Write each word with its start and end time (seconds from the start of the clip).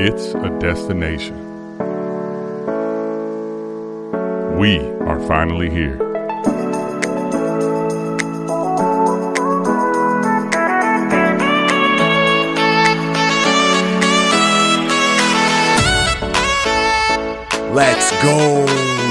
It's 0.00 0.32
a 0.32 0.48
destination. 0.60 1.36
We 4.56 4.78
are 4.78 5.18
finally 5.26 5.70
here. 5.70 5.98
Let's 17.74 18.12
go. 18.22 19.07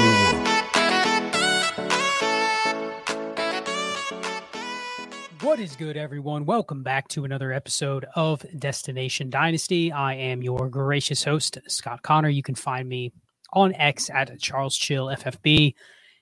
What 5.48 5.60
is 5.60 5.76
good, 5.76 5.96
everyone? 5.96 6.44
Welcome 6.44 6.82
back 6.82 7.08
to 7.08 7.24
another 7.24 7.54
episode 7.54 8.04
of 8.14 8.44
Destination 8.58 9.30
Dynasty. 9.30 9.90
I 9.90 10.12
am 10.12 10.42
your 10.42 10.68
gracious 10.68 11.24
host, 11.24 11.56
Scott 11.68 12.02
Connor. 12.02 12.28
You 12.28 12.42
can 12.42 12.54
find 12.54 12.86
me 12.86 13.14
on 13.54 13.74
X 13.76 14.10
at 14.10 14.38
Charles 14.40 14.76
Chill 14.76 15.06
FFB. 15.06 15.72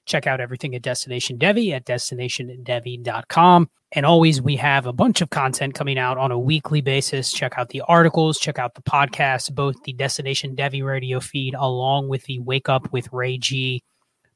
Check 0.04 0.28
out 0.28 0.40
everything 0.40 0.76
at 0.76 0.82
Destination 0.82 1.38
Devy 1.38 1.72
at 1.72 1.84
destinationdevy.com. 1.84 3.68
And 3.90 4.06
always, 4.06 4.40
we 4.40 4.54
have 4.56 4.86
a 4.86 4.92
bunch 4.92 5.20
of 5.20 5.30
content 5.30 5.74
coming 5.74 5.98
out 5.98 6.18
on 6.18 6.30
a 6.30 6.38
weekly 6.38 6.80
basis. 6.80 7.32
Check 7.32 7.54
out 7.58 7.70
the 7.70 7.82
articles, 7.88 8.38
check 8.38 8.60
out 8.60 8.76
the 8.76 8.82
podcast, 8.82 9.52
both 9.56 9.74
the 9.82 9.92
Destination 9.92 10.54
Devy 10.54 10.84
radio 10.84 11.18
feed 11.18 11.56
along 11.58 12.08
with 12.08 12.22
the 12.26 12.38
Wake 12.38 12.68
Up 12.68 12.92
with 12.92 13.12
Ray 13.12 13.38
G 13.38 13.82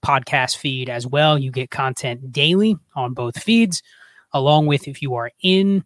podcast 0.05 0.57
feed 0.57 0.91
as 0.91 1.07
well. 1.07 1.39
You 1.39 1.53
get 1.53 1.71
content 1.71 2.33
daily 2.33 2.77
on 2.97 3.15
both 3.15 3.41
feeds, 3.41 3.83
along 4.33 4.67
with 4.67 4.89
if 4.89 5.03
you 5.03 5.14
are 5.14 5.31
in 5.42 5.84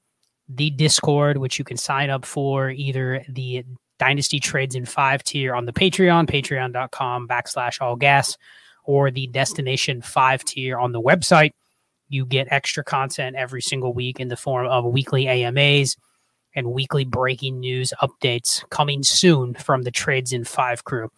the 0.49 0.71
Discord, 0.71 1.39
which 1.39 1.59
you 1.59 1.65
can 1.65 1.77
sign 1.77 2.11
up 2.11 2.25
for 2.25 2.71
either 2.71 3.25
the 3.29 3.65
Dynasty 3.99 4.41
Trades 4.41 4.75
in 4.75 4.85
Five 4.85 5.23
tier 5.23 5.55
on 5.55 5.65
the 5.65 5.73
Patreon, 5.73 6.29
patreon.com 6.29 7.29
backslash 7.29 7.81
all 7.81 7.97
gas, 7.97 8.37
or 8.85 9.11
the 9.11 9.27
Destination 9.29 10.03
Five 10.03 10.45
tier 10.45 10.79
on 10.79 10.93
the 10.93 11.01
website. 11.01 11.53
You 12.09 12.27
get 12.27 12.49
extra 12.51 12.85
content 12.85 13.37
every 13.37 13.63
single 13.63 13.95
week 13.95 14.21
in 14.21 14.29
the 14.29 14.37
form 14.37 14.67
of 14.67 14.85
weekly 14.85 15.27
AMAs 15.27 15.97
and 16.55 16.73
weekly 16.73 17.05
breaking 17.05 17.61
news 17.61 17.93
updates 18.03 18.69
coming 18.71 19.03
soon 19.03 19.55
from 19.55 19.83
the 19.83 19.91
Trades 19.91 20.33
in 20.33 20.45
Five 20.45 20.85
crew. 20.85 21.11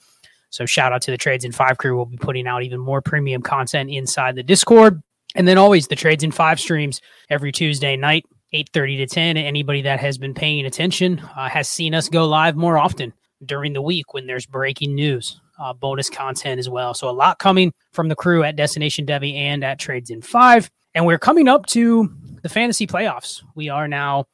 So 0.50 0.64
shout 0.64 0.92
out 0.92 1.02
to 1.02 1.10
the 1.10 1.18
Trades 1.18 1.44
in 1.44 1.52
Five 1.52 1.78
crew. 1.78 1.96
We'll 1.96 2.06
be 2.06 2.16
putting 2.16 2.46
out 2.46 2.62
even 2.62 2.80
more 2.80 3.02
premium 3.02 3.42
content 3.42 3.90
inside 3.90 4.36
the 4.36 4.42
Discord. 4.42 5.02
And 5.36 5.46
then 5.46 5.58
always 5.58 5.88
the 5.88 5.96
Trades 5.96 6.24
in 6.24 6.32
Five 6.32 6.58
streams 6.58 7.02
every 7.28 7.52
Tuesday 7.52 7.94
night, 7.94 8.24
8.30 8.54 8.96
to 8.98 9.06
10. 9.06 9.36
Anybody 9.36 9.82
that 9.82 10.00
has 10.00 10.16
been 10.16 10.32
paying 10.32 10.64
attention 10.64 11.20
uh, 11.36 11.50
has 11.50 11.68
seen 11.68 11.94
us 11.94 12.08
go 12.08 12.26
live 12.26 12.56
more 12.56 12.78
often 12.78 13.12
during 13.44 13.74
the 13.74 13.82
week 13.82 14.14
when 14.14 14.26
there's 14.26 14.46
breaking 14.46 14.94
news, 14.94 15.38
uh, 15.60 15.74
bonus 15.74 16.08
content 16.08 16.58
as 16.58 16.70
well. 16.70 16.94
So 16.94 17.10
a 17.10 17.12
lot 17.12 17.38
coming 17.38 17.74
from 17.92 18.08
the 18.08 18.16
crew 18.16 18.44
at 18.44 18.56
Destination 18.56 19.04
Devy 19.04 19.34
and 19.34 19.62
at 19.62 19.78
Trades 19.78 20.08
in 20.08 20.22
Five. 20.22 20.70
And 20.94 21.04
we're 21.04 21.18
coming 21.18 21.48
up 21.48 21.66
to 21.66 22.10
the 22.42 22.48
fantasy 22.48 22.86
playoffs. 22.86 23.42
We 23.54 23.68
are 23.68 23.86
now 23.86 24.24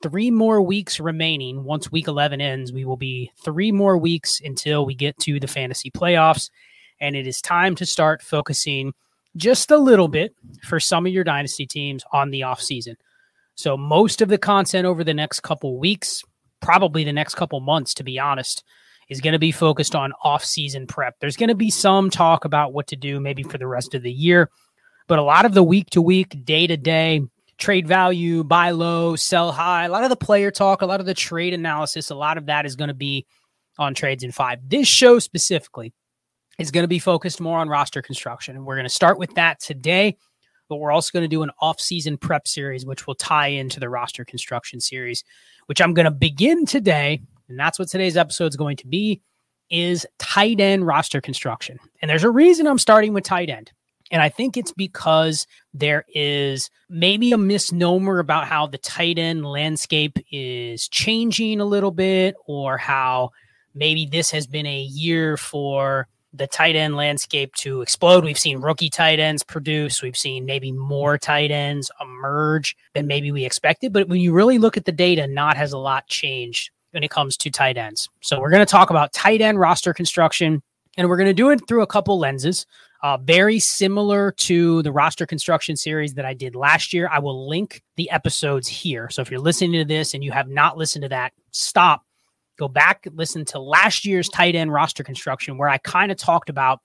three 0.00 0.30
more 0.30 0.62
weeks 0.62 1.00
remaining. 1.00 1.64
Once 1.64 1.90
week 1.90 2.06
11 2.06 2.40
ends, 2.40 2.72
we 2.72 2.84
will 2.84 2.96
be 2.96 3.32
three 3.44 3.72
more 3.72 3.98
weeks 3.98 4.40
until 4.44 4.86
we 4.86 4.94
get 4.94 5.18
to 5.20 5.40
the 5.40 5.48
fantasy 5.48 5.90
playoffs. 5.90 6.50
And 7.00 7.16
it 7.16 7.26
is 7.26 7.40
time 7.40 7.74
to 7.76 7.86
start 7.86 8.22
focusing 8.22 8.92
just 9.36 9.70
a 9.70 9.78
little 9.78 10.08
bit 10.08 10.34
for 10.64 10.80
some 10.80 11.06
of 11.06 11.12
your 11.12 11.24
dynasty 11.24 11.66
teams 11.66 12.04
on 12.12 12.30
the 12.30 12.40
offseason. 12.40 12.94
So, 13.54 13.76
most 13.76 14.22
of 14.22 14.28
the 14.28 14.38
content 14.38 14.86
over 14.86 15.04
the 15.04 15.14
next 15.14 15.40
couple 15.40 15.78
weeks, 15.78 16.22
probably 16.60 17.04
the 17.04 17.12
next 17.12 17.34
couple 17.34 17.60
months, 17.60 17.94
to 17.94 18.04
be 18.04 18.18
honest, 18.18 18.64
is 19.08 19.20
going 19.20 19.32
to 19.32 19.38
be 19.38 19.52
focused 19.52 19.94
on 19.94 20.12
off-season 20.24 20.86
prep. 20.86 21.16
There's 21.20 21.36
going 21.36 21.48
to 21.48 21.54
be 21.54 21.70
some 21.70 22.08
talk 22.08 22.44
about 22.44 22.72
what 22.72 22.86
to 22.88 22.96
do 22.96 23.20
maybe 23.20 23.42
for 23.42 23.58
the 23.58 23.66
rest 23.66 23.94
of 23.94 24.02
the 24.02 24.12
year, 24.12 24.50
but 25.06 25.18
a 25.18 25.22
lot 25.22 25.44
of 25.44 25.54
the 25.54 25.62
week 25.62 25.90
to 25.90 26.00
week, 26.00 26.44
day 26.44 26.66
to 26.66 26.76
day 26.76 27.22
trade 27.58 27.86
value, 27.86 28.42
buy 28.42 28.70
low, 28.70 29.14
sell 29.14 29.52
high, 29.52 29.84
a 29.84 29.88
lot 29.88 30.02
of 30.02 30.10
the 30.10 30.16
player 30.16 30.50
talk, 30.50 30.82
a 30.82 30.86
lot 30.86 31.00
of 31.00 31.06
the 31.06 31.14
trade 31.14 31.54
analysis, 31.54 32.10
a 32.10 32.14
lot 32.14 32.36
of 32.36 32.46
that 32.46 32.66
is 32.66 32.74
going 32.74 32.88
to 32.88 32.94
be 32.94 33.24
on 33.78 33.94
trades 33.94 34.24
in 34.24 34.32
five. 34.32 34.58
This 34.66 34.88
show 34.88 35.18
specifically 35.18 35.92
is 36.58 36.70
going 36.70 36.84
to 36.84 36.88
be 36.88 36.98
focused 36.98 37.40
more 37.40 37.58
on 37.58 37.68
roster 37.68 38.02
construction, 38.02 38.56
and 38.56 38.64
we're 38.64 38.76
going 38.76 38.84
to 38.84 38.90
start 38.90 39.18
with 39.18 39.34
that 39.34 39.60
today. 39.60 40.16
But 40.68 40.76
we're 40.76 40.92
also 40.92 41.10
going 41.12 41.24
to 41.24 41.28
do 41.28 41.42
an 41.42 41.50
off-season 41.60 42.16
prep 42.16 42.48
series, 42.48 42.86
which 42.86 43.06
will 43.06 43.14
tie 43.14 43.48
into 43.48 43.78
the 43.78 43.90
roster 43.90 44.24
construction 44.24 44.80
series, 44.80 45.22
which 45.66 45.82
I'm 45.82 45.92
going 45.92 46.06
to 46.06 46.10
begin 46.10 46.64
today 46.64 47.20
and 47.52 47.60
that's 47.60 47.78
what 47.78 47.88
today's 47.88 48.16
episode 48.16 48.46
is 48.46 48.56
going 48.56 48.78
to 48.78 48.86
be 48.86 49.20
is 49.68 50.06
tight 50.18 50.58
end 50.58 50.86
roster 50.86 51.20
construction. 51.20 51.78
And 52.00 52.10
there's 52.10 52.24
a 52.24 52.30
reason 52.30 52.66
I'm 52.66 52.78
starting 52.78 53.12
with 53.12 53.24
tight 53.24 53.50
end. 53.50 53.72
And 54.10 54.22
I 54.22 54.30
think 54.30 54.56
it's 54.56 54.72
because 54.72 55.46
there 55.74 56.04
is 56.14 56.70
maybe 56.88 57.32
a 57.32 57.38
misnomer 57.38 58.18
about 58.20 58.46
how 58.46 58.66
the 58.66 58.78
tight 58.78 59.18
end 59.18 59.44
landscape 59.44 60.18
is 60.30 60.88
changing 60.88 61.60
a 61.60 61.66
little 61.66 61.90
bit, 61.90 62.34
or 62.46 62.78
how 62.78 63.30
maybe 63.74 64.06
this 64.06 64.30
has 64.30 64.46
been 64.46 64.66
a 64.66 64.80
year 64.80 65.36
for 65.36 66.08
the 66.34 66.46
tight 66.46 66.76
end 66.76 66.96
landscape 66.96 67.54
to 67.54 67.82
explode. 67.82 68.24
We've 68.24 68.38
seen 68.38 68.60
rookie 68.60 68.90
tight 68.90 69.20
ends 69.20 69.42
produce. 69.42 70.02
We've 70.02 70.16
seen 70.16 70.46
maybe 70.46 70.72
more 70.72 71.18
tight 71.18 71.50
ends 71.50 71.90
emerge 72.00 72.76
than 72.94 73.06
maybe 73.06 73.30
we 73.32 73.44
expected. 73.44 73.92
But 73.92 74.08
when 74.08 74.20
you 74.20 74.32
really 74.32 74.58
look 74.58 74.76
at 74.76 74.84
the 74.84 74.92
data, 74.92 75.26
not 75.26 75.56
has 75.56 75.72
a 75.72 75.78
lot 75.78 76.06
changed 76.06 76.70
when 76.92 77.02
it 77.02 77.10
comes 77.10 77.36
to 77.38 77.50
tight 77.50 77.76
ends. 77.76 78.08
So 78.20 78.40
we're 78.40 78.50
going 78.50 78.64
to 78.64 78.70
talk 78.70 78.90
about 78.90 79.12
tight 79.12 79.40
end 79.40 79.58
roster 79.58 79.92
construction, 79.92 80.62
and 80.96 81.08
we're 81.08 81.16
going 81.16 81.28
to 81.28 81.34
do 81.34 81.50
it 81.50 81.66
through 81.68 81.82
a 81.82 81.86
couple 81.86 82.18
lenses. 82.18 82.66
Uh, 83.02 83.16
very 83.16 83.58
similar 83.58 84.30
to 84.30 84.80
the 84.82 84.92
roster 84.92 85.26
construction 85.26 85.76
series 85.76 86.14
that 86.14 86.24
I 86.24 86.34
did 86.34 86.54
last 86.54 86.92
year. 86.92 87.08
I 87.10 87.18
will 87.18 87.48
link 87.48 87.82
the 87.96 88.08
episodes 88.10 88.68
here. 88.68 89.10
So 89.10 89.22
if 89.22 89.30
you're 89.30 89.40
listening 89.40 89.72
to 89.72 89.84
this 89.84 90.14
and 90.14 90.22
you 90.22 90.30
have 90.30 90.48
not 90.48 90.78
listened 90.78 91.02
to 91.02 91.08
that, 91.08 91.32
stop, 91.50 92.04
go 92.58 92.68
back, 92.68 93.06
listen 93.12 93.44
to 93.46 93.58
last 93.58 94.04
year's 94.04 94.28
tight 94.28 94.54
end 94.54 94.72
roster 94.72 95.02
construction, 95.02 95.58
where 95.58 95.68
I 95.68 95.78
kind 95.78 96.12
of 96.12 96.18
talked 96.18 96.50
about 96.50 96.80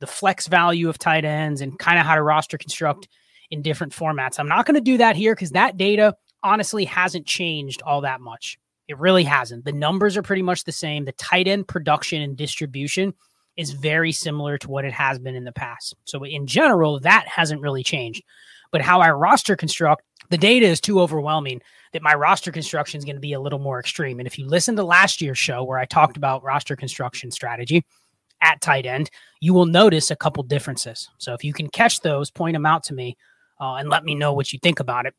the 0.00 0.06
flex 0.06 0.46
value 0.46 0.88
of 0.88 0.98
tight 0.98 1.24
ends 1.24 1.60
and 1.60 1.78
kind 1.78 1.98
of 1.98 2.06
how 2.06 2.14
to 2.14 2.22
roster 2.22 2.58
construct 2.58 3.08
in 3.50 3.62
different 3.62 3.92
formats. 3.92 4.38
I'm 4.38 4.48
not 4.48 4.66
going 4.66 4.74
to 4.76 4.80
do 4.80 4.98
that 4.98 5.16
here 5.16 5.34
because 5.34 5.50
that 5.50 5.76
data 5.76 6.14
honestly 6.42 6.84
hasn't 6.84 7.26
changed 7.26 7.82
all 7.82 8.02
that 8.02 8.20
much. 8.20 8.58
It 8.86 8.98
really 8.98 9.24
hasn't. 9.24 9.64
The 9.64 9.72
numbers 9.72 10.16
are 10.16 10.22
pretty 10.22 10.42
much 10.42 10.64
the 10.64 10.72
same. 10.72 11.04
The 11.04 11.12
tight 11.12 11.48
end 11.48 11.68
production 11.68 12.22
and 12.22 12.36
distribution 12.36 13.12
is 13.56 13.72
very 13.72 14.12
similar 14.12 14.56
to 14.58 14.70
what 14.70 14.84
it 14.84 14.92
has 14.92 15.18
been 15.18 15.34
in 15.34 15.44
the 15.44 15.52
past. 15.52 15.94
So, 16.04 16.24
in 16.24 16.46
general, 16.46 17.00
that 17.00 17.26
hasn't 17.26 17.60
really 17.60 17.82
changed. 17.82 18.22
But 18.70 18.82
how 18.82 19.00
I 19.00 19.10
roster 19.10 19.56
construct, 19.56 20.04
the 20.30 20.38
data 20.38 20.66
is 20.66 20.80
too 20.80 21.00
overwhelming 21.00 21.60
that 21.92 22.02
my 22.02 22.14
roster 22.14 22.52
construction 22.52 22.98
is 22.98 23.04
going 23.04 23.16
to 23.16 23.20
be 23.20 23.32
a 23.32 23.40
little 23.40 23.58
more 23.58 23.80
extreme. 23.80 24.18
And 24.18 24.26
if 24.26 24.38
you 24.38 24.46
listen 24.46 24.76
to 24.76 24.84
last 24.84 25.20
year's 25.20 25.38
show 25.38 25.64
where 25.64 25.78
I 25.78 25.84
talked 25.84 26.16
about 26.16 26.42
roster 26.42 26.76
construction 26.76 27.30
strategy 27.30 27.84
at 28.40 28.60
tight 28.60 28.86
end, 28.86 29.10
you 29.40 29.54
will 29.54 29.66
notice 29.66 30.10
a 30.10 30.16
couple 30.16 30.42
differences. 30.42 31.08
So, 31.18 31.34
if 31.34 31.44
you 31.44 31.52
can 31.52 31.68
catch 31.68 32.00
those, 32.00 32.30
point 32.30 32.54
them 32.54 32.66
out 32.66 32.84
to 32.84 32.94
me 32.94 33.16
uh, 33.60 33.74
and 33.74 33.88
let 33.88 34.04
me 34.04 34.14
know 34.14 34.32
what 34.32 34.52
you 34.52 34.58
think 34.62 34.80
about 34.80 35.06
it. 35.06 35.14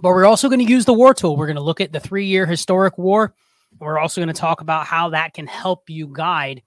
But 0.00 0.10
we're 0.10 0.26
also 0.26 0.48
going 0.48 0.64
to 0.64 0.70
use 0.70 0.84
the 0.84 0.92
war 0.92 1.14
tool. 1.14 1.36
We're 1.36 1.46
going 1.46 1.56
to 1.56 1.62
look 1.62 1.80
at 1.80 1.92
the 1.92 2.00
three 2.00 2.26
year 2.26 2.46
historic 2.46 2.98
war. 2.98 3.34
We're 3.80 3.98
also 3.98 4.20
going 4.20 4.32
to 4.32 4.40
talk 4.40 4.60
about 4.60 4.86
how 4.86 5.10
that 5.10 5.34
can 5.34 5.46
help 5.46 5.88
you 5.90 6.08
guide 6.12 6.62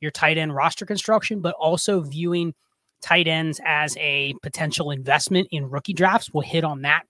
your 0.00 0.10
tight 0.10 0.38
end 0.38 0.54
roster 0.54 0.86
construction, 0.86 1.40
but 1.40 1.54
also 1.58 2.00
viewing 2.00 2.54
tight 3.00 3.28
ends 3.28 3.60
as 3.64 3.96
a 3.98 4.34
potential 4.42 4.90
investment 4.90 5.48
in 5.50 5.70
rookie 5.70 5.92
drafts. 5.92 6.32
We'll 6.32 6.42
hit 6.42 6.64
on 6.64 6.82
that 6.82 7.04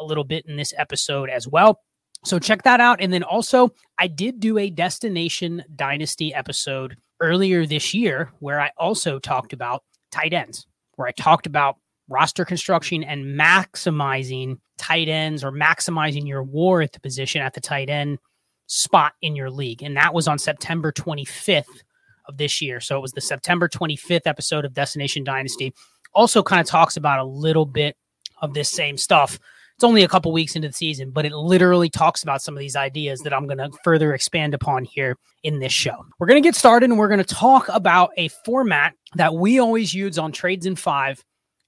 a 0.00 0.04
little 0.04 0.24
bit 0.24 0.44
in 0.46 0.56
this 0.56 0.72
episode 0.76 1.30
as 1.30 1.46
well. 1.48 1.80
So 2.24 2.38
check 2.38 2.62
that 2.62 2.80
out. 2.80 3.00
And 3.00 3.12
then 3.12 3.22
also, 3.22 3.70
I 3.98 4.06
did 4.06 4.40
do 4.40 4.58
a 4.58 4.70
Destination 4.70 5.62
Dynasty 5.74 6.32
episode 6.32 6.96
earlier 7.20 7.66
this 7.66 7.92
year 7.92 8.32
where 8.40 8.60
I 8.60 8.70
also 8.78 9.18
talked 9.18 9.52
about 9.52 9.84
tight 10.10 10.32
ends, 10.32 10.66
where 10.96 11.06
I 11.06 11.12
talked 11.12 11.46
about 11.46 11.76
roster 12.08 12.44
construction 12.44 13.02
and 13.02 13.38
maximizing 13.38 14.58
tight 14.78 15.08
ends 15.08 15.44
or 15.44 15.52
maximizing 15.52 16.26
your 16.26 16.42
war 16.42 16.82
at 16.82 16.92
the 16.92 17.00
position 17.00 17.40
at 17.40 17.54
the 17.54 17.60
tight 17.60 17.88
end 17.88 18.18
spot 18.66 19.12
in 19.22 19.36
your 19.36 19.50
league. 19.50 19.82
And 19.82 19.96
that 19.96 20.14
was 20.14 20.26
on 20.26 20.38
September 20.38 20.92
25th 20.92 21.82
of 22.26 22.38
this 22.38 22.62
year. 22.62 22.80
So 22.80 22.96
it 22.96 23.02
was 23.02 23.12
the 23.12 23.20
September 23.20 23.68
25th 23.68 24.26
episode 24.26 24.64
of 24.64 24.74
Destination 24.74 25.24
Dynasty. 25.24 25.74
Also, 26.14 26.42
kind 26.42 26.60
of 26.60 26.66
talks 26.66 26.96
about 26.96 27.18
a 27.18 27.24
little 27.24 27.66
bit 27.66 27.96
of 28.40 28.54
this 28.54 28.70
same 28.70 28.96
stuff. 28.96 29.38
It's 29.76 29.84
only 29.84 30.04
a 30.04 30.08
couple 30.08 30.32
weeks 30.32 30.54
into 30.54 30.68
the 30.68 30.74
season, 30.74 31.10
but 31.10 31.26
it 31.26 31.32
literally 31.32 31.90
talks 31.90 32.22
about 32.22 32.40
some 32.40 32.54
of 32.54 32.60
these 32.60 32.76
ideas 32.76 33.20
that 33.22 33.34
I'm 33.34 33.46
going 33.46 33.58
to 33.58 33.70
further 33.82 34.14
expand 34.14 34.54
upon 34.54 34.84
here 34.84 35.16
in 35.42 35.58
this 35.58 35.72
show. 35.72 36.06
We're 36.18 36.28
going 36.28 36.40
to 36.40 36.46
get 36.46 36.54
started 36.54 36.90
and 36.90 36.98
we're 36.98 37.08
going 37.08 37.22
to 37.22 37.34
talk 37.34 37.68
about 37.68 38.10
a 38.16 38.28
format 38.44 38.94
that 39.16 39.34
we 39.34 39.58
always 39.58 39.92
use 39.92 40.16
on 40.16 40.30
Trades 40.30 40.66
in 40.66 40.76
Five 40.76 41.24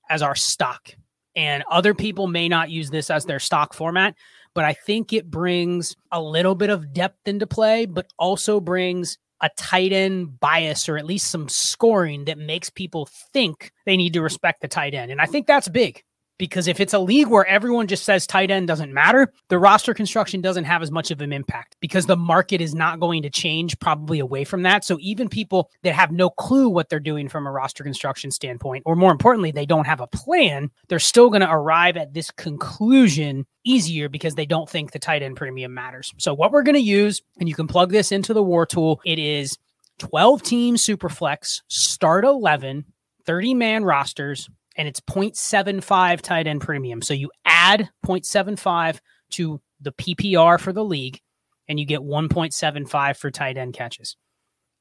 as 0.08 0.23
our 0.23 0.37
stock. 0.37 0.94
And 1.35 1.64
other 1.69 1.94
people 1.94 2.29
may 2.29 2.49
not 2.49 2.70
use 2.70 2.91
this 2.91 3.11
as 3.11 3.25
their 3.25 3.41
stock 3.41 3.75
format, 3.75 4.14
but 4.55 4.64
I 4.64 4.73
think 4.73 5.12
it 5.12 5.29
brings 5.29 5.97
a 6.12 6.23
little 6.23 6.55
bit 6.55 6.70
of 6.70 6.93
depth 6.93 7.26
into 7.26 7.47
play, 7.47 7.87
but 7.87 8.06
also 8.19 8.61
brings 8.61 9.19
a 9.43 9.50
tight 9.56 9.93
end 9.93 10.38
bias 10.41 10.88
or 10.88 10.97
at 10.97 11.05
least 11.05 11.31
some 11.31 11.49
scoring 11.49 12.25
that 12.26 12.38
makes 12.38 12.70
people 12.70 13.08
think 13.32 13.73
they 13.85 13.97
need 13.97 14.12
to 14.14 14.23
respect 14.23 14.62
the 14.62 14.69
tight 14.69 14.94
end. 14.94 15.11
And 15.11 15.20
I 15.20 15.26
think 15.26 15.47
that's 15.47 15.69
big 15.69 16.03
because 16.38 16.69
if 16.69 16.81
it's 16.81 16.94
a 16.94 16.99
league 16.99 17.29
where 17.29 17.47
everyone 17.47 17.87
just 17.87 18.05
says 18.05 18.27
tight 18.27 18.50
end 18.50 18.69
doesn't 18.69 18.93
matter, 18.93 19.33
the 19.49 19.59
roster 19.59 19.94
construction 19.94 20.41
doesn't 20.41 20.65
have 20.65 20.83
as 20.83 20.91
much 20.91 21.11
of 21.11 21.21
an 21.21 21.33
impact 21.33 21.77
because 21.81 22.06
the 22.06 22.17
market 22.17 22.61
is 22.61 22.75
not 22.75 23.00
going 23.00 23.23
to 23.23 23.31
change 23.31 23.79
probably 23.79 24.19
away 24.19 24.44
from 24.44 24.62
that. 24.62 24.85
So 24.85 24.99
even 25.00 25.29
people 25.29 25.71
that 25.83 25.94
have 25.94 26.11
no 26.11 26.31
clue 26.31 26.69
what 26.69 26.88
they're 26.88 27.00
doing 27.00 27.29
from 27.29 27.47
a 27.47 27.50
roster 27.50 27.85
construction 27.85 28.31
standpoint, 28.31 28.83
or 28.87 28.97
more 28.97 29.12
importantly, 29.12 29.50
they 29.50 29.67
don't 29.67 29.87
have 29.87 30.00
a 30.00 30.06
plan, 30.06 30.71
they're 30.88 30.99
still 30.99 31.31
going 31.31 31.41
to 31.41 31.50
arrive 31.50 31.97
at 31.97 32.12
this 32.12 32.31
conclusion 32.31 33.47
easier 33.65 34.09
because 34.09 34.35
they 34.35 34.47
don't 34.47 34.69
think 34.69 34.93
the 34.93 34.99
tight 34.99 35.23
end 35.23 35.37
premium 35.37 35.75
matters. 35.75 36.12
So 36.19 36.35
what 36.35 36.53
we're 36.53 36.62
going 36.62 36.77
to 36.77 36.81
use, 36.81 37.23
and 37.41 37.49
you 37.49 37.55
can 37.55 37.67
plug 37.67 37.91
this 37.91 38.12
into 38.12 38.35
the 38.35 38.43
war 38.43 38.67
tool, 38.67 39.00
it 39.05 39.19
is 39.19 39.59
12 39.99 40.43
team 40.43 40.77
superflex, 40.77 41.62
start 41.69 42.25
11, 42.25 42.85
30 43.25 43.55
man 43.55 43.85
rosters, 43.85 44.49
and 44.76 44.87
it's 44.87 45.00
0.75 45.00 46.20
tight 46.20 46.46
end 46.46 46.61
premium. 46.61 47.02
So 47.02 47.14
you 47.14 47.31
add 47.44 47.88
0.75 48.05 49.00
to 49.31 49.61
the 49.81 49.93
PPR 49.93 50.61
for 50.61 50.73
the 50.73 50.84
league, 50.84 51.20
and 51.69 51.81
you 51.81 51.87
get 51.87 52.00
1.75 52.00 53.17
for 53.17 53.31
tight 53.31 53.56
end 53.56 53.75
catches. 53.75 54.17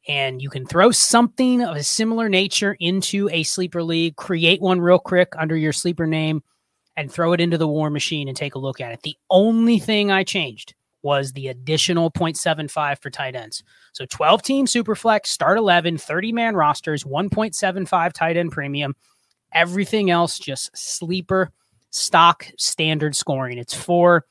And 0.08 0.42
you 0.42 0.50
can 0.50 0.66
throw 0.68 0.92
something 0.92 1.64
of 1.64 1.76
a 1.76 1.84
similar 1.84 2.30
nature 2.30 2.78
into 2.80 3.28
a 3.32 3.44
sleeper 3.44 3.82
league, 3.82 4.16
create 4.16 4.62
one 4.62 4.80
real 4.80 5.00
quick 5.00 5.34
under 5.38 5.56
your 5.56 5.74
sleeper 5.74 6.06
name, 6.06 6.44
and 6.96 7.12
throw 7.12 7.34
it 7.34 7.42
into 7.42 7.58
the 7.58 7.68
war 7.68 7.90
machine 7.90 8.28
and 8.28 8.38
take 8.38 8.56
a 8.56 8.60
look 8.60 8.80
at 8.80 8.92
it. 8.92 9.02
The 9.02 9.18
only 9.30 9.80
thing 9.80 10.12
I 10.12 10.24
changed 10.24 10.76
was 11.02 11.34
the 11.34 11.50
additional 11.50 12.10
0.75 12.12 13.02
for 13.02 13.10
tight 13.10 13.36
ends. 13.36 13.64
So 13.94 14.06
12 14.06 14.42
team 14.42 14.66
superflex, 14.66 15.28
start 15.28 15.58
11, 15.58 15.98
30 15.98 16.32
man 16.32 16.56
rosters, 16.56 17.04
1.75 17.04 18.14
tight 18.14 18.38
end 18.38 18.52
premium. 18.52 18.96
Everything 19.56 20.12
else 20.12 20.38
just 20.38 20.78
sleeper 20.78 21.52
stock 21.90 22.46
standard 22.58 23.16
scoring. 23.16 23.58
It's 23.58 23.74
four 23.74 24.26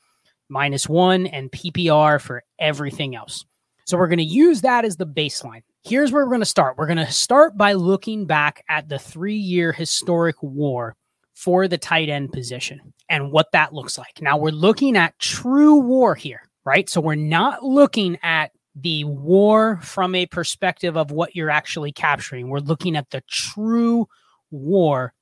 minus 0.47 0.87
one 0.87 1.25
and 1.27 1.51
PPR 1.51 2.21
for 2.21 2.43
everything 2.59 3.15
else. 3.15 3.43
So 3.85 3.97
we're 3.97 4.07
going 4.07 4.19
to 4.19 4.23
use 4.23 4.61
that 4.61 4.85
as 4.85 4.97
the 4.97 5.05
baseline. 5.05 5.61
Here's 5.83 6.11
where 6.11 6.23
we're 6.23 6.31
going 6.31 6.41
to 6.41 6.45
start. 6.45 6.77
We're 6.77 6.87
going 6.87 6.97
to 6.97 7.11
start 7.11 7.57
by 7.57 7.73
looking 7.73 8.25
back 8.25 8.63
at 8.69 8.87
the 8.89 8.97
three 8.97 9.35
year 9.35 9.71
historic 9.71 10.41
war 10.41 10.95
for 11.33 11.67
the 11.67 11.77
tight 11.77 12.09
end 12.09 12.31
position 12.31 12.93
and 13.09 13.31
what 13.31 13.51
that 13.51 13.73
looks 13.73 13.97
like. 13.97 14.21
Now 14.21 14.37
we're 14.37 14.51
looking 14.51 14.95
at 14.95 15.17
true 15.19 15.79
war 15.79 16.15
here, 16.15 16.41
right? 16.65 16.89
So 16.89 17.01
we're 17.01 17.15
not 17.15 17.63
looking 17.63 18.17
at 18.23 18.51
the 18.75 19.03
war 19.05 19.79
from 19.81 20.15
a 20.15 20.25
perspective 20.25 20.97
of 20.97 21.11
what 21.11 21.35
you're 21.35 21.49
actually 21.49 21.91
capturing. 21.91 22.49
We're 22.49 22.59
looking 22.59 22.95
at 22.95 23.09
the 23.11 23.21
true 23.29 24.07
war 24.55 25.13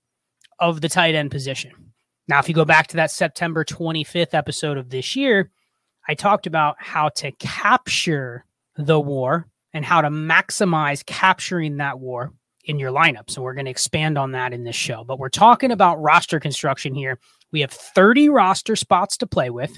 of 0.60 0.82
the 0.82 0.90
tight 0.90 1.16
end 1.16 1.32
position. 1.32 1.72
Now, 2.28 2.40
if 2.40 2.48
you 2.48 2.56
go 2.56 2.66
back 2.66 2.88
to 2.88 2.98
that 2.98 3.12
September 3.12 3.66
25th 3.66 4.34
episode 4.34 4.78
of 4.78 4.90
this 4.90 5.16
year, 5.16 5.52
I 6.08 6.14
talked 6.14 6.48
about 6.48 6.76
how 6.80 7.10
to 7.10 7.32
capture 7.34 8.46
the 8.76 9.00
war 9.00 9.48
and 9.74 9.84
how 9.84 10.02
to 10.02 10.10
maximize 10.10 11.06
capturing 11.06 11.78
that 11.78 12.00
war 12.00 12.32
in 12.66 12.80
your 12.80 12.92
lineup. 12.92 13.30
So 13.30 13.42
we're 13.42 13.54
going 13.54 13.66
to 13.66 13.72
expand 13.72 14.18
on 14.18 14.32
that 14.32 14.54
in 14.54 14.64
this 14.64 14.76
show. 14.76 15.04
But 15.04 15.20
we're 15.20 15.30
talking 15.30 15.72
about 15.72 16.02
roster 16.02 16.40
construction 16.40 16.94
here. 16.94 17.20
We 17.52 17.62
have 17.62 17.72
30 17.72 18.30
roster 18.30 18.76
spots 18.76 19.18
to 19.18 19.28
play 19.28 19.50
with. 19.50 19.78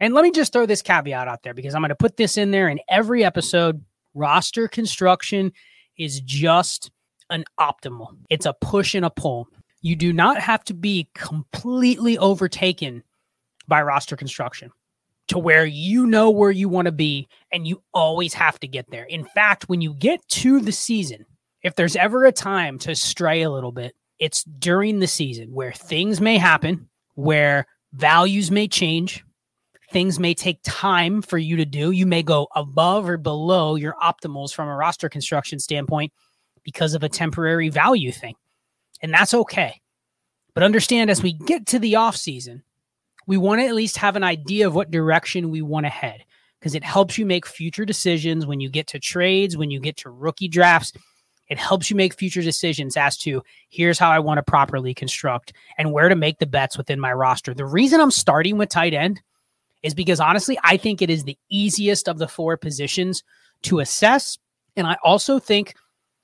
And 0.00 0.14
let 0.14 0.22
me 0.22 0.30
just 0.30 0.52
throw 0.52 0.66
this 0.66 0.82
caveat 0.82 1.28
out 1.28 1.42
there 1.42 1.54
because 1.54 1.74
I'm 1.74 1.82
going 1.82 1.90
to 1.90 1.94
put 1.94 2.16
this 2.16 2.36
in 2.36 2.50
there 2.50 2.68
in 2.68 2.80
every 2.88 3.24
episode. 3.24 3.84
Roster 4.14 4.68
construction 4.68 5.52
is 5.98 6.20
just 6.20 6.90
an 7.30 7.44
optimal. 7.58 8.08
It's 8.28 8.46
a 8.46 8.54
push 8.60 8.94
and 8.94 9.04
a 9.04 9.10
pull. 9.10 9.48
You 9.82 9.96
do 9.96 10.12
not 10.12 10.38
have 10.38 10.62
to 10.64 10.74
be 10.74 11.08
completely 11.14 12.18
overtaken 12.18 13.02
by 13.66 13.82
roster 13.82 14.16
construction 14.16 14.70
to 15.28 15.38
where 15.38 15.64
you 15.64 16.06
know 16.06 16.28
where 16.28 16.50
you 16.50 16.68
want 16.68 16.86
to 16.86 16.92
be 16.92 17.28
and 17.52 17.66
you 17.66 17.82
always 17.94 18.34
have 18.34 18.58
to 18.60 18.68
get 18.68 18.90
there. 18.90 19.04
In 19.04 19.24
fact, 19.24 19.68
when 19.68 19.80
you 19.80 19.94
get 19.94 20.26
to 20.28 20.60
the 20.60 20.72
season, 20.72 21.24
if 21.62 21.76
there's 21.76 21.96
ever 21.96 22.24
a 22.24 22.32
time 22.32 22.78
to 22.80 22.96
stray 22.96 23.42
a 23.42 23.50
little 23.50 23.72
bit, 23.72 23.94
it's 24.18 24.42
during 24.44 24.98
the 24.98 25.06
season 25.06 25.52
where 25.52 25.72
things 25.72 26.20
may 26.20 26.36
happen, 26.36 26.88
where 27.14 27.66
values 27.92 28.50
may 28.50 28.66
change, 28.66 29.24
things 29.92 30.18
may 30.18 30.34
take 30.34 30.58
time 30.62 31.22
for 31.22 31.38
you 31.38 31.56
to 31.56 31.64
do. 31.64 31.90
You 31.90 32.06
may 32.06 32.22
go 32.22 32.48
above 32.54 33.08
or 33.08 33.16
below 33.16 33.76
your 33.76 33.94
optimals 34.02 34.52
from 34.52 34.68
a 34.68 34.76
roster 34.76 35.08
construction 35.08 35.58
standpoint 35.58 36.12
because 36.64 36.94
of 36.94 37.02
a 37.02 37.08
temporary 37.08 37.68
value 37.68 38.12
thing. 38.12 38.34
And 39.02 39.12
that's 39.12 39.34
okay. 39.34 39.80
But 40.54 40.62
understand 40.62 41.10
as 41.10 41.22
we 41.22 41.32
get 41.32 41.66
to 41.68 41.78
the 41.78 41.96
off 41.96 42.16
season, 42.16 42.62
we 43.26 43.36
want 43.36 43.60
to 43.60 43.66
at 43.66 43.74
least 43.74 43.96
have 43.98 44.16
an 44.16 44.24
idea 44.24 44.66
of 44.66 44.74
what 44.74 44.90
direction 44.90 45.50
we 45.50 45.62
want 45.62 45.86
to 45.86 45.90
head 45.90 46.24
because 46.58 46.74
it 46.74 46.84
helps 46.84 47.16
you 47.16 47.24
make 47.24 47.46
future 47.46 47.84
decisions 47.84 48.46
when 48.46 48.60
you 48.60 48.68
get 48.68 48.86
to 48.88 48.98
trades, 48.98 49.56
when 49.56 49.70
you 49.70 49.80
get 49.80 49.96
to 49.98 50.10
rookie 50.10 50.48
drafts. 50.48 50.92
It 51.48 51.58
helps 51.58 51.90
you 51.90 51.96
make 51.96 52.14
future 52.14 52.42
decisions 52.42 52.96
as 52.96 53.16
to 53.18 53.42
here's 53.70 53.98
how 53.98 54.10
I 54.10 54.20
want 54.20 54.38
to 54.38 54.42
properly 54.42 54.94
construct 54.94 55.52
and 55.78 55.92
where 55.92 56.08
to 56.08 56.14
make 56.14 56.38
the 56.38 56.46
bets 56.46 56.76
within 56.76 57.00
my 57.00 57.12
roster. 57.12 57.54
The 57.54 57.64
reason 57.64 58.00
I'm 58.00 58.10
starting 58.10 58.56
with 58.56 58.68
tight 58.68 58.94
end 58.94 59.20
is 59.82 59.94
because 59.94 60.20
honestly, 60.20 60.58
I 60.62 60.76
think 60.76 61.02
it 61.02 61.10
is 61.10 61.24
the 61.24 61.38
easiest 61.48 62.08
of 62.08 62.18
the 62.18 62.28
four 62.28 62.56
positions 62.56 63.24
to 63.62 63.80
assess. 63.80 64.38
And 64.76 64.86
I 64.86 64.96
also 65.02 65.38
think 65.38 65.74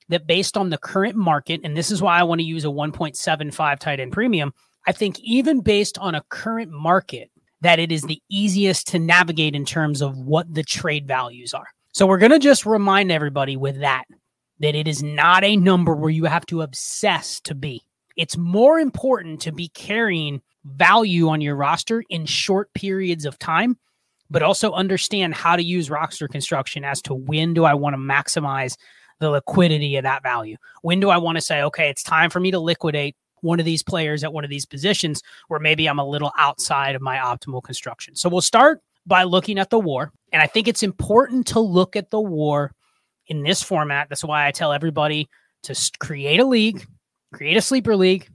that 0.09 0.27
based 0.27 0.57
on 0.57 0.69
the 0.69 0.77
current 0.77 1.15
market, 1.15 1.61
and 1.63 1.75
this 1.75 1.91
is 1.91 2.01
why 2.01 2.19
I 2.19 2.23
want 2.23 2.39
to 2.39 2.45
use 2.45 2.65
a 2.65 2.69
1.75 2.69 3.79
tight 3.79 3.99
end 3.99 4.11
premium, 4.11 4.53
I 4.85 4.91
think 4.91 5.19
even 5.19 5.61
based 5.61 5.97
on 5.97 6.15
a 6.15 6.23
current 6.29 6.71
market, 6.71 7.29
that 7.61 7.79
it 7.79 7.91
is 7.91 8.03
the 8.03 8.21
easiest 8.29 8.87
to 8.87 8.99
navigate 8.99 9.55
in 9.55 9.65
terms 9.65 10.01
of 10.01 10.17
what 10.17 10.53
the 10.53 10.63
trade 10.63 11.07
values 11.07 11.53
are. 11.53 11.67
So 11.91 12.05
we're 12.05 12.19
going 12.19 12.31
to 12.31 12.39
just 12.39 12.65
remind 12.65 13.11
everybody 13.11 13.57
with 13.57 13.79
that 13.79 14.05
that 14.59 14.75
it 14.75 14.87
is 14.87 15.03
not 15.03 15.43
a 15.43 15.55
number 15.55 15.95
where 15.95 16.09
you 16.09 16.25
have 16.25 16.45
to 16.47 16.61
obsess 16.61 17.39
to 17.41 17.53
be. 17.53 17.81
It's 18.15 18.37
more 18.37 18.79
important 18.79 19.41
to 19.41 19.51
be 19.51 19.67
carrying 19.69 20.41
value 20.65 21.29
on 21.29 21.41
your 21.41 21.55
roster 21.55 22.03
in 22.09 22.25
short 22.25 22.73
periods 22.73 23.25
of 23.25 23.37
time, 23.37 23.77
but 24.29 24.41
also 24.41 24.71
understand 24.71 25.35
how 25.35 25.55
to 25.55 25.63
use 25.63 25.89
roster 25.89 26.27
construction 26.27 26.83
as 26.83 27.01
to 27.03 27.13
when 27.13 27.53
do 27.53 27.65
I 27.65 27.75
want 27.75 27.93
to 27.93 27.97
maximize 27.97 28.77
the 29.19 29.29
liquidity 29.29 29.95
of 29.97 30.03
that 30.03 30.23
value. 30.23 30.57
When 30.81 30.99
do 30.99 31.09
I 31.09 31.17
want 31.17 31.37
to 31.37 31.41
say, 31.41 31.61
okay, 31.63 31.89
it's 31.89 32.03
time 32.03 32.29
for 32.29 32.39
me 32.39 32.51
to 32.51 32.59
liquidate 32.59 33.15
one 33.41 33.59
of 33.59 33.65
these 33.65 33.83
players 33.83 34.23
at 34.23 34.33
one 34.33 34.43
of 34.43 34.49
these 34.49 34.65
positions 34.65 35.21
where 35.47 35.59
maybe 35.59 35.87
I'm 35.87 35.99
a 35.99 36.07
little 36.07 36.31
outside 36.37 36.95
of 36.95 37.01
my 37.01 37.17
optimal 37.17 37.63
construction? 37.63 38.15
So 38.15 38.29
we'll 38.29 38.41
start 38.41 38.81
by 39.05 39.23
looking 39.23 39.57
at 39.57 39.69
the 39.69 39.79
war. 39.79 40.11
And 40.31 40.41
I 40.41 40.47
think 40.47 40.67
it's 40.67 40.83
important 40.83 41.47
to 41.47 41.59
look 41.59 41.95
at 41.95 42.11
the 42.11 42.19
war 42.19 42.73
in 43.27 43.43
this 43.43 43.63
format. 43.63 44.09
That's 44.09 44.23
why 44.23 44.47
I 44.47 44.51
tell 44.51 44.73
everybody 44.73 45.29
to 45.63 45.91
create 45.99 46.39
a 46.39 46.45
league, 46.45 46.85
create 47.33 47.57
a 47.57 47.61
sleeper 47.61 47.95
league, 47.95 48.29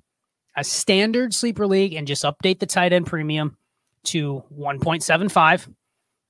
a 0.57 0.65
standard 0.65 1.35
sleeper 1.35 1.67
league, 1.67 1.95
and 1.95 2.07
just 2.07 2.25
update 2.25 2.59
the 2.59 2.67
tight 2.67 2.93
end 2.93 3.07
premium 3.07 3.57
to 4.05 4.43
1.75. 4.59 5.69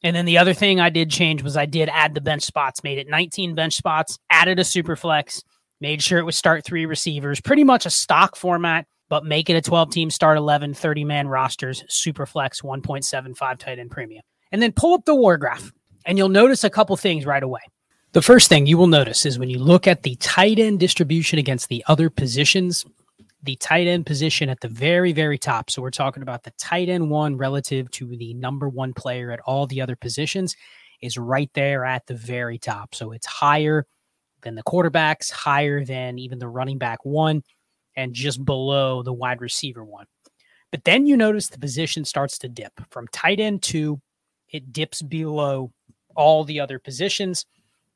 And 0.02 0.16
then 0.16 0.24
the 0.24 0.38
other 0.38 0.54
thing 0.54 0.80
I 0.80 0.90
did 0.90 1.10
change 1.10 1.42
was 1.42 1.56
I 1.56 1.66
did 1.66 1.88
add 1.88 2.14
the 2.14 2.20
bench 2.20 2.42
spots, 2.42 2.82
made 2.82 2.98
it 2.98 3.08
19 3.08 3.54
bench 3.54 3.74
spots, 3.74 4.18
added 4.30 4.58
a 4.58 4.64
super 4.64 4.96
flex, 4.96 5.42
made 5.80 6.02
sure 6.02 6.18
it 6.18 6.24
would 6.24 6.34
start 6.34 6.64
three 6.64 6.86
receivers, 6.86 7.40
pretty 7.40 7.62
much 7.62 7.86
a 7.86 7.90
stock 7.90 8.34
format, 8.34 8.86
but 9.08 9.24
make 9.24 9.48
it 9.48 9.56
a 9.56 9.60
12 9.60 9.90
team 9.90 10.10
start 10.10 10.38
11, 10.38 10.74
30 10.74 11.04
man 11.04 11.28
rosters, 11.28 11.84
super 11.88 12.26
flex 12.26 12.62
1.75 12.62 13.58
tight 13.58 13.78
end 13.78 13.90
premium. 13.90 14.22
And 14.50 14.60
then 14.60 14.72
pull 14.72 14.94
up 14.94 15.04
the 15.04 15.14
war 15.14 15.36
graph 15.36 15.70
and 16.04 16.18
you'll 16.18 16.28
notice 16.28 16.64
a 16.64 16.70
couple 16.70 16.96
things 16.96 17.24
right 17.24 17.42
away. 17.42 17.60
The 18.12 18.22
first 18.22 18.48
thing 18.48 18.66
you 18.66 18.76
will 18.76 18.88
notice 18.88 19.24
is 19.24 19.38
when 19.38 19.50
you 19.50 19.58
look 19.58 19.86
at 19.86 20.02
the 20.02 20.16
tight 20.16 20.58
end 20.58 20.80
distribution 20.80 21.38
against 21.38 21.68
the 21.68 21.84
other 21.86 22.10
positions, 22.10 22.84
the 23.42 23.56
tight 23.56 23.86
end 23.86 24.06
position 24.06 24.48
at 24.48 24.60
the 24.60 24.68
very, 24.68 25.12
very 25.12 25.38
top. 25.38 25.70
So 25.70 25.82
we're 25.82 25.90
talking 25.90 26.22
about 26.22 26.44
the 26.44 26.52
tight 26.58 26.88
end 26.88 27.10
one 27.10 27.36
relative 27.36 27.90
to 27.92 28.16
the 28.16 28.34
number 28.34 28.68
one 28.68 28.94
player 28.94 29.32
at 29.32 29.40
all 29.40 29.66
the 29.66 29.80
other 29.80 29.96
positions 29.96 30.54
is 31.00 31.18
right 31.18 31.50
there 31.54 31.84
at 31.84 32.06
the 32.06 32.14
very 32.14 32.58
top. 32.58 32.94
So 32.94 33.10
it's 33.12 33.26
higher 33.26 33.86
than 34.42 34.54
the 34.54 34.62
quarterbacks, 34.62 35.30
higher 35.30 35.84
than 35.84 36.18
even 36.18 36.38
the 36.38 36.48
running 36.48 36.78
back 36.78 37.04
one, 37.04 37.42
and 37.96 38.14
just 38.14 38.44
below 38.44 39.02
the 39.02 39.12
wide 39.12 39.40
receiver 39.40 39.84
one. 39.84 40.06
But 40.70 40.84
then 40.84 41.06
you 41.06 41.16
notice 41.16 41.48
the 41.48 41.58
position 41.58 42.04
starts 42.04 42.38
to 42.38 42.48
dip 42.48 42.72
from 42.90 43.08
tight 43.08 43.40
end 43.40 43.62
two, 43.62 44.00
it 44.48 44.72
dips 44.72 45.02
below 45.02 45.72
all 46.14 46.44
the 46.44 46.60
other 46.60 46.78
positions, 46.78 47.44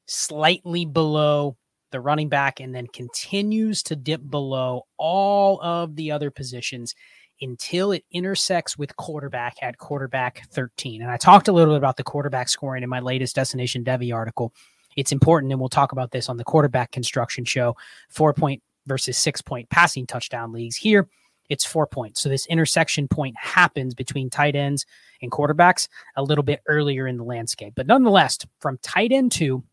slightly 0.07 0.85
below 0.85 1.57
the 1.97 2.00
running 2.03 2.29
back, 2.29 2.61
and 2.61 2.75
then 2.75 2.87
continues 2.88 3.83
to 3.85 3.97
dip 3.97 4.21
below 4.29 4.83
all 4.99 5.59
of 5.62 5.97
the 5.97 6.11
other 6.11 6.31
positions 6.31 6.95
until 7.41 7.93
it 7.93 8.05
intersects 8.12 8.76
with 8.76 8.95
quarterback 8.97 9.57
at 9.62 9.79
quarterback 9.79 10.47
13. 10.50 11.00
And 11.00 11.11
I 11.11 11.17
talked 11.17 11.49
a 11.49 11.53
little 11.53 11.73
bit 11.73 11.79
about 11.79 11.97
the 11.97 12.05
quarterback 12.05 12.50
scoring 12.50 12.83
in 12.83 12.91
my 12.91 13.00
latest 13.00 13.35
Destination 13.35 13.83
Devy 13.83 14.15
article. 14.15 14.53
It's 14.95 15.12
important, 15.12 15.53
and 15.53 15.61
we'll 15.61 15.71
talk 15.71 15.93
about 15.93 16.11
this 16.11 16.29
on 16.29 16.37
the 16.37 16.45
quarterback 16.45 16.93
construction 16.93 17.47
show 17.47 17.76
four 18.11 18.35
point 18.35 18.62
versus 18.87 19.17
six 19.17 19.41
point 19.41 19.71
passing 19.71 20.07
touchdown 20.07 20.53
leagues. 20.53 20.76
Here, 20.76 21.09
it's 21.49 21.65
four 21.65 21.87
points. 21.87 22.21
So 22.21 22.29
this 22.29 22.47
intersection 22.47 23.09
point 23.09 23.37
happens 23.38 23.95
between 23.95 24.29
tight 24.29 24.55
ends 24.55 24.85
and 25.23 25.31
quarterbacks 25.31 25.88
a 26.17 26.23
little 26.23 26.45
bit 26.45 26.61
earlier 26.67 27.07
in 27.07 27.17
the 27.17 27.25
landscape. 27.25 27.73
But 27.75 27.87
nonetheless, 27.87 28.38
from 28.61 28.79
tight 28.83 29.12
end 29.12 29.33
two 29.33 29.65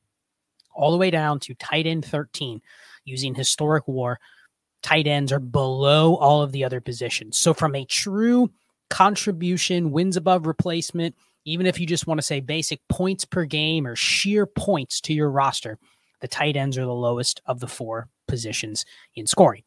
all 0.74 0.92
the 0.92 0.98
way 0.98 1.12
down 1.12 1.40
to 1.42 1.54
tight 1.56 1.88
end 1.88 2.06
13 2.06 2.62
using 3.06 3.36
historic 3.36 3.88
war, 3.88 4.20
tight 4.82 5.08
ends 5.08 5.32
are 5.32 5.40
below 5.40 6.16
all 6.16 6.42
of 6.42 6.52
the 6.52 6.64
other 6.64 6.82
positions. 6.82 7.38
So 7.38 7.54
from 7.54 7.76
a 7.76 7.86
true 7.86 8.52
contribution, 8.90 9.92
wins 9.92 10.18
above 10.18 10.46
replacement, 10.46 11.16
even 11.46 11.66
if 11.66 11.80
you 11.80 11.86
just 11.86 12.08
want 12.08 12.20
to 12.20 12.26
say 12.26 12.40
basic 12.40 12.80
points 12.90 13.26
per 13.26 13.46
game 13.46 13.86
or 13.86 13.96
sheer 13.96 14.46
points 14.46 15.02
to 15.02 15.14
your 15.14 15.30
roster, 15.30 15.78
the 16.22 16.28
tight 16.28 16.56
ends 16.56 16.78
are 16.78 16.86
the 16.86 16.94
lowest 16.94 17.42
of 17.46 17.60
the 17.60 17.68
four 17.68 18.08
positions 18.28 18.86
in 19.16 19.28
scoring. 19.28 19.64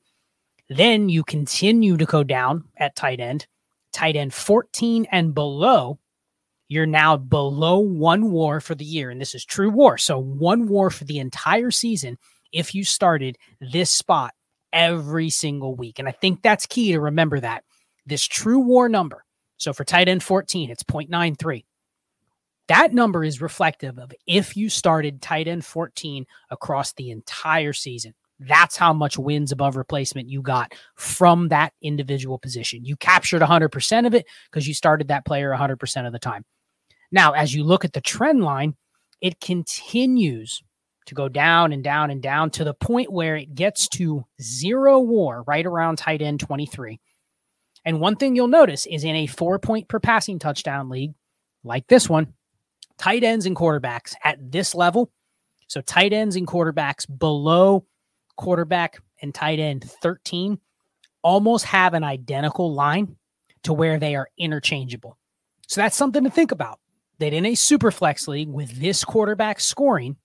Then 0.68 1.08
you 1.08 1.22
continue 1.22 1.96
to 1.96 2.06
go 2.06 2.25
down 2.25 2.64
at 2.76 2.96
tight 2.96 3.20
end, 3.20 3.46
tight 3.92 4.16
end 4.16 4.32
14 4.32 5.06
and 5.12 5.34
below. 5.34 5.98
You're 6.68 6.87
now 6.87 7.16
below 7.16 7.78
one 7.78 8.30
war 8.30 8.61
for 8.61 8.75
the 8.75 8.85
year. 8.85 9.11
And 9.11 9.20
this 9.20 9.35
is 9.35 9.44
true 9.44 9.70
war. 9.70 9.99
So 9.99 10.18
one 10.18 10.66
war 10.66 10.90
for 10.90 11.04
the 11.04 11.18
entire 11.18 11.70
season 11.70 12.18
if 12.52 12.75
you 12.75 12.85
started 12.85 13.38
this 13.61 13.90
spot 13.90 14.35
every 14.73 15.30
single 15.30 15.75
week. 15.75 15.99
And 15.99 16.08
I 16.08 16.12
think 16.12 16.42
that's 16.42 16.66
key 16.66 16.92
to 16.92 17.00
remember 17.00 17.40
that 17.40 17.64
this 18.04 18.25
true 18.25 18.61
war 18.61 18.88
number. 18.88 19.25
So 19.56 19.73
for 19.73 19.85
tight 19.85 20.08
end 20.08 20.23
14, 20.23 20.70
it's 20.70 20.82
0.93. 20.82 21.64
That 22.68 22.92
number 22.92 23.25
is 23.25 23.40
reflective 23.40 23.99
of 23.99 24.12
if 24.26 24.56
you 24.56 24.68
started 24.68 25.23
tight 25.23 25.46
end 25.46 25.64
14 25.64 26.26
across 26.50 26.92
the 26.92 27.11
entire 27.11 27.73
season. 27.73 28.14
That's 28.38 28.76
how 28.76 28.92
much 28.92 29.16
wins 29.16 29.50
above 29.50 29.76
replacement 29.76 30.28
you 30.28 30.42
got 30.42 30.75
from 30.94 31.49
that 31.49 31.73
individual 31.80 32.38
position. 32.38 32.85
You 32.85 32.96
captured 32.96 33.40
100% 33.40 34.06
of 34.06 34.14
it 34.14 34.26
because 34.50 34.68
you 34.68 34.75
started 34.75 35.08
that 35.08 35.25
player 35.25 35.50
100% 35.56 36.06
of 36.06 36.12
the 36.12 36.18
time. 36.18 36.44
Now, 37.12 37.32
as 37.32 37.54
you 37.54 37.64
look 37.64 37.84
at 37.84 37.92
the 37.92 38.00
trend 38.00 38.42
line, 38.42 38.75
it 39.20 39.40
continues 39.40 40.62
to 41.06 41.14
go 41.14 41.28
down 41.28 41.72
and 41.72 41.82
down 41.82 42.10
and 42.10 42.20
down 42.20 42.50
to 42.50 42.64
the 42.64 42.75
point 42.75 43.12
where 43.12 43.36
it 43.36 43.54
gets 43.54 43.88
to 43.88 44.25
zero 44.40 44.98
war 44.98 45.44
right 45.46 45.64
around 45.64 45.96
tight 45.96 46.20
end 46.20 46.40
23. 46.40 47.00
And 47.84 48.00
one 48.00 48.16
thing 48.16 48.34
you'll 48.34 48.48
notice 48.48 48.86
is 48.86 49.04
in 49.04 49.14
a 49.14 49.26
four 49.26 49.58
point 49.58 49.88
per 49.88 50.00
passing 50.00 50.38
touchdown 50.38 50.88
league 50.88 51.14
like 51.62 51.86
this 51.86 52.08
one, 52.08 52.34
tight 52.98 53.22
ends 53.22 53.46
and 53.46 53.56
quarterbacks 53.56 54.14
at 54.22 54.38
this 54.50 54.75
level. 54.75 55.10
So 55.68 55.80
tight 55.80 56.12
ends 56.12 56.36
and 56.36 56.46
quarterbacks 56.46 57.06
below 57.18 57.86
quarterback 58.36 59.00
and 59.22 59.34
tight 59.34 59.58
end 59.58 59.88
13 60.02 60.58
almost 61.22 61.64
have 61.66 61.94
an 61.94 62.04
identical 62.04 62.72
line 62.72 63.16
to 63.64 63.72
where 63.72 63.98
they 63.98 64.14
are 64.14 64.28
interchangeable. 64.38 65.16
So 65.66 65.80
that's 65.80 65.96
something 65.96 66.25
to 66.25 66.30
think 66.30 66.52
about. 66.52 66.78
That 67.18 67.32
in 67.32 67.46
a 67.46 67.54
super 67.54 67.90
flex 67.90 68.28
league 68.28 68.49
with 68.49 68.78
this 68.78 69.04
quarterback 69.04 69.58
scoring, 69.61 70.16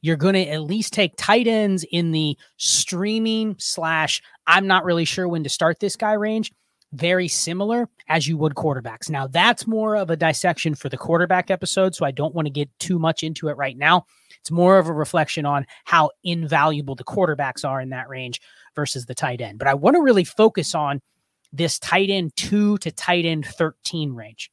you're 0.00 0.16
going 0.16 0.34
to 0.34 0.48
at 0.48 0.62
least 0.62 0.92
take 0.92 1.14
tight 1.16 1.46
ends 1.46 1.84
in 1.90 2.12
the 2.12 2.38
streaming 2.56 3.56
slash 3.58 4.22
I'm 4.46 4.66
not 4.66 4.84
really 4.84 5.04
sure 5.04 5.28
when 5.28 5.44
to 5.44 5.50
start 5.50 5.80
this 5.80 5.96
guy 5.96 6.14
range 6.14 6.50
very 6.92 7.28
similar 7.28 7.88
as 8.08 8.26
you 8.26 8.36
would 8.36 8.54
quarterbacks. 8.54 9.08
Now, 9.08 9.26
that's 9.26 9.66
more 9.66 9.96
of 9.96 10.10
a 10.10 10.16
dissection 10.16 10.74
for 10.74 10.88
the 10.88 10.96
quarterback 10.96 11.50
episode, 11.50 11.94
so 11.94 12.04
I 12.04 12.10
don't 12.10 12.34
want 12.34 12.46
to 12.46 12.50
get 12.50 12.68
too 12.78 12.98
much 12.98 13.22
into 13.22 13.48
it 13.48 13.56
right 13.56 13.76
now. 13.76 14.06
It's 14.40 14.50
more 14.50 14.78
of 14.78 14.88
a 14.88 14.92
reflection 14.92 15.46
on 15.46 15.66
how 15.84 16.10
invaluable 16.24 16.94
the 16.94 17.04
quarterbacks 17.04 17.64
are 17.64 17.80
in 17.80 17.90
that 17.90 18.08
range 18.08 18.40
versus 18.74 19.06
the 19.06 19.14
tight 19.14 19.40
end. 19.40 19.58
But 19.58 19.68
I 19.68 19.74
want 19.74 19.96
to 19.96 20.02
really 20.02 20.24
focus 20.24 20.74
on 20.74 21.00
this 21.52 21.78
tight 21.78 22.10
end 22.10 22.34
2 22.36 22.78
to 22.78 22.90
tight 22.90 23.24
end 23.24 23.46
13 23.46 24.12
range 24.12 24.50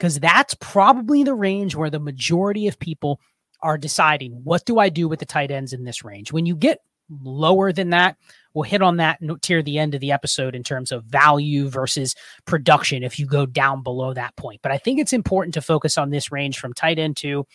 because 0.00 0.18
that's 0.18 0.54
probably 0.54 1.24
the 1.24 1.34
range 1.34 1.76
where 1.76 1.90
the 1.90 2.00
majority 2.00 2.66
of 2.66 2.78
people 2.78 3.20
are 3.60 3.76
deciding 3.76 4.32
what 4.44 4.64
do 4.64 4.78
I 4.78 4.88
do 4.88 5.06
with 5.06 5.18
the 5.18 5.26
tight 5.26 5.50
ends 5.50 5.74
in 5.74 5.84
this 5.84 6.02
range. 6.02 6.32
When 6.32 6.46
you 6.46 6.56
get 6.56 6.78
lower 7.22 7.70
than 7.70 7.90
that, 7.90 8.16
we'll 8.54 8.62
hit 8.62 8.80
on 8.80 8.96
that 8.96 9.20
near 9.20 9.62
the 9.62 9.78
end 9.78 9.94
of 9.94 10.00
the 10.00 10.10
episode 10.10 10.54
in 10.54 10.62
terms 10.62 10.90
of 10.90 11.04
value 11.04 11.68
versus 11.68 12.14
production 12.46 13.02
if 13.02 13.18
you 13.18 13.26
go 13.26 13.44
down 13.44 13.82
below 13.82 14.14
that 14.14 14.34
point. 14.36 14.62
But 14.62 14.72
I 14.72 14.78
think 14.78 15.00
it's 15.00 15.12
important 15.12 15.52
to 15.52 15.60
focus 15.60 15.98
on 15.98 16.08
this 16.08 16.32
range 16.32 16.58
from 16.58 16.72
tight 16.72 16.98
end 16.98 17.18
2 17.18 17.46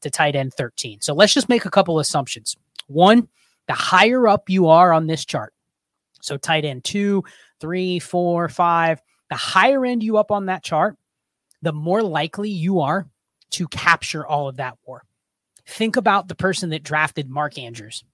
to 0.00 0.10
tight 0.10 0.34
end 0.34 0.52
13. 0.54 1.00
So 1.00 1.14
let's 1.14 1.32
just 1.32 1.48
make 1.48 1.64
a 1.64 1.70
couple 1.70 2.00
assumptions. 2.00 2.56
One, 2.88 3.28
the 3.68 3.72
higher 3.72 4.26
up 4.26 4.50
you 4.50 4.66
are 4.66 4.92
on 4.92 5.06
this 5.06 5.24
chart, 5.24 5.54
so 6.20 6.38
tight 6.38 6.64
end 6.64 6.82
two, 6.82 7.22
three, 7.60 8.00
four, 8.00 8.48
five, 8.48 9.00
the 9.30 9.36
higher 9.36 9.86
end 9.86 10.02
you 10.02 10.16
up 10.16 10.32
on 10.32 10.46
that 10.46 10.64
chart, 10.64 10.96
the 11.64 11.72
more 11.72 12.02
likely 12.02 12.50
you 12.50 12.80
are 12.80 13.06
to 13.50 13.66
capture 13.68 14.26
all 14.26 14.48
of 14.48 14.56
that 14.56 14.78
war. 14.86 15.04
Think 15.66 15.96
about 15.96 16.28
the 16.28 16.34
person 16.34 16.70
that 16.70 16.82
drafted 16.82 17.28
Mark 17.28 17.58
Andrews 17.58 18.04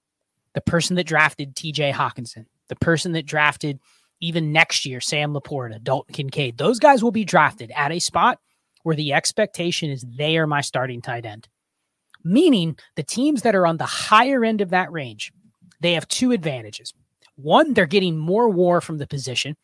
the 0.55 0.61
person 0.61 0.97
that 0.97 1.07
drafted 1.07 1.55
TJ 1.55 1.93
Hockenson, 1.93 2.47
the 2.69 2.77
person 2.77 3.13
that 3.13 3.27
drafted 3.27 3.79
even 4.21 4.53
next 4.53 4.85
year 4.85 5.01
Sam 5.01 5.33
LaPorta, 5.33 5.83
Dalton 5.83 6.15
Kincaid, 6.15 6.59
those 6.59 6.79
guys 6.79 7.03
will 7.03 7.13
be 7.13 7.25
drafted 7.25 7.73
at 7.75 7.93
a 7.93 7.99
spot 7.99 8.39
where 8.83 8.97
the 8.97 9.13
expectation 9.13 9.91
is 9.91 10.05
they 10.17 10.39
are 10.39 10.47
my 10.47 10.61
starting 10.61 11.01
tight 11.01 11.25
end. 11.25 11.49
Meaning 12.23 12.77
the 12.97 13.03
teams 13.03 13.43
that 13.43 13.55
are 13.55 13.67
on 13.67 13.79
the 13.79 13.87
higher 13.87 14.45
end 14.45 14.61
of 14.61 14.71
that 14.71 14.93
range, 14.93 15.33
they 15.81 15.95
have 15.95 16.07
two 16.09 16.33
advantages. 16.33 16.93
One, 17.37 17.73
they're 17.73 17.87
getting 17.87 18.19
more 18.19 18.51
war 18.51 18.83
from 18.83 18.99
the 18.99 19.07
position. 19.07 19.57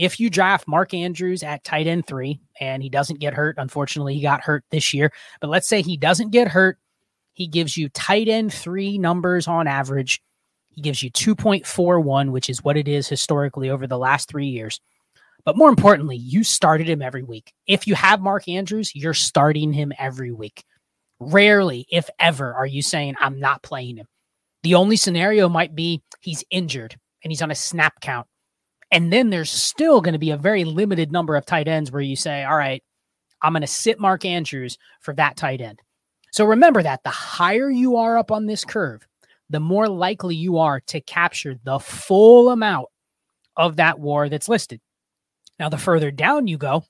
If 0.00 0.18
you 0.18 0.30
draft 0.30 0.66
Mark 0.66 0.94
Andrews 0.94 1.42
at 1.42 1.62
tight 1.62 1.86
end 1.86 2.06
three 2.06 2.40
and 2.58 2.82
he 2.82 2.88
doesn't 2.88 3.20
get 3.20 3.34
hurt, 3.34 3.56
unfortunately, 3.58 4.14
he 4.14 4.22
got 4.22 4.40
hurt 4.40 4.64
this 4.70 4.94
year, 4.94 5.12
but 5.40 5.50
let's 5.50 5.68
say 5.68 5.82
he 5.82 5.98
doesn't 5.98 6.30
get 6.30 6.48
hurt, 6.48 6.78
he 7.34 7.46
gives 7.46 7.76
you 7.76 7.90
tight 7.90 8.26
end 8.26 8.50
three 8.52 8.96
numbers 8.96 9.46
on 9.46 9.66
average 9.66 10.22
he 10.70 10.80
gives 10.80 11.02
you 11.02 11.10
2.41, 11.10 12.30
which 12.30 12.48
is 12.48 12.62
what 12.62 12.76
it 12.76 12.88
is 12.88 13.08
historically 13.08 13.70
over 13.70 13.86
the 13.86 13.98
last 13.98 14.28
three 14.28 14.46
years. 14.46 14.80
But 15.44 15.56
more 15.56 15.68
importantly, 15.68 16.16
you 16.16 16.44
started 16.44 16.88
him 16.88 17.02
every 17.02 17.22
week. 17.22 17.52
If 17.66 17.86
you 17.86 17.94
have 17.94 18.20
Mark 18.20 18.48
Andrews, 18.48 18.94
you're 18.94 19.14
starting 19.14 19.72
him 19.72 19.92
every 19.98 20.32
week. 20.32 20.64
Rarely, 21.18 21.86
if 21.90 22.08
ever, 22.18 22.54
are 22.54 22.66
you 22.66 22.82
saying, 22.82 23.16
I'm 23.20 23.40
not 23.40 23.62
playing 23.62 23.96
him. 23.96 24.06
The 24.62 24.74
only 24.74 24.96
scenario 24.96 25.48
might 25.48 25.74
be 25.74 26.02
he's 26.20 26.44
injured 26.50 26.96
and 27.24 27.32
he's 27.32 27.42
on 27.42 27.50
a 27.50 27.54
snap 27.54 28.00
count. 28.00 28.26
And 28.90 29.12
then 29.12 29.30
there's 29.30 29.50
still 29.50 30.00
going 30.00 30.14
to 30.14 30.18
be 30.18 30.30
a 30.30 30.36
very 30.36 30.64
limited 30.64 31.12
number 31.12 31.36
of 31.36 31.46
tight 31.46 31.68
ends 31.68 31.92
where 31.92 32.02
you 32.02 32.16
say, 32.16 32.44
all 32.44 32.56
right, 32.56 32.82
I'm 33.42 33.52
going 33.52 33.60
to 33.62 33.66
sit 33.66 34.00
Mark 34.00 34.24
Andrews 34.24 34.78
for 35.00 35.14
that 35.14 35.36
tight 35.36 35.60
end. 35.60 35.80
So 36.32 36.44
remember 36.44 36.82
that 36.82 37.02
the 37.02 37.10
higher 37.10 37.70
you 37.70 37.96
are 37.96 38.18
up 38.18 38.30
on 38.30 38.46
this 38.46 38.64
curve, 38.64 39.06
the 39.48 39.60
more 39.60 39.88
likely 39.88 40.34
you 40.34 40.58
are 40.58 40.80
to 40.80 41.00
capture 41.00 41.56
the 41.64 41.78
full 41.78 42.50
amount 42.50 42.86
of 43.56 43.76
that 43.76 43.98
war 43.98 44.28
that's 44.28 44.48
listed. 44.48 44.80
Now, 45.58 45.68
the 45.68 45.78
further 45.78 46.10
down 46.10 46.46
you 46.46 46.56
go, 46.56 46.84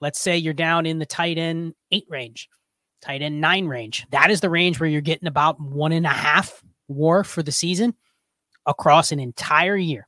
Let's 0.00 0.18
say 0.18 0.38
you're 0.38 0.54
down 0.54 0.86
in 0.86 0.98
the 0.98 1.06
tight 1.06 1.36
end 1.36 1.74
eight 1.90 2.06
range, 2.08 2.48
tight 3.02 3.22
end 3.22 3.40
nine 3.40 3.66
range. 3.66 4.06
That 4.10 4.30
is 4.30 4.40
the 4.40 4.50
range 4.50 4.80
where 4.80 4.88
you're 4.88 5.02
getting 5.02 5.28
about 5.28 5.60
one 5.60 5.92
and 5.92 6.06
a 6.06 6.10
half 6.10 6.62
war 6.88 7.22
for 7.22 7.42
the 7.42 7.52
season 7.52 7.94
across 8.66 9.12
an 9.12 9.20
entire 9.20 9.76
year. 9.76 10.06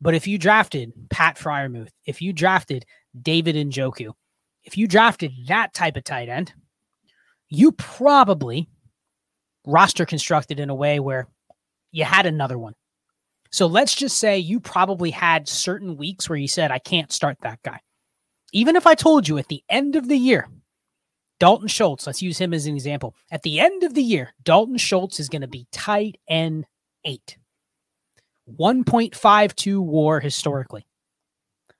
But 0.00 0.14
if 0.14 0.26
you 0.26 0.38
drafted 0.38 0.92
Pat 1.10 1.36
Freiermuth, 1.36 1.90
if 2.04 2.20
you 2.20 2.32
drafted 2.32 2.84
David 3.20 3.56
and 3.56 3.72
Njoku, 3.72 4.12
if 4.64 4.76
you 4.76 4.86
drafted 4.86 5.32
that 5.48 5.72
type 5.74 5.96
of 5.96 6.04
tight 6.04 6.28
end, 6.28 6.52
you 7.48 7.72
probably 7.72 8.68
roster 9.64 10.04
constructed 10.04 10.60
in 10.60 10.70
a 10.70 10.74
way 10.74 11.00
where 11.00 11.28
you 11.92 12.04
had 12.04 12.26
another 12.26 12.58
one. 12.58 12.74
So 13.50 13.66
let's 13.66 13.94
just 13.94 14.18
say 14.18 14.38
you 14.38 14.60
probably 14.60 15.10
had 15.10 15.48
certain 15.48 15.96
weeks 15.96 16.28
where 16.28 16.38
you 16.38 16.48
said, 16.48 16.70
I 16.70 16.78
can't 16.78 17.12
start 17.12 17.38
that 17.42 17.62
guy. 17.62 17.80
Even 18.52 18.76
if 18.76 18.86
I 18.86 18.94
told 18.94 19.28
you 19.28 19.38
at 19.38 19.48
the 19.48 19.62
end 19.68 19.96
of 19.96 20.08
the 20.08 20.16
year, 20.16 20.48
Dalton 21.38 21.68
Schultz, 21.68 22.06
let's 22.06 22.22
use 22.22 22.38
him 22.38 22.54
as 22.54 22.66
an 22.66 22.74
example. 22.74 23.14
At 23.30 23.42
the 23.42 23.60
end 23.60 23.82
of 23.82 23.94
the 23.94 24.02
year, 24.02 24.34
Dalton 24.42 24.78
Schultz 24.78 25.20
is 25.20 25.28
going 25.28 25.42
to 25.42 25.48
be 25.48 25.66
tight 25.70 26.16
end 26.28 26.66
eight, 27.04 27.38
1.52 28.48 29.78
war 29.80 30.20
historically. 30.20 30.86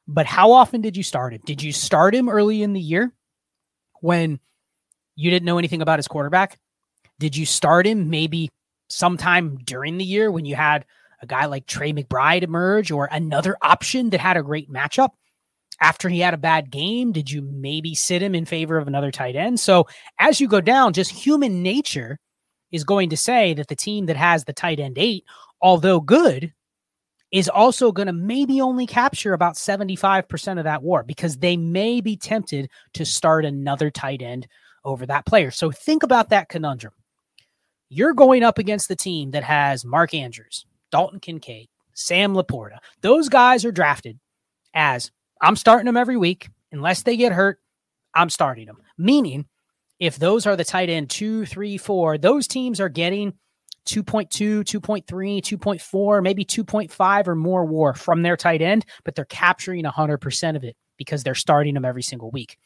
But 0.08 0.26
how 0.26 0.52
often 0.52 0.80
did 0.80 0.96
you 0.96 1.02
start 1.02 1.35
him? 1.35 1.40
Did 1.44 1.62
you 1.62 1.73
start 1.73 2.14
him 2.14 2.28
early 2.28 2.62
in 2.62 2.73
the 2.73 2.80
year 2.80 3.12
when 4.00 4.38
you 5.16 5.30
didn't 5.30 5.46
know 5.46 5.58
anything 5.58 5.82
about 5.82 5.99
his 5.99 6.08
quarterback? 6.08 6.58
Did 7.18 7.37
you 7.37 7.46
start 7.46 7.87
him 7.87 8.11
maybe 8.11 8.50
sometime 8.88 9.58
during 9.64 9.99
the 9.99 10.04
year 10.04 10.30
when 10.30 10.44
you 10.44 10.54
had 10.54 10.85
a 11.20 11.26
guy 11.26 11.46
like 11.46 11.66
Trey 11.66 11.92
McBride 11.92 12.42
emerge 12.42 12.90
or 12.90 13.08
another 13.11 13.56
option 13.62 14.11
that 14.11 14.20
had 14.20 14.37
a 14.37 14.42
great 14.42 14.70
matchup? 14.70 15.11
After 15.80 16.08
he 16.08 16.20
had 16.20 16.35
a 16.35 16.38
bad 16.38 16.70
game, 16.70 17.12
did 17.12 17.30
you 17.30 17.42
maybe 17.42 17.94
sit 17.94 18.23
him 18.23 18.35
in 18.35 18.46
favor 18.46 18.78
of 18.78 18.87
another 18.87 19.11
tight 19.11 19.37
end? 19.37 19.61
So 19.61 19.87
as 20.18 20.40
you 20.40 20.49
go 20.49 20.61
down, 20.61 20.94
just 20.94 21.11
human 21.11 21.62
nature 21.62 22.18
is 22.73 22.85
going 22.85 23.11
to 23.11 23.16
say 23.16 23.54
that 23.54 23.68
the 23.68 23.76
team 23.76 24.06
that 24.06 24.16
has 24.16 24.44
the 24.44 24.52
tight 24.52 24.80
end 24.80 24.96
eight, 24.99 25.25
although 25.60 26.00
good, 26.00 26.52
is 27.32 27.48
also 27.48 27.92
going 27.92 28.06
to 28.06 28.12
maybe 28.12 28.60
only 28.60 28.86
capture 28.86 29.32
about 29.32 29.54
75% 29.54 30.58
of 30.58 30.64
that 30.64 30.82
war 30.82 31.02
because 31.02 31.38
they 31.38 31.56
may 31.56 32.00
be 32.00 32.16
tempted 32.16 32.70
to 32.94 33.04
start 33.04 33.44
another 33.44 33.90
tight 33.90 34.22
end 34.22 34.46
over 34.84 35.04
that 35.06 35.26
player. 35.26 35.50
So 35.50 35.70
think 35.70 36.02
about 36.02 36.30
that 36.30 36.48
conundrum. 36.48 36.92
You're 37.88 38.14
going 38.14 38.42
up 38.42 38.58
against 38.58 38.88
the 38.88 38.96
team 38.96 39.32
that 39.32 39.44
has 39.44 39.84
Mark 39.84 40.14
Andrews, 40.14 40.66
Dalton 40.90 41.20
Kincaid, 41.20 41.68
Sam 41.94 42.34
LaPorta. 42.34 42.78
Those 43.00 43.28
guys 43.28 43.64
are 43.64 43.72
drafted 43.72 44.18
as 44.75 45.10
I'm 45.40 45.56
starting 45.56 45.86
them 45.86 45.96
every 45.96 46.16
week. 46.16 46.48
Unless 46.72 47.02
they 47.02 47.16
get 47.16 47.32
hurt, 47.32 47.58
I'm 48.14 48.30
starting 48.30 48.66
them. 48.66 48.78
Meaning, 48.98 49.46
if 49.98 50.16
those 50.16 50.46
are 50.46 50.56
the 50.56 50.64
tight 50.64 50.90
end 50.90 51.10
two, 51.10 51.46
three, 51.46 51.78
four, 51.78 52.18
those 52.18 52.46
teams 52.46 52.80
are 52.80 52.88
getting 52.88 53.34
2.2, 53.87 54.62
2.3, 54.62 55.05
2.4, 55.05 56.23
maybe 56.23 56.45
2.5 56.45 57.28
or 57.28 57.35
more 57.35 57.64
war 57.64 57.95
from 57.95 58.23
their 58.23 58.37
tight 58.37 58.62
end, 58.62 58.85
but 59.05 59.14
they're 59.14 59.25
capturing 59.25 59.85
100% 59.85 60.57
of 60.57 60.64
it 60.64 60.76
because 60.97 61.23
they're 61.23 61.35
starting 61.35 61.75
them 61.75 61.85
every 61.85 62.02
single 62.02 62.31
week. 62.31 62.59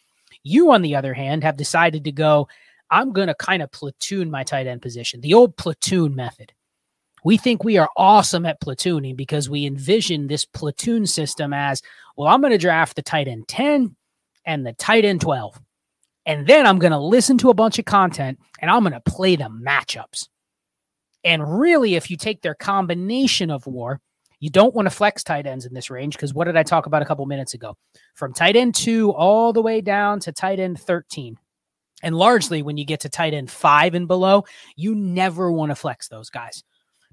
You, 0.43 0.73
on 0.73 0.83
the 0.83 0.97
other 0.97 1.15
hand, 1.15 1.45
have 1.45 1.57
decided 1.57 2.05
to 2.05 2.13
go, 2.13 2.49
I'm 2.91 3.13
going 3.13 3.29
to 3.29 3.35
kind 3.35 3.63
of 3.63 3.71
platoon 3.71 4.31
my 4.31 4.43
tight 4.43 4.67
end 4.67 4.83
position, 4.83 5.21
the 5.21 5.35
old 5.35 5.57
platoon 5.57 6.15
method. 6.15 6.53
We 7.23 7.37
think 7.37 7.63
we 7.63 7.77
are 7.77 7.91
awesome 7.97 8.47
at 8.47 8.61
platooning 8.61 9.17
because 9.17 9.51
we 9.51 9.67
envision 9.67 10.27
this 10.27 10.45
platoon 10.45 11.07
system 11.07 11.53
as 11.53 11.83
well, 12.17 12.29
I'm 12.29 12.41
going 12.41 12.53
to 12.53 12.59
draft 12.59 12.97
the 12.97 13.03
tight 13.03 13.29
end 13.29 13.49
10 13.49 13.95
and 14.45 14.67
the 14.67 14.73
tight 14.73 15.05
end 15.05 15.21
12. 15.21 15.61
And 16.27 16.47
then 16.47 16.67
I'm 16.67 16.79
going 16.79 16.93
to 16.93 16.99
listen 16.99 17.39
to 17.39 17.51
a 17.51 17.55
bunch 17.55 17.79
of 17.79 17.85
content 17.85 18.39
and 18.61 18.71
I'm 18.71 18.83
going 18.83 18.93
to 18.93 19.01
play 19.01 19.37
the 19.37 19.45
matchups. 19.45 20.29
And 21.25 21.61
really, 21.61 21.95
if 21.95 22.11
you 22.11 22.17
take 22.17 22.43
their 22.43 22.55
combination 22.55 23.51
of 23.51 23.67
war, 23.67 24.01
you 24.41 24.49
don't 24.49 24.75
want 24.75 24.87
to 24.87 24.91
flex 24.91 25.23
tight 25.23 25.47
ends 25.47 25.67
in 25.67 25.75
this 25.75 25.91
range 25.91 26.17
because 26.17 26.33
what 26.33 26.47
did 26.47 26.57
I 26.57 26.63
talk 26.63 26.87
about 26.87 27.03
a 27.03 27.05
couple 27.05 27.27
minutes 27.27 27.53
ago? 27.53 27.77
From 28.15 28.33
tight 28.33 28.57
end 28.57 28.75
two 28.75 29.13
all 29.13 29.53
the 29.53 29.63
way 29.63 29.83
down 29.83 30.21
to 30.21 30.33
tight 30.33 30.59
end 30.59 30.81
13. 30.81 31.37
And 32.03 32.17
largely, 32.17 32.63
when 32.63 32.79
you 32.79 32.87
get 32.87 33.01
to 33.01 33.11
tight 33.11 33.35
end 33.35 33.51
five 33.51 33.95
and 33.95 34.09
below, 34.09 34.45
you 34.77 34.95
never 34.95 35.53
want 35.53 35.71
to 35.71 35.77
flex 35.77 36.09
those 36.09 36.31
guys. 36.31 36.65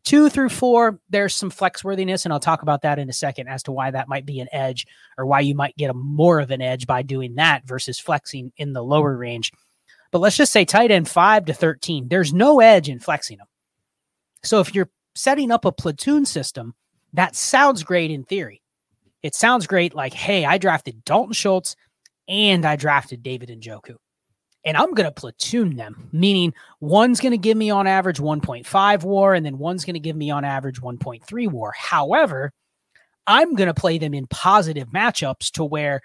Two 0.06 0.30
through 0.30 0.48
four, 0.48 1.02
there's 1.10 1.36
some 1.36 1.50
flex 1.50 1.84
worthiness, 1.84 2.24
and 2.24 2.32
I'll 2.32 2.40
talk 2.40 2.62
about 2.62 2.84
that 2.84 2.98
in 2.98 3.10
a 3.10 3.14
second 3.14 3.50
as 3.50 3.64
to 3.64 3.74
why 3.74 3.92
that 3.92 4.08
might 4.08 4.26
be 4.26 4.40
an 4.40 4.48
edge 4.54 4.88
or 5.18 5.26
why 5.26 5.42
you 5.42 5.54
might 5.54 5.76
get 5.76 5.90
a 5.90 5.94
more 5.94 6.40
of 6.40 6.50
an 6.50 6.62
edge 6.62 6.88
by 6.88 7.02
doing 7.02 7.36
that 7.36 7.68
versus 7.68 8.00
flexing 8.00 8.54
in 8.56 8.72
the 8.72 8.82
lower 8.82 9.18
range. 9.18 9.52
But 10.12 10.20
let's 10.20 10.38
just 10.38 10.54
say 10.54 10.64
tight 10.64 10.92
end 10.92 11.10
five 11.10 11.44
to 11.46 11.54
13, 11.54 12.08
there's 12.08 12.34
no 12.34 12.62
edge 12.62 12.88
in 12.88 13.00
flexing 13.00 13.40
them. 13.40 13.48
So 14.44 14.60
if 14.60 14.74
you're 14.74 14.90
setting 15.16 15.52
up 15.52 15.66
a 15.66 15.72
platoon 15.72 16.26
system, 16.26 16.74
that 17.14 17.36
sounds 17.36 17.84
great 17.84 18.12
in 18.12 18.24
theory. 18.24 18.62
It 19.24 19.36
sounds 19.36 19.68
great 19.68 19.96
like, 19.96 20.14
hey, 20.14 20.46
I 20.46 20.58
drafted 20.58 21.04
Dalton 21.04 21.34
Schultz 21.34 21.76
and 22.28 22.66
I 22.66 22.76
drafted 22.76 23.24
David 23.24 23.50
and 23.50 23.62
Njoku 23.62 23.96
and 24.68 24.76
I'm 24.76 24.94
going 24.94 25.06
to 25.06 25.12
platoon 25.12 25.78
them, 25.78 26.10
meaning 26.12 26.54
one's 26.82 27.22
going 27.22 27.32
to 27.32 27.38
give 27.38 27.56
me 27.56 27.70
on 27.70 27.88
average 27.88 28.18
1.5 28.18 29.04
war, 29.04 29.34
and 29.34 29.46
then 29.46 29.58
one's 29.58 29.86
going 29.86 29.94
to 29.94 30.00
give 30.00 30.18
me 30.18 30.30
on 30.30 30.44
average 30.44 30.82
1.3 30.82 31.50
war. 31.50 31.74
However, 31.78 32.52
I'm 33.26 33.56
going 33.56 33.68
to 33.68 33.74
play 33.74 33.98
them 33.98 34.14
in 34.14 34.28
positive 34.28 34.90
matchups 34.90 35.52
to 35.52 35.64
where 35.64 36.02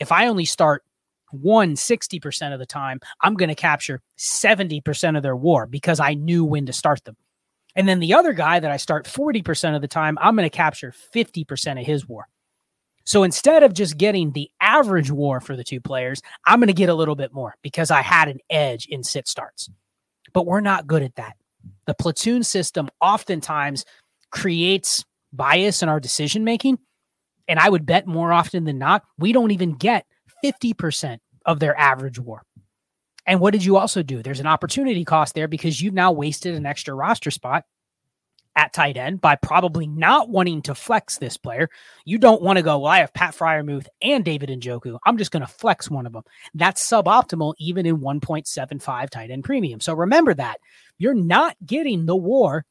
if 0.00 0.12
I 0.12 0.28
only 0.28 0.46
start 0.46 0.82
one 1.30 1.74
60% 1.74 2.54
of 2.54 2.58
the 2.58 2.64
time, 2.64 3.00
I'm 3.20 3.34
going 3.34 3.50
to 3.50 3.54
capture 3.54 4.00
70% 4.16 5.16
of 5.18 5.22
their 5.22 5.36
war 5.36 5.66
because 5.66 6.00
I 6.00 6.14
knew 6.14 6.42
when 6.42 6.64
to 6.66 6.72
start 6.72 7.04
them. 7.04 7.18
And 7.76 7.86
then 7.86 8.00
the 8.00 8.14
other 8.14 8.32
guy 8.32 8.58
that 8.58 8.70
I 8.70 8.78
start 8.78 9.04
40% 9.04 9.76
of 9.76 9.82
the 9.82 9.88
time, 9.88 10.18
I'm 10.20 10.34
going 10.34 10.48
to 10.48 10.56
capture 10.56 10.92
50% 11.14 11.78
of 11.78 11.86
his 11.86 12.08
war. 12.08 12.26
So 13.04 13.22
instead 13.22 13.62
of 13.62 13.72
just 13.72 13.98
getting 13.98 14.32
the 14.32 14.50
average 14.60 15.12
war 15.12 15.40
for 15.40 15.54
the 15.54 15.62
two 15.62 15.80
players, 15.80 16.22
I'm 16.44 16.58
going 16.58 16.66
to 16.68 16.72
get 16.72 16.88
a 16.88 16.94
little 16.94 17.14
bit 17.14 17.32
more 17.32 17.54
because 17.62 17.92
I 17.92 18.02
had 18.02 18.28
an 18.28 18.40
edge 18.50 18.86
in 18.86 19.04
sit 19.04 19.28
starts. 19.28 19.70
But 20.32 20.46
we're 20.46 20.60
not 20.60 20.88
good 20.88 21.02
at 21.02 21.14
that. 21.14 21.36
The 21.86 21.94
platoon 21.94 22.42
system 22.42 22.88
oftentimes 23.00 23.84
creates 24.30 25.04
bias 25.32 25.82
in 25.82 25.88
our 25.88 26.00
decision 26.00 26.42
making. 26.42 26.78
And 27.46 27.60
I 27.60 27.68
would 27.68 27.86
bet 27.86 28.08
more 28.08 28.32
often 28.32 28.64
than 28.64 28.78
not, 28.78 29.04
we 29.18 29.32
don't 29.32 29.52
even 29.52 29.74
get 29.74 30.04
50% 30.44 31.18
of 31.44 31.60
their 31.60 31.78
average 31.78 32.18
war. 32.18 32.42
And 33.26 33.40
what 33.40 33.52
did 33.52 33.64
you 33.64 33.76
also 33.76 34.02
do? 34.02 34.22
There's 34.22 34.40
an 34.40 34.46
opportunity 34.46 35.04
cost 35.04 35.34
there 35.34 35.48
because 35.48 35.80
you've 35.80 35.94
now 35.94 36.12
wasted 36.12 36.54
an 36.54 36.66
extra 36.66 36.94
roster 36.94 37.30
spot 37.30 37.64
at 38.56 38.72
tight 38.72 38.96
end 38.96 39.20
by 39.20 39.36
probably 39.36 39.86
not 39.86 40.30
wanting 40.30 40.62
to 40.62 40.74
flex 40.74 41.18
this 41.18 41.36
player. 41.36 41.68
You 42.04 42.18
don't 42.18 42.40
want 42.40 42.56
to 42.56 42.62
go, 42.62 42.78
well, 42.78 42.90
I 42.90 43.00
have 43.00 43.12
Pat 43.12 43.34
Freiermuth 43.34 43.86
and 44.00 44.24
David 44.24 44.48
Njoku. 44.48 44.98
I'm 45.04 45.18
just 45.18 45.30
going 45.30 45.42
to 45.42 45.46
flex 45.46 45.90
one 45.90 46.06
of 46.06 46.12
them. 46.12 46.22
That's 46.54 46.88
suboptimal 46.88 47.54
even 47.58 47.84
in 47.84 47.98
1.75 47.98 49.10
tight 49.10 49.30
end 49.30 49.44
premium. 49.44 49.80
So 49.80 49.92
remember 49.92 50.32
that. 50.34 50.58
You're 50.98 51.14
not 51.14 51.56
getting 51.64 52.06
the 52.06 52.16
war 52.16 52.64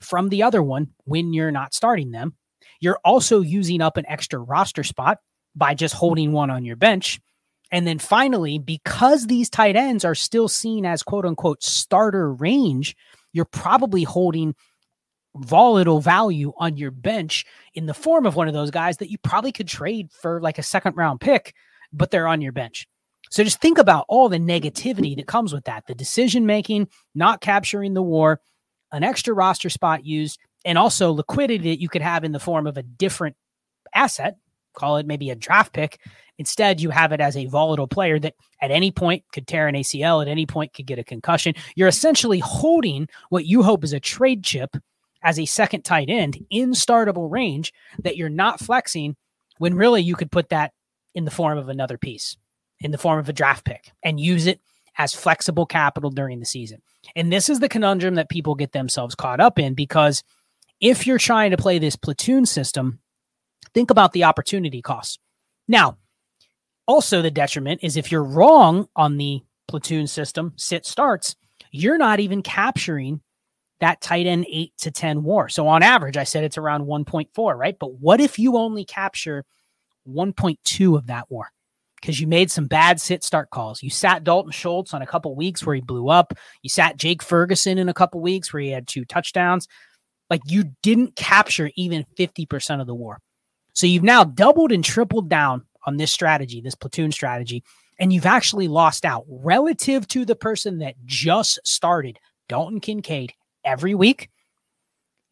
from 0.00 0.28
the 0.28 0.44
other 0.44 0.62
one 0.62 0.90
when 1.04 1.32
you're 1.32 1.50
not 1.50 1.74
starting 1.74 2.12
them. 2.12 2.36
You're 2.80 3.00
also 3.04 3.40
using 3.40 3.80
up 3.80 3.96
an 3.96 4.06
extra 4.06 4.38
roster 4.38 4.84
spot 4.84 5.18
by 5.54 5.74
just 5.74 5.94
holding 5.94 6.32
one 6.32 6.50
on 6.50 6.64
your 6.64 6.76
bench. 6.76 7.20
And 7.72 7.86
then 7.86 7.98
finally, 7.98 8.58
because 8.58 9.26
these 9.26 9.48
tight 9.48 9.76
ends 9.76 10.04
are 10.04 10.14
still 10.14 10.46
seen 10.46 10.84
as 10.84 11.02
quote 11.02 11.24
unquote 11.24 11.62
starter 11.62 12.32
range, 12.32 12.94
you're 13.32 13.46
probably 13.46 14.04
holding 14.04 14.54
volatile 15.34 16.00
value 16.00 16.52
on 16.58 16.76
your 16.76 16.90
bench 16.90 17.46
in 17.74 17.86
the 17.86 17.94
form 17.94 18.26
of 18.26 18.36
one 18.36 18.48
of 18.48 18.54
those 18.54 18.70
guys 18.70 18.98
that 18.98 19.10
you 19.10 19.16
probably 19.18 19.50
could 19.50 19.66
trade 19.66 20.10
for 20.12 20.40
like 20.42 20.58
a 20.58 20.62
second 20.62 20.94
round 20.96 21.20
pick, 21.20 21.54
but 21.92 22.10
they're 22.10 22.28
on 22.28 22.42
your 22.42 22.52
bench. 22.52 22.86
So 23.30 23.42
just 23.42 23.62
think 23.62 23.78
about 23.78 24.04
all 24.08 24.28
the 24.28 24.36
negativity 24.36 25.16
that 25.16 25.26
comes 25.26 25.54
with 25.54 25.64
that 25.64 25.86
the 25.86 25.94
decision 25.94 26.44
making, 26.44 26.88
not 27.14 27.40
capturing 27.40 27.94
the 27.94 28.02
war, 28.02 28.40
an 28.92 29.02
extra 29.02 29.32
roster 29.32 29.70
spot 29.70 30.04
used, 30.04 30.38
and 30.66 30.76
also 30.76 31.12
liquidity 31.12 31.70
that 31.70 31.80
you 31.80 31.88
could 31.88 32.02
have 32.02 32.24
in 32.24 32.32
the 32.32 32.38
form 32.38 32.66
of 32.66 32.76
a 32.76 32.82
different 32.82 33.36
asset, 33.94 34.36
call 34.74 34.96
it 34.96 35.06
maybe 35.06 35.30
a 35.30 35.34
draft 35.34 35.72
pick. 35.72 36.00
Instead, 36.38 36.80
you 36.80 36.90
have 36.90 37.12
it 37.12 37.20
as 37.20 37.36
a 37.36 37.46
volatile 37.46 37.86
player 37.86 38.18
that 38.18 38.34
at 38.60 38.70
any 38.70 38.90
point 38.90 39.24
could 39.32 39.46
tear 39.46 39.68
an 39.68 39.74
ACL, 39.74 40.22
at 40.22 40.28
any 40.28 40.46
point 40.46 40.72
could 40.72 40.86
get 40.86 40.98
a 40.98 41.04
concussion. 41.04 41.54
You're 41.76 41.88
essentially 41.88 42.38
holding 42.38 43.08
what 43.28 43.46
you 43.46 43.62
hope 43.62 43.84
is 43.84 43.92
a 43.92 44.00
trade 44.00 44.42
chip 44.42 44.76
as 45.22 45.38
a 45.38 45.46
second 45.46 45.82
tight 45.82 46.08
end 46.08 46.44
in 46.50 46.72
startable 46.72 47.30
range 47.30 47.72
that 48.02 48.16
you're 48.16 48.28
not 48.28 48.60
flexing 48.60 49.16
when 49.58 49.74
really 49.74 50.02
you 50.02 50.16
could 50.16 50.32
put 50.32 50.48
that 50.48 50.72
in 51.14 51.24
the 51.24 51.30
form 51.30 51.58
of 51.58 51.68
another 51.68 51.98
piece, 51.98 52.36
in 52.80 52.90
the 52.90 52.98
form 52.98 53.18
of 53.18 53.28
a 53.28 53.32
draft 53.32 53.64
pick 53.64 53.92
and 54.02 54.18
use 54.18 54.46
it 54.46 54.60
as 54.98 55.14
flexible 55.14 55.66
capital 55.66 56.10
during 56.10 56.40
the 56.40 56.46
season. 56.46 56.82
And 57.14 57.32
this 57.32 57.48
is 57.48 57.60
the 57.60 57.68
conundrum 57.68 58.14
that 58.16 58.28
people 58.28 58.54
get 58.54 58.72
themselves 58.72 59.14
caught 59.14 59.40
up 59.40 59.58
in 59.58 59.74
because 59.74 60.22
if 60.80 61.06
you're 61.06 61.18
trying 61.18 61.52
to 61.52 61.56
play 61.56 61.78
this 61.78 61.96
platoon 61.96 62.46
system, 62.46 62.98
think 63.74 63.90
about 63.90 64.12
the 64.12 64.24
opportunity 64.24 64.82
cost. 64.82 65.20
Now, 65.68 65.98
Also, 66.88 67.22
the 67.22 67.30
detriment 67.30 67.80
is 67.82 67.96
if 67.96 68.10
you're 68.10 68.24
wrong 68.24 68.88
on 68.96 69.16
the 69.16 69.42
platoon 69.68 70.06
system, 70.06 70.52
sit 70.56 70.84
starts, 70.84 71.36
you're 71.70 71.98
not 71.98 72.20
even 72.20 72.42
capturing 72.42 73.20
that 73.80 74.00
tight 74.00 74.26
end 74.26 74.46
eight 74.48 74.72
to 74.78 74.90
10 74.90 75.22
war. 75.22 75.48
So 75.48 75.66
on 75.68 75.82
average, 75.82 76.16
I 76.16 76.24
said 76.24 76.44
it's 76.44 76.58
around 76.58 76.86
1.4, 76.86 77.56
right? 77.56 77.76
But 77.78 77.94
what 78.00 78.20
if 78.20 78.38
you 78.38 78.56
only 78.56 78.84
capture 78.84 79.44
1.2 80.08 80.96
of 80.96 81.06
that 81.06 81.30
war? 81.30 81.48
Because 82.00 82.20
you 82.20 82.26
made 82.26 82.50
some 82.50 82.66
bad 82.66 83.00
sit 83.00 83.22
start 83.24 83.50
calls. 83.50 83.82
You 83.82 83.90
sat 83.90 84.24
Dalton 84.24 84.52
Schultz 84.52 84.92
on 84.92 85.02
a 85.02 85.06
couple 85.06 85.34
weeks 85.36 85.64
where 85.64 85.76
he 85.76 85.80
blew 85.80 86.08
up. 86.08 86.34
You 86.62 86.68
sat 86.68 86.96
Jake 86.96 87.22
Ferguson 87.22 87.78
in 87.78 87.88
a 87.88 87.94
couple 87.94 88.20
weeks 88.20 88.52
where 88.52 88.62
he 88.62 88.70
had 88.70 88.88
two 88.88 89.04
touchdowns. 89.04 89.68
Like 90.28 90.42
you 90.46 90.72
didn't 90.82 91.14
capture 91.14 91.70
even 91.76 92.04
50% 92.18 92.80
of 92.80 92.86
the 92.88 92.94
war. 92.94 93.18
So 93.74 93.86
you've 93.86 94.02
now 94.02 94.24
doubled 94.24 94.72
and 94.72 94.84
tripled 94.84 95.28
down 95.28 95.64
on 95.86 95.96
this 95.96 96.12
strategy, 96.12 96.60
this 96.60 96.74
platoon 96.74 97.12
strategy, 97.12 97.64
and 97.98 98.12
you've 98.12 98.26
actually 98.26 98.68
lost 98.68 99.04
out 99.04 99.24
relative 99.28 100.06
to 100.08 100.24
the 100.24 100.36
person 100.36 100.78
that 100.78 100.94
just 101.04 101.60
started, 101.64 102.18
Dalton 102.48 102.80
Kincaid, 102.80 103.32
every 103.64 103.94
week, 103.94 104.30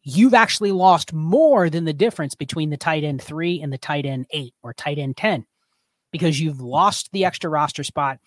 you've 0.03 0.33
actually 0.33 0.71
lost 0.71 1.13
more 1.13 1.69
than 1.69 1.85
the 1.85 1.93
difference 1.93 2.35
between 2.35 2.69
the 2.69 2.77
tight 2.77 3.03
end 3.03 3.21
three 3.21 3.61
and 3.61 3.71
the 3.71 3.77
tight 3.77 4.05
end 4.05 4.25
eight 4.31 4.53
or 4.63 4.73
tight 4.73 4.97
end 4.97 5.17
10 5.17 5.45
because 6.11 6.39
you've 6.39 6.59
lost 6.59 7.09
the 7.11 7.25
extra 7.25 7.49
roster 7.49 7.83
spot 7.83 8.19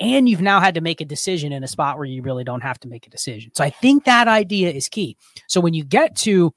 and 0.00 0.28
you've 0.28 0.40
now 0.40 0.60
had 0.60 0.74
to 0.74 0.80
make 0.80 1.00
a 1.00 1.06
decision 1.06 1.52
in 1.52 1.64
a 1.64 1.68
spot 1.68 1.96
where 1.96 2.06
you 2.06 2.22
really 2.22 2.44
don't 2.44 2.62
have 2.62 2.78
to 2.80 2.88
make 2.88 3.06
a 3.06 3.10
decision. 3.10 3.52
So 3.54 3.64
I 3.64 3.70
think 3.70 4.04
that 4.04 4.28
idea 4.28 4.70
is 4.70 4.88
key. 4.88 5.16
So 5.48 5.60
when 5.60 5.74
you 5.74 5.84
get 5.84 6.16
to 6.18 6.52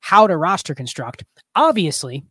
how 0.00 0.26
to 0.26 0.36
roster 0.36 0.74
construct, 0.74 1.24
obviously, 1.54 2.24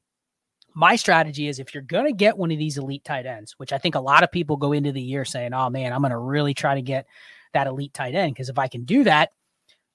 my 0.76 0.98
strategy 0.98 1.48
is 1.48 1.58
if 1.58 1.74
you're 1.74 1.84
going 1.84 2.06
to 2.06 2.12
get 2.12 2.38
one 2.38 2.52
of 2.52 2.60
these 2.60 2.78
elite 2.78 3.06
tight 3.06 3.26
ends, 3.26 3.56
which 3.58 3.72
I 3.72 3.78
think 3.78 3.96
a 3.96 4.00
lot 4.00 4.24
of 4.24 4.32
people 4.32 4.58
go 4.58 4.74
into 4.74 4.92
the 4.92 5.02
year 5.02 5.24
saying, 5.24 5.54
oh 5.54 5.70
man, 5.70 5.94
I'm 5.94 6.02
going 6.02 6.12
to 6.12 6.18
really 6.18 6.54
try 6.54 6.76
to 6.76 6.82
get 6.82 7.08
that 7.54 7.68
elite 7.68 7.94
tight 7.94 8.14
end 8.14 8.34
because 8.34 8.50
if 8.50 8.60
I 8.60 8.68
can 8.68 8.84
do 8.84 9.06
that, 9.06 9.32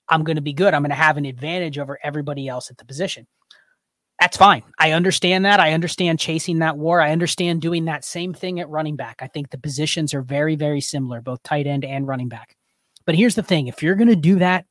I'm 0.08 0.24
going 0.24 0.36
to 0.36 0.42
be 0.42 0.54
good. 0.54 0.72
I'm 0.72 0.82
going 0.82 0.90
to 0.90 0.96
have 0.96 1.18
an 1.18 1.26
advantage 1.26 1.78
over 1.78 1.98
everybody 2.02 2.48
else 2.48 2.70
at 2.70 2.78
the 2.78 2.86
position. 2.86 3.26
That's 4.18 4.38
fine. 4.38 4.62
I 4.78 4.92
understand 4.92 5.44
that. 5.44 5.60
I 5.60 5.72
understand 5.72 6.18
chasing 6.18 6.58
that 6.58 6.76
war. 6.76 7.00
I 7.00 7.12
understand 7.12 7.60
doing 7.60 7.84
that 7.84 8.04
same 8.04 8.34
thing 8.34 8.58
at 8.58 8.68
running 8.68 8.96
back. 8.96 9.18
I 9.20 9.28
think 9.28 9.50
the 9.50 9.58
positions 9.58 10.12
are 10.14 10.22
very, 10.22 10.56
very 10.56 10.80
similar, 10.80 11.20
both 11.20 11.42
tight 11.42 11.66
end 11.66 11.84
and 11.84 12.06
running 12.06 12.28
back. 12.28 12.56
But 13.06 13.14
here's 13.14 13.34
the 13.34 13.42
thing 13.42 13.66
if 13.66 13.82
you're 13.82 13.94
going 13.94 14.08
to 14.08 14.16
do 14.16 14.38
that, 14.38 14.64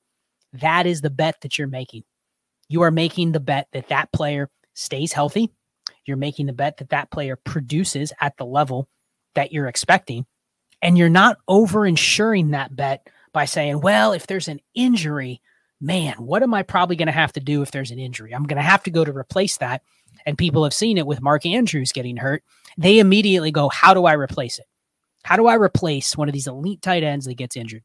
that 0.53 0.85
is 0.87 1.01
the 1.01 1.09
bet 1.09 1.41
that 1.41 1.57
you're 1.57 1.67
making. 1.67 2.03
You 2.67 2.81
are 2.81 2.91
making 2.91 3.31
the 3.31 3.39
bet 3.39 3.67
that 3.73 3.89
that 3.89 4.11
player 4.11 4.49
stays 4.73 5.13
healthy. 5.13 5.51
You're 6.09 6.17
making 6.17 6.47
the 6.47 6.53
bet 6.53 6.77
that 6.77 6.89
that 6.89 7.11
player 7.11 7.35
produces 7.35 8.11
at 8.19 8.35
the 8.37 8.45
level 8.45 8.89
that 9.35 9.53
you're 9.53 9.67
expecting. 9.67 10.25
And 10.81 10.97
you're 10.97 11.07
not 11.07 11.37
over 11.47 11.85
insuring 11.85 12.49
that 12.51 12.75
bet 12.75 13.07
by 13.31 13.45
saying, 13.45 13.81
well, 13.81 14.11
if 14.11 14.25
there's 14.25 14.47
an 14.47 14.59
injury, 14.73 15.39
man, 15.79 16.15
what 16.15 16.41
am 16.41 16.53
I 16.53 16.63
probably 16.63 16.95
going 16.95 17.05
to 17.05 17.11
have 17.11 17.33
to 17.33 17.39
do 17.39 17.61
if 17.61 17.69
there's 17.69 17.91
an 17.91 17.99
injury? 17.99 18.33
I'm 18.33 18.45
going 18.45 18.57
to 18.57 18.63
have 18.63 18.81
to 18.83 18.91
go 18.91 19.05
to 19.05 19.15
replace 19.15 19.57
that. 19.57 19.83
And 20.25 20.35
people 20.35 20.63
have 20.63 20.73
seen 20.73 20.97
it 20.97 21.05
with 21.05 21.21
Mark 21.21 21.45
Andrews 21.45 21.91
getting 21.91 22.17
hurt. 22.17 22.43
They 22.75 22.97
immediately 22.97 23.51
go, 23.51 23.69
how 23.69 23.93
do 23.93 24.05
I 24.05 24.13
replace 24.13 24.57
it? 24.57 24.65
How 25.23 25.35
do 25.35 25.45
I 25.45 25.55
replace 25.55 26.17
one 26.17 26.27
of 26.27 26.33
these 26.33 26.47
elite 26.47 26.81
tight 26.81 27.03
ends 27.03 27.25
that 27.27 27.35
gets 27.35 27.55
injured? 27.55 27.83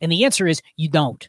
And 0.00 0.10
the 0.10 0.24
answer 0.24 0.48
is 0.48 0.60
you 0.76 0.88
don't. 0.88 1.28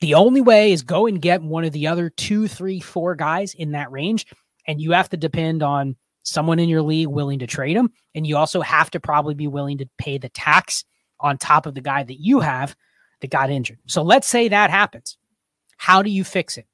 The 0.00 0.14
only 0.14 0.40
way 0.40 0.72
is 0.72 0.82
go 0.82 1.06
and 1.06 1.20
get 1.20 1.42
one 1.42 1.64
of 1.64 1.72
the 1.72 1.86
other 1.86 2.10
two, 2.10 2.46
three, 2.46 2.80
four 2.80 3.14
guys 3.14 3.54
in 3.54 3.72
that 3.72 3.90
range. 3.90 4.26
And 4.66 4.80
you 4.80 4.92
have 4.92 5.08
to 5.10 5.16
depend 5.16 5.62
on 5.62 5.96
someone 6.22 6.58
in 6.58 6.68
your 6.68 6.82
league 6.82 7.08
willing 7.08 7.40
to 7.40 7.46
trade 7.46 7.76
them. 7.76 7.92
And 8.14 8.26
you 8.26 8.36
also 8.36 8.60
have 8.60 8.90
to 8.92 9.00
probably 9.00 9.34
be 9.34 9.48
willing 9.48 9.78
to 9.78 9.88
pay 9.98 10.18
the 10.18 10.28
tax 10.28 10.84
on 11.20 11.38
top 11.38 11.66
of 11.66 11.74
the 11.74 11.80
guy 11.80 12.02
that 12.02 12.20
you 12.20 12.40
have 12.40 12.76
that 13.20 13.30
got 13.30 13.50
injured. 13.50 13.78
So 13.86 14.02
let's 14.02 14.28
say 14.28 14.48
that 14.48 14.70
happens. 14.70 15.16
How 15.76 16.02
do 16.02 16.10
you 16.10 16.24
fix 16.24 16.58
it? 16.58 16.66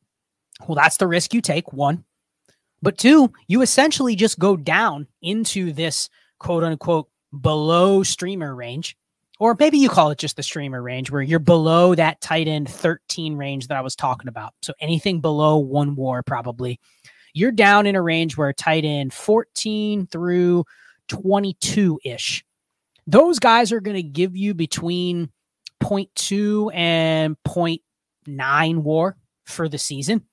Well, 0.67 0.77
that's 0.77 0.97
the 0.97 1.07
risk 1.07 1.33
you 1.33 1.41
take, 1.41 1.73
one. 1.73 2.05
But 2.83 2.99
two, 2.99 3.33
you 3.47 3.63
essentially 3.63 4.17
just 4.17 4.39
go 4.39 4.57
down 4.57 5.07
into 5.23 5.73
this 5.73 6.09
quote 6.39 6.65
unquote 6.65 7.09
below 7.41 8.03
streamer 8.03 8.55
range, 8.55 8.97
or 9.41 9.57
maybe 9.59 9.79
you 9.79 9.89
call 9.89 10.11
it 10.11 10.19
just 10.19 10.37
the 10.37 10.43
streamer 10.43 10.83
range 10.83 11.11
where 11.11 11.23
you're 11.23 11.39
below 11.39 11.95
that 11.95 12.21
tight 12.21 12.49
end 12.49 12.69
13 12.69 13.37
range 13.37 13.69
that 13.69 13.77
I 13.77 13.81
was 13.81 13.97
talking 13.97 14.29
about. 14.29 14.55
So 14.63 14.73
anything 14.81 15.21
below 15.21 15.59
one 15.59 15.97
war, 15.97 16.23
probably. 16.23 16.81
You're 17.39 17.53
down 17.53 17.87
in 17.87 17.95
a 17.95 18.03
range 18.03 18.37
where 18.37 18.53
tight 18.53 18.85
end 18.85 19.15
14 19.15 20.09
through 20.09 20.65
22 21.07 22.01
ish. 22.05 22.45
Those 23.07 23.39
guys 23.39 23.71
are 23.71 23.81
going 23.81 23.97
to 23.97 24.03
give 24.03 24.37
you 24.37 24.55
between 24.55 25.31
0.2 25.81 26.75
and 26.75 27.37
0.9 27.47 28.79
war 28.79 29.17
for 29.45 29.69
the 29.69 29.79
season. 29.79 30.25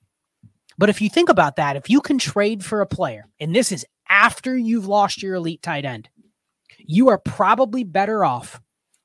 But 0.78 0.88
if 0.88 1.00
you 1.00 1.08
think 1.08 1.28
about 1.28 1.56
that, 1.56 1.76
if 1.76 1.88
you 1.88 2.00
can 2.00 2.18
trade 2.18 2.64
for 2.64 2.80
a 2.80 2.86
player, 2.86 3.28
and 3.38 3.54
this 3.54 3.70
is 3.70 3.86
after 4.08 4.56
you've 4.56 4.88
lost 4.88 5.22
your 5.22 5.36
elite 5.36 5.62
tight 5.62 5.84
end, 5.84 6.08
you 6.76 7.10
are 7.10 7.18
probably 7.18 7.84
better 7.84 8.24
off 8.24 8.60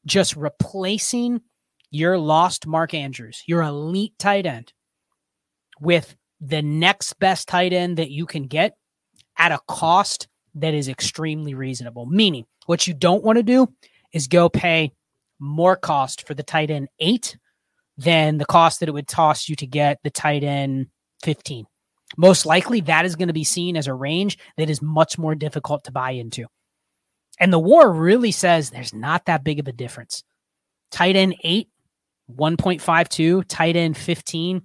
just 0.07 0.35
replacing 0.35 1.41
your 1.91 2.17
lost 2.17 2.65
Mark 2.65 2.95
Andrews, 2.95 3.43
your 3.45 3.61
elite 3.61 4.17
tight 4.17 4.47
end, 4.47 4.73
with 5.79 6.15
the 6.41 6.61
next 6.61 7.13
best 7.19 7.47
tight 7.47 7.71
end 7.71 7.97
that 7.97 8.09
you 8.09 8.25
can 8.25 8.47
get 8.47 8.75
at 9.37 9.51
a 9.51 9.59
cost 9.67 10.27
that 10.55 10.73
is 10.73 10.89
extremely 10.89 11.53
reasonable. 11.53 12.05
Meaning, 12.05 12.45
what 12.65 12.87
you 12.87 12.93
don't 12.93 13.23
want 13.23 13.37
to 13.37 13.43
do 13.43 13.71
is 14.11 14.27
go 14.27 14.49
pay 14.49 14.91
more 15.39 15.75
cost 15.75 16.27
for 16.27 16.33
the 16.33 16.43
tight 16.43 16.69
end 16.69 16.89
eight 16.99 17.37
than 17.97 18.37
the 18.37 18.45
cost 18.45 18.79
that 18.79 18.89
it 18.89 18.93
would 18.93 19.07
cost 19.07 19.47
you 19.47 19.55
to 19.55 19.67
get 19.67 19.99
the 20.03 20.09
tight 20.09 20.43
end 20.43 20.87
15. 21.23 21.65
Most 22.17 22.45
likely, 22.45 22.81
that 22.81 23.05
is 23.05 23.15
going 23.15 23.27
to 23.27 23.33
be 23.33 23.43
seen 23.43 23.77
as 23.77 23.87
a 23.87 23.93
range 23.93 24.37
that 24.57 24.69
is 24.69 24.81
much 24.81 25.17
more 25.17 25.35
difficult 25.35 25.83
to 25.85 25.91
buy 25.91 26.11
into. 26.11 26.45
And 27.39 27.53
the 27.53 27.59
war 27.59 27.91
really 27.91 28.31
says 28.31 28.69
there's 28.69 28.93
not 28.93 29.25
that 29.25 29.43
big 29.43 29.59
of 29.59 29.67
a 29.67 29.71
difference. 29.71 30.23
Tight 30.91 31.15
end 31.15 31.35
8, 31.43 31.69
1.52, 32.35 33.45
tight 33.47 33.75
end 33.75 33.97
15, 33.97 34.61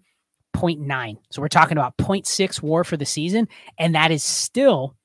0.9. 0.56 1.18
So 1.30 1.42
we're 1.42 1.48
talking 1.48 1.76
about 1.76 1.96
0.6 1.98 2.62
war 2.62 2.84
for 2.84 2.96
the 2.96 3.06
season. 3.06 3.48
And 3.78 3.94
that 3.94 4.10
is 4.10 4.22
still 4.22 4.96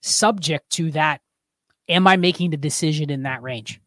subject 0.00 0.70
to 0.70 0.90
that. 0.92 1.20
Am 1.88 2.06
I 2.06 2.16
making 2.16 2.50
the 2.50 2.56
decision 2.56 3.10
in 3.10 3.24
that 3.24 3.42
range? 3.42 3.80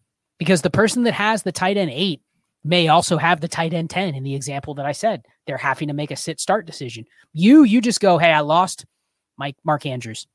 because 0.43 0.61
the 0.61 0.69
person 0.69 1.03
that 1.03 1.13
has 1.13 1.43
the 1.43 1.53
tight 1.53 1.77
end 1.77 1.89
eight 1.93 2.21
may 2.65 2.89
also 2.89 3.17
have 3.17 3.39
the 3.39 3.47
tight 3.47 3.73
end 3.73 3.89
10 3.89 4.13
in 4.13 4.23
the 4.23 4.35
example 4.35 4.73
that 4.75 4.85
I 4.85 4.91
said. 4.91 5.25
They're 5.45 5.57
having 5.57 5.87
to 5.87 5.93
make 5.93 6.11
a 6.11 6.17
sit 6.17 6.39
start 6.39 6.65
decision. 6.65 7.05
You, 7.31 7.63
you 7.63 7.79
just 7.79 8.01
go, 8.01 8.17
hey, 8.17 8.31
I 8.31 8.41
lost 8.41 8.85
Mike 9.37 9.55
Mark 9.63 9.85
Andrews. 9.85 10.27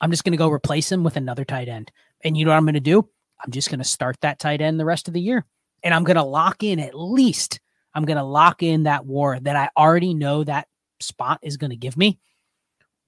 I'm 0.00 0.10
just 0.10 0.24
going 0.24 0.32
to 0.32 0.38
go 0.38 0.50
replace 0.50 0.90
him 0.90 1.04
with 1.04 1.16
another 1.16 1.44
tight 1.44 1.68
end. 1.68 1.92
And 2.22 2.36
you 2.36 2.44
know 2.44 2.50
what 2.50 2.56
I'm 2.56 2.64
going 2.64 2.74
to 2.74 2.80
do? 2.80 3.08
I'm 3.40 3.52
just 3.52 3.68
going 3.68 3.78
to 3.78 3.84
start 3.84 4.16
that 4.22 4.40
tight 4.40 4.60
end 4.60 4.78
the 4.78 4.84
rest 4.84 5.06
of 5.06 5.14
the 5.14 5.20
year. 5.20 5.44
And 5.84 5.94
I'm 5.94 6.04
going 6.04 6.16
to 6.16 6.24
lock 6.24 6.64
in 6.64 6.80
at 6.80 6.98
least, 6.98 7.60
I'm 7.98 8.04
going 8.04 8.16
to 8.16 8.22
lock 8.22 8.62
in 8.62 8.84
that 8.84 9.04
war 9.04 9.40
that 9.40 9.56
I 9.56 9.70
already 9.76 10.14
know 10.14 10.44
that 10.44 10.68
spot 11.00 11.40
is 11.42 11.56
going 11.56 11.70
to 11.70 11.76
give 11.76 11.96
me 11.96 12.20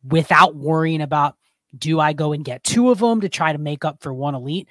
without 0.04 0.56
worrying 0.56 1.00
about 1.00 1.36
do 1.78 2.00
I 2.00 2.12
go 2.12 2.32
and 2.32 2.44
get 2.44 2.64
two 2.64 2.90
of 2.90 2.98
them 2.98 3.20
to 3.20 3.28
try 3.28 3.52
to 3.52 3.58
make 3.58 3.84
up 3.84 4.02
for 4.02 4.12
one 4.12 4.34
elite? 4.34 4.68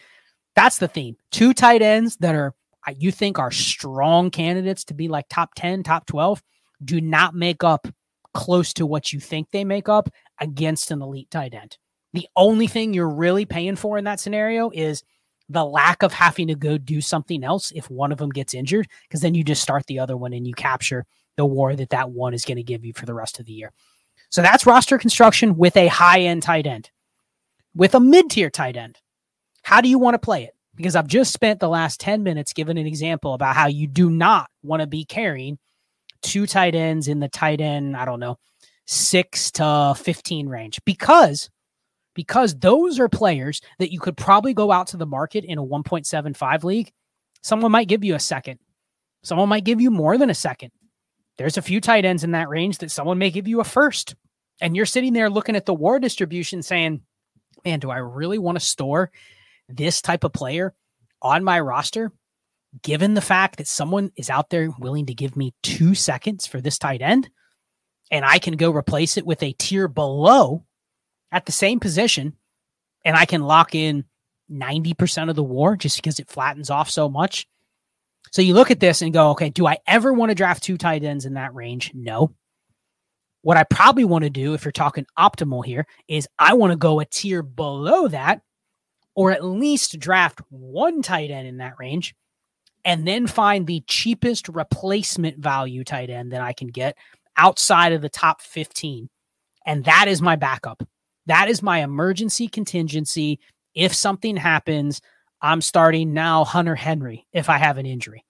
That's 0.58 0.77
the 0.77 0.89
theme. 0.89 1.15
Two 1.32 1.53
tight 1.53 1.82
ends 1.82 2.17
that 2.17 2.36
are 2.36 2.53
you 2.97 3.12
think 3.12 3.39
are 3.39 3.51
strong 3.51 4.29
candidates 4.29 4.84
to 4.86 4.93
be 4.93 5.08
like 5.08 5.27
top 5.29 5.51
10, 5.55 5.84
top 5.84 6.05
12 6.05 6.43
do 6.84 6.99
not 6.99 7.34
make 7.34 7.63
up 7.63 7.88
close 8.34 8.73
to 8.73 8.86
what 8.86 9.13
you 9.13 9.21
think 9.21 9.47
they 9.51 9.63
make 9.63 9.88
up 9.88 10.10
against 10.41 10.91
an 10.91 11.01
elite 11.01 11.32
tight 11.32 11.53
end. 11.53 11.77
The 12.12 12.27
only 12.36 12.67
thing 12.67 12.93
you're 12.93 13.10
really 13.10 13.45
paying 13.45 13.77
for 13.77 13.97
in 13.97 14.03
that 14.03 14.19
scenario 14.19 14.69
is 14.69 15.03
the 15.49 15.65
lack 15.65 16.03
of 16.03 16.13
having 16.13 16.47
to 16.47 16.55
go 16.55 16.77
do 16.77 17.01
something 17.01 17.43
else 17.43 17.71
if 17.75 17.89
one 17.89 18.12
of 18.12 18.19
them 18.19 18.29
gets 18.29 18.53
injured, 18.53 18.88
because 19.03 19.21
then 19.21 19.33
you 19.33 19.43
just 19.43 19.62
start 19.62 19.85
the 19.88 19.99
other 19.99 20.15
one 20.15 20.31
and 20.31 20.47
you 20.47 20.53
capture 20.53 21.05
the 21.38 21.45
war 21.45 21.75
that 21.75 21.89
that 21.89 22.12
one 22.12 22.33
is 22.33 22.45
going 22.45 22.57
to 22.57 22.63
give 22.63 22.85
you 22.85 22.93
for 22.93 23.05
the 23.05 23.13
rest 23.13 23.39
of 23.39 23.45
the 23.45 23.53
year. 23.53 23.71
So 24.29 24.41
that's 24.41 24.65
roster 24.65 24.97
construction 24.97 25.57
with 25.57 25.75
a 25.75 25.88
high 25.88 26.21
end 26.21 26.43
tight 26.43 26.67
end. 26.67 26.91
With 27.75 27.95
a 27.95 27.99
mid 27.99 28.29
tier 28.29 28.49
tight 28.49 28.77
end, 28.77 28.99
how 29.63 29.81
do 29.81 29.89
you 29.89 29.99
want 29.99 30.15
to 30.15 30.19
play 30.19 30.43
it? 30.43 30.55
Because 30.75 30.95
I've 30.95 31.07
just 31.07 31.33
spent 31.33 31.59
the 31.59 31.69
last 31.69 31.99
10 31.99 32.23
minutes 32.23 32.53
giving 32.53 32.77
an 32.77 32.85
example 32.85 33.33
about 33.33 33.55
how 33.55 33.67
you 33.67 33.88
do 33.88 34.09
not 34.09 34.49
want 34.63 34.81
to 34.81 34.88
be 34.88 35.03
carrying 35.03 35.57
two 36.21 36.45
tight 36.45 36.75
ends 36.75 37.07
in 37.07 37.19
the 37.19 37.27
tight 37.27 37.62
end, 37.62 37.97
I 37.97 38.05
don't 38.05 38.19
know, 38.19 38.38
six 38.85 39.51
to 39.51 39.95
15 39.97 40.47
range 40.47 40.79
because 40.85 41.49
because 42.19 42.53
those 42.60 42.99
are 42.99 43.08
players 43.08 43.62
that 43.77 43.93
you 43.93 43.99
could 44.01 44.17
probably 44.17 44.53
go 44.53 44.73
out 44.73 44.88
to 44.88 44.97
the 44.97 45.05
market 45.05 45.45
in 45.45 45.58
a 45.58 45.63
1.75 45.63 46.65
league. 46.65 46.91
Someone 47.41 47.71
might 47.71 47.88
give 47.88 48.03
you 48.03 48.13
a 48.13 48.19
second. 48.19 48.60
Someone 49.23 49.47
might 49.47 49.63
give 49.63 49.79
you 49.79 49.89
more 49.89 50.17
than 50.17 50.29
a 50.29 50.36
second. 50.36 50.71
There's 51.38 51.55
a 51.55 51.62
few 51.62 51.79
tight 51.79 52.03
ends 52.03 52.25
in 52.25 52.32
that 52.32 52.49
range 52.49 52.79
that 52.79 52.91
someone 52.91 53.19
may 53.19 53.32
give 53.32 53.47
you 53.47 53.62
a 53.62 53.63
first. 53.63 54.15
And 54.60 54.75
you're 54.75 54.86
sitting 54.86 55.13
there 55.13 55.29
looking 55.29 55.55
at 55.55 55.65
the 55.65 55.73
war 55.73 55.97
distribution 55.97 56.62
saying, 56.62 56.99
man, 57.63 57.79
do 57.79 57.89
I 57.89 57.99
really 57.99 58.38
want 58.38 58.60
to 58.60 58.65
store 58.65 59.12
this 59.69 60.01
type 60.01 60.25
of 60.25 60.34
player 60.34 60.73
on 61.21 61.45
my 61.45 61.62
roster, 61.62 62.12
given 62.84 63.13
the 63.13 63.21
fact 63.21 63.60
that 63.60 63.67
someone 63.67 64.12
is 64.17 64.29
out 64.29 64.49
there 64.49 64.71
willing 64.77 65.05
to 65.05 65.13
give 65.13 65.38
me 65.38 65.53
two 65.63 65.95
seconds 65.95 66.45
for 66.45 66.60
this 66.60 66.77
tight 66.77 67.01
end, 67.01 67.29
and 68.12 68.25
I 68.25 68.39
can 68.39 68.58
go 68.58 68.71
replace 68.71 69.15
it 69.15 69.25
with 69.25 69.41
a 69.41 69.53
tier 69.53 69.88
below 69.88 70.65
at 71.31 71.45
the 71.45 71.51
same 71.51 71.79
position, 71.79 72.33
and 73.05 73.15
I 73.15 73.25
can 73.25 73.41
lock 73.41 73.75
in 73.75 74.05
90% 74.51 75.29
of 75.29 75.35
the 75.35 75.43
war 75.43 75.75
just 75.75 75.97
because 75.97 76.19
it 76.19 76.29
flattens 76.29 76.69
off 76.69 76.89
so 76.89 77.09
much. 77.09 77.47
So 78.31 78.41
you 78.41 78.53
look 78.53 78.71
at 78.71 78.79
this 78.79 79.01
and 79.01 79.13
go, 79.13 79.31
okay, 79.31 79.49
do 79.49 79.67
I 79.67 79.77
ever 79.87 80.13
want 80.13 80.29
to 80.29 80.35
draft 80.35 80.63
two 80.63 80.77
tight 80.77 81.03
ends 81.03 81.25
in 81.25 81.33
that 81.33 81.53
range? 81.53 81.91
No. 81.93 82.33
What 83.41 83.57
I 83.57 83.63
probably 83.63 84.03
want 84.03 84.23
to 84.23 84.29
do, 84.29 84.53
if 84.53 84.65
you're 84.65 84.71
talking 84.71 85.05
optimal 85.17 85.63
here, 85.63 85.85
is 86.07 86.27
I 86.37 86.53
want 86.53 86.71
to 86.71 86.77
go 86.77 86.99
a 86.99 87.05
tier 87.05 87.41
below 87.41 88.07
that, 88.09 88.41
or 89.15 89.31
at 89.31 89.43
least 89.43 89.99
draft 89.99 90.41
one 90.49 91.01
tight 91.01 91.31
end 91.31 91.47
in 91.47 91.57
that 91.57 91.79
range, 91.79 92.15
and 92.83 93.07
then 93.07 93.27
find 93.27 93.65
the 93.65 93.83
cheapest 93.87 94.49
replacement 94.49 95.37
value 95.37 95.83
tight 95.83 96.09
end 96.09 96.33
that 96.33 96.41
I 96.41 96.53
can 96.53 96.67
get 96.67 96.97
outside 97.37 97.93
of 97.93 98.01
the 98.01 98.09
top 98.09 98.41
15. 98.41 99.09
And 99.65 99.85
that 99.85 100.07
is 100.07 100.21
my 100.21 100.35
backup. 100.35 100.83
That 101.29 101.47
is 101.47 101.61
my 101.61 101.83
emergency 101.83 102.47
contingency. 102.47 103.39
If 103.75 103.93
something 103.93 104.35
happens, 104.35 104.99
I'm 105.43 105.61
starting 105.61 106.11
now 106.11 106.43
Hunter 106.43 106.73
Henry 106.73 107.27
if 107.31 107.49
I 107.51 107.59
have 107.59 107.77
an 107.77 107.85
injury. 107.85 108.25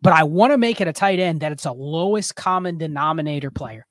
But 0.00 0.14
I 0.14 0.22
want 0.22 0.54
to 0.54 0.58
make 0.58 0.80
it 0.80 0.88
a 0.88 0.92
tight 0.94 1.18
end 1.18 1.40
that 1.40 1.52
it's 1.52 1.66
a 1.66 1.72
lowest 1.72 2.34
common 2.34 2.78
denominator 2.78 3.50
player. 3.50 3.86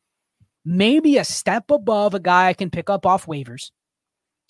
Maybe 0.65 1.17
a 1.17 1.23
step 1.23 1.69
above 1.69 2.15
a 2.15 2.19
guy 2.19 2.47
I 2.47 2.53
can 2.53 2.71
pick 2.71 2.89
up 2.89 3.05
off 3.05 3.27
waivers, 3.27 3.69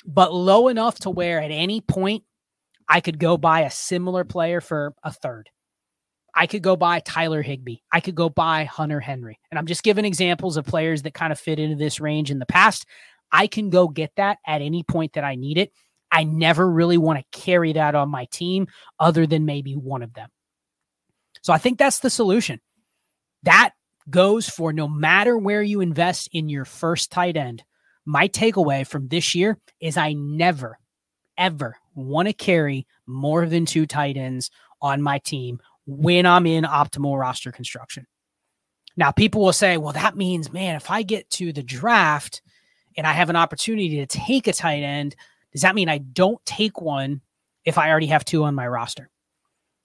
but 0.06 0.34
low 0.34 0.70
enough 0.70 1.00
to 1.00 1.10
where 1.10 1.42
at 1.42 1.52
any 1.52 1.82
point 1.82 2.24
I 2.88 3.02
could 3.02 3.20
go 3.20 3.36
buy 3.36 3.64
a 3.64 3.70
similar 3.70 4.24
player 4.24 4.62
for 4.62 4.96
a 5.04 5.12
third. 5.12 5.50
I 6.34 6.48
could 6.48 6.64
go 6.64 6.78
buy 6.78 7.02
Tyler 7.02 7.42
Higbee. 7.42 7.80
I 7.92 8.00
could 8.00 8.16
go 8.16 8.30
buy 8.30 8.64
Hunter 8.64 9.02
Henry. 9.02 9.40
And 9.52 9.60
I'm 9.60 9.66
just 9.66 9.84
giving 9.84 10.06
examples 10.06 10.56
of 10.56 10.66
players 10.66 11.02
that 11.02 11.14
kind 11.14 11.34
of 11.34 11.40
fit 11.40 11.60
into 11.60 11.76
this 11.76 12.00
range 12.00 12.32
in 12.32 12.40
the 12.40 12.46
past. 12.46 12.86
I 13.32 13.48
can 13.48 13.70
go 13.70 13.88
get 13.88 14.12
that 14.18 14.40
at 14.46 14.62
any 14.62 14.84
point 14.84 15.14
that 15.14 15.24
I 15.24 15.36
need 15.36 15.58
it. 15.58 15.72
I 16.12 16.24
never 16.24 16.70
really 16.70 16.98
want 16.98 17.20
to 17.20 17.40
carry 17.40 17.74
that 17.74 17.96
on 17.96 18.10
my 18.10 18.26
team 18.26 18.68
other 19.00 19.28
than 19.28 19.46
maybe 19.46 19.74
one 19.74 20.02
of 20.02 20.14
them. 20.14 20.30
So 21.42 21.54
I 21.54 21.58
think 21.58 21.78
that's 21.78 22.00
the 22.00 22.10
solution. 22.10 22.60
That 23.44 23.72
goes 24.10 24.50
for 24.50 24.74
no 24.74 24.88
matter 24.88 25.38
where 25.38 25.62
you 25.62 25.82
invest 25.82 26.30
in 26.34 26.50
your 26.50 26.66
first 26.66 27.12
tight 27.12 27.38
end. 27.38 27.64
My 28.06 28.28
takeaway 28.28 28.88
from 28.88 29.08
this 29.08 29.36
year 29.36 29.60
is 29.80 29.98
I 29.98 30.14
never, 30.14 30.80
ever 31.38 31.78
want 31.94 32.28
to 32.28 32.34
carry 32.34 32.88
more 33.06 33.46
than 33.46 33.66
two 33.66 33.86
tight 33.86 34.18
ends 34.18 34.50
on 34.82 35.02
my 35.02 35.20
team 35.20 35.60
when 35.86 36.26
I'm 36.26 36.48
in 36.48 36.64
optimal 36.64 37.20
roster 37.20 37.52
construction. 37.52 38.08
Now, 38.98 39.12
people 39.12 39.42
will 39.42 39.54
say, 39.54 39.78
well, 39.78 39.94
that 39.94 40.18
means, 40.18 40.52
man, 40.52 40.76
if 40.76 40.90
I 40.90 41.04
get 41.04 41.30
to 41.32 41.54
the 41.54 41.64
draft 41.64 42.42
and 42.98 43.08
I 43.08 43.14
have 43.14 43.30
an 43.30 43.36
opportunity 43.36 43.98
to 43.98 44.06
take 44.06 44.48
a 44.48 44.54
tight 44.54 44.84
end, 44.84 45.16
does 45.52 45.62
that 45.62 45.76
mean 45.76 45.90
I 45.90 46.00
don't 46.00 46.44
take 46.46 46.82
one 46.82 47.22
if 47.66 47.78
I 47.78 47.90
already 47.90 48.08
have 48.08 48.26
two 48.26 48.44
on 48.44 48.56
my 48.56 48.68
roster? 48.68 49.10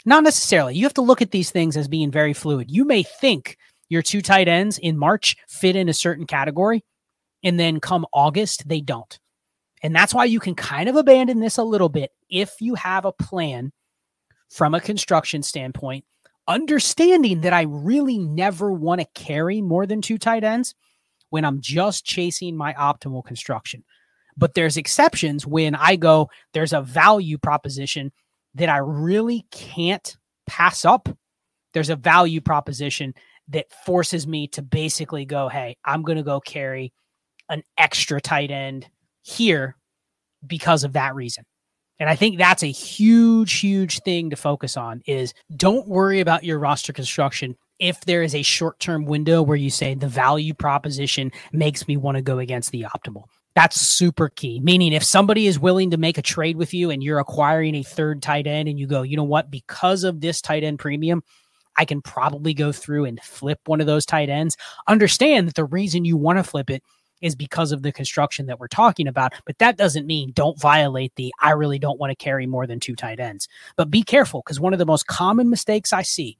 Not 0.04 0.22
necessarily. 0.22 0.74
You 0.74 0.84
have 0.84 0.94
to 0.94 1.02
look 1.02 1.22
at 1.22 1.30
these 1.30 1.50
things 1.50 1.76
as 1.76 1.88
being 1.88 2.10
very 2.10 2.34
fluid. 2.34 2.70
You 2.70 2.84
may 2.84 3.02
think 3.02 3.56
your 3.88 4.02
two 4.02 4.20
tight 4.20 4.48
ends 4.48 4.78
in 4.78 4.98
March 4.98 5.36
fit 5.48 5.76
in 5.76 5.88
a 5.88 5.94
certain 5.94 6.26
category, 6.26 6.84
and 7.42 7.58
then 7.58 7.80
come 7.80 8.06
August, 8.12 8.68
they 8.68 8.80
don't. 8.80 9.18
And 9.82 9.94
that's 9.94 10.14
why 10.14 10.24
you 10.24 10.40
can 10.40 10.54
kind 10.54 10.88
of 10.88 10.96
abandon 10.96 11.40
this 11.40 11.58
a 11.58 11.62
little 11.62 11.90
bit 11.90 12.10
if 12.30 12.54
you 12.60 12.74
have 12.74 13.04
a 13.04 13.12
plan 13.12 13.72
from 14.50 14.74
a 14.74 14.80
construction 14.80 15.42
standpoint, 15.42 16.04
understanding 16.48 17.42
that 17.42 17.52
I 17.52 17.62
really 17.62 18.18
never 18.18 18.72
want 18.72 19.00
to 19.00 19.06
carry 19.14 19.60
more 19.60 19.86
than 19.86 20.00
two 20.00 20.18
tight 20.18 20.44
ends 20.44 20.74
when 21.34 21.44
I'm 21.44 21.60
just 21.60 22.04
chasing 22.04 22.56
my 22.56 22.74
optimal 22.74 23.24
construction. 23.24 23.82
But 24.36 24.54
there's 24.54 24.76
exceptions 24.76 25.44
when 25.44 25.74
I 25.74 25.96
go, 25.96 26.30
there's 26.52 26.72
a 26.72 26.80
value 26.80 27.38
proposition 27.38 28.12
that 28.54 28.68
I 28.68 28.76
really 28.76 29.44
can't 29.50 30.16
pass 30.46 30.84
up. 30.84 31.08
There's 31.72 31.90
a 31.90 31.96
value 31.96 32.40
proposition 32.40 33.14
that 33.48 33.66
forces 33.84 34.28
me 34.28 34.46
to 34.46 34.62
basically 34.62 35.24
go, 35.24 35.48
hey, 35.48 35.76
I'm 35.84 36.02
going 36.02 36.18
to 36.18 36.22
go 36.22 36.38
carry 36.38 36.92
an 37.48 37.64
extra 37.76 38.20
tight 38.20 38.52
end 38.52 38.88
here 39.22 39.76
because 40.46 40.84
of 40.84 40.92
that 40.92 41.16
reason. 41.16 41.42
And 41.98 42.08
I 42.08 42.14
think 42.14 42.38
that's 42.38 42.62
a 42.62 42.70
huge, 42.70 43.58
huge 43.58 44.02
thing 44.02 44.30
to 44.30 44.36
focus 44.36 44.76
on 44.76 45.02
is 45.04 45.34
don't 45.56 45.88
worry 45.88 46.20
about 46.20 46.44
your 46.44 46.60
roster 46.60 46.92
construction 46.92 47.56
if 47.78 48.00
there 48.02 48.22
is 48.22 48.34
a 48.34 48.42
short 48.42 48.78
term 48.78 49.04
window 49.04 49.42
where 49.42 49.56
you 49.56 49.70
say 49.70 49.94
the 49.94 50.08
value 50.08 50.54
proposition 50.54 51.32
makes 51.52 51.88
me 51.88 51.96
want 51.96 52.16
to 52.16 52.22
go 52.22 52.38
against 52.38 52.70
the 52.70 52.86
optimal. 52.94 53.24
That's 53.54 53.80
super 53.80 54.28
key. 54.28 54.60
Meaning, 54.60 54.92
if 54.92 55.04
somebody 55.04 55.46
is 55.46 55.60
willing 55.60 55.90
to 55.92 55.96
make 55.96 56.18
a 56.18 56.22
trade 56.22 56.56
with 56.56 56.74
you 56.74 56.90
and 56.90 57.02
you're 57.02 57.20
acquiring 57.20 57.76
a 57.76 57.84
third 57.84 58.20
tight 58.20 58.46
end 58.46 58.68
and 58.68 58.78
you 58.78 58.86
go, 58.86 59.02
you 59.02 59.16
know 59.16 59.22
what, 59.22 59.50
because 59.50 60.02
of 60.02 60.20
this 60.20 60.40
tight 60.40 60.64
end 60.64 60.80
premium, 60.80 61.22
I 61.76 61.84
can 61.84 62.02
probably 62.02 62.52
go 62.54 62.72
through 62.72 63.04
and 63.04 63.20
flip 63.22 63.60
one 63.66 63.80
of 63.80 63.86
those 63.86 64.06
tight 64.06 64.28
ends. 64.28 64.56
Understand 64.88 65.48
that 65.48 65.54
the 65.54 65.64
reason 65.64 66.04
you 66.04 66.16
want 66.16 66.38
to 66.38 66.44
flip 66.44 66.68
it 66.68 66.82
is 67.20 67.36
because 67.36 67.72
of 67.72 67.82
the 67.82 67.92
construction 67.92 68.46
that 68.46 68.58
we're 68.58 68.68
talking 68.68 69.06
about. 69.06 69.32
But 69.46 69.58
that 69.58 69.76
doesn't 69.76 70.06
mean 70.06 70.32
don't 70.32 70.60
violate 70.60 71.12
the 71.14 71.32
I 71.40 71.50
really 71.50 71.78
don't 71.78 71.98
want 71.98 72.10
to 72.10 72.16
carry 72.16 72.46
more 72.46 72.66
than 72.66 72.80
two 72.80 72.96
tight 72.96 73.20
ends. 73.20 73.48
But 73.76 73.90
be 73.90 74.02
careful 74.02 74.42
because 74.44 74.60
one 74.60 74.72
of 74.72 74.78
the 74.78 74.86
most 74.86 75.06
common 75.06 75.48
mistakes 75.48 75.92
I 75.92 76.02
see 76.02 76.38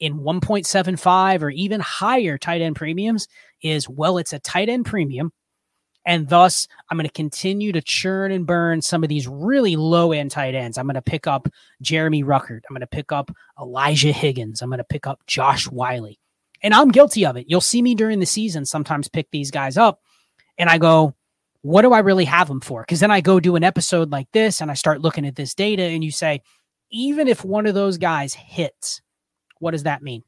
in 0.00 0.18
1.75 0.18 1.42
or 1.42 1.50
even 1.50 1.80
higher 1.80 2.38
tight 2.38 2.60
end 2.60 2.76
premiums 2.76 3.28
is 3.62 3.88
well, 3.88 4.18
it's 4.18 4.32
a 4.32 4.38
tight 4.38 4.68
end 4.68 4.86
premium. 4.86 5.32
And 6.06 6.28
thus, 6.28 6.68
I'm 6.90 6.98
going 6.98 7.06
to 7.06 7.12
continue 7.12 7.72
to 7.72 7.80
churn 7.80 8.30
and 8.30 8.46
burn 8.46 8.82
some 8.82 9.02
of 9.02 9.08
these 9.08 9.26
really 9.26 9.74
low 9.76 10.12
end 10.12 10.30
tight 10.30 10.54
ends. 10.54 10.76
I'm 10.76 10.86
going 10.86 10.94
to 10.94 11.02
pick 11.02 11.26
up 11.26 11.48
Jeremy 11.80 12.22
Ruckert. 12.22 12.60
I'm 12.68 12.74
going 12.74 12.80
to 12.80 12.86
pick 12.86 13.10
up 13.10 13.30
Elijah 13.58 14.12
Higgins. 14.12 14.60
I'm 14.60 14.68
going 14.68 14.78
to 14.78 14.84
pick 14.84 15.06
up 15.06 15.20
Josh 15.26 15.66
Whyle. 15.70 16.10
And 16.62 16.74
I'm 16.74 16.90
guilty 16.90 17.24
of 17.24 17.36
it. 17.36 17.46
You'll 17.48 17.62
see 17.62 17.80
me 17.80 17.94
during 17.94 18.20
the 18.20 18.26
season 18.26 18.66
sometimes 18.66 19.08
pick 19.08 19.30
these 19.30 19.50
guys 19.50 19.78
up. 19.78 20.00
And 20.58 20.68
I 20.68 20.76
go, 20.78 21.14
what 21.62 21.82
do 21.82 21.92
I 21.94 22.00
really 22.00 22.26
have 22.26 22.48
them 22.48 22.60
for? 22.60 22.82
Because 22.82 23.00
then 23.00 23.10
I 23.10 23.22
go 23.22 23.40
do 23.40 23.56
an 23.56 23.64
episode 23.64 24.12
like 24.12 24.28
this 24.32 24.60
and 24.60 24.70
I 24.70 24.74
start 24.74 25.00
looking 25.00 25.26
at 25.26 25.34
this 25.34 25.54
data, 25.54 25.82
and 25.82 26.04
you 26.04 26.10
say, 26.10 26.42
even 26.90 27.26
if 27.26 27.42
one 27.42 27.66
of 27.66 27.74
those 27.74 27.96
guys 27.96 28.34
hits, 28.34 29.00
what 29.58 29.72
does 29.72 29.84
that 29.84 30.02
mean? 30.02 30.22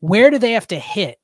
Where 0.00 0.30
do 0.30 0.38
they 0.38 0.52
have 0.52 0.66
to 0.68 0.78
hit? 0.78 1.18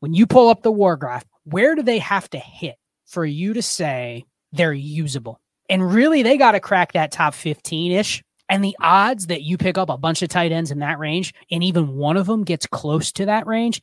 When 0.00 0.14
you 0.14 0.26
pull 0.26 0.48
up 0.48 0.62
the 0.62 0.72
war 0.72 0.96
graph, 0.96 1.24
where 1.44 1.74
do 1.74 1.82
they 1.82 1.98
have 1.98 2.28
to 2.30 2.38
hit 2.38 2.76
for 3.06 3.24
you 3.24 3.54
to 3.54 3.62
say 3.62 4.24
they're 4.52 4.72
usable? 4.72 5.40
And 5.68 5.92
really, 5.92 6.22
they 6.22 6.36
got 6.36 6.52
to 6.52 6.60
crack 6.60 6.92
that 6.92 7.12
top 7.12 7.34
15 7.34 7.92
ish. 7.92 8.22
And 8.48 8.62
the 8.62 8.76
odds 8.80 9.28
that 9.28 9.42
you 9.42 9.56
pick 9.56 9.78
up 9.78 9.88
a 9.88 9.96
bunch 9.96 10.20
of 10.20 10.28
tight 10.28 10.52
ends 10.52 10.70
in 10.70 10.80
that 10.80 10.98
range 10.98 11.32
and 11.50 11.64
even 11.64 11.94
one 11.94 12.16
of 12.16 12.26
them 12.26 12.44
gets 12.44 12.66
close 12.66 13.10
to 13.12 13.26
that 13.26 13.46
range 13.46 13.80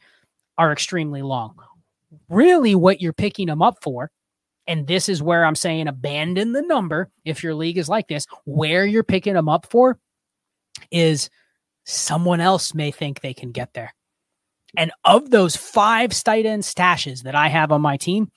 are 0.57 0.71
extremely 0.71 1.21
long. 1.21 1.55
Really, 2.29 2.75
what 2.75 3.01
you're 3.01 3.13
picking 3.13 3.47
them 3.47 3.61
up 3.61 3.81
for, 3.81 4.11
and 4.67 4.85
this 4.85 5.09
is 5.09 5.23
where 5.23 5.45
I'm 5.45 5.55
saying 5.55 5.87
abandon 5.87 6.51
the 6.51 6.61
number 6.61 7.09
if 7.25 7.43
your 7.43 7.55
league 7.55 7.77
is 7.77 7.89
like 7.89 8.07
this, 8.07 8.27
where 8.45 8.85
you're 8.85 9.03
picking 9.03 9.33
them 9.33 9.49
up 9.49 9.65
for 9.71 9.97
is 10.91 11.29
someone 11.89 12.39
else 12.39 12.73
may 12.73 12.91
think 12.91 13.21
they 13.21 13.34
can 13.34 13.52
get 13.52 13.73
there. 13.73 13.93
And 14.78 14.91
of 15.04 15.30
those 15.32 15.56
five 15.56 16.12
tight 16.12 16.45
end 16.45 16.63
stashes 16.63 17.23
that 17.23 17.36
I 17.36 17.47
have 17.47 17.71
on 17.71 17.82
my 17.82 17.97
team, 17.97 18.32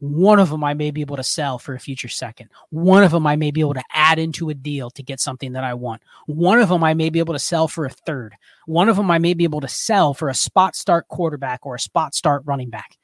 one 0.00 0.40
of 0.40 0.50
them 0.50 0.64
I 0.64 0.74
may 0.74 0.90
be 0.90 1.00
able 1.00 1.14
to 1.16 1.22
sell 1.22 1.60
for 1.60 1.74
a 1.74 1.78
future 1.78 2.08
second. 2.08 2.50
One 2.70 3.04
of 3.04 3.12
them 3.12 3.24
I 3.24 3.36
may 3.36 3.52
be 3.52 3.60
able 3.60 3.74
to 3.74 3.84
add 3.92 4.18
into 4.18 4.50
a 4.50 4.54
deal 4.54 4.90
to 4.90 5.02
get 5.02 5.20
something 5.20 5.52
that 5.52 5.62
I 5.62 5.74
want. 5.74 6.02
One 6.26 6.58
of 6.58 6.68
them 6.68 6.82
I 6.82 6.94
may 6.94 7.08
be 7.08 7.20
able 7.20 7.34
to 7.34 7.38
sell 7.38 7.68
for 7.68 7.86
a 7.86 7.90
third. 7.90 8.34
One 8.66 8.88
of 8.88 8.96
them 8.96 9.12
I 9.12 9.18
may 9.18 9.34
be 9.34 9.44
able 9.44 9.60
to 9.60 9.68
sell 9.68 10.12
for 10.12 10.28
a 10.28 10.34
spot 10.34 10.74
start 10.74 11.06
quarterback 11.06 11.64
or 11.64 11.76
a 11.76 11.80
spot 11.80 12.16
start 12.16 12.42
running 12.44 12.70
back. 12.70 12.96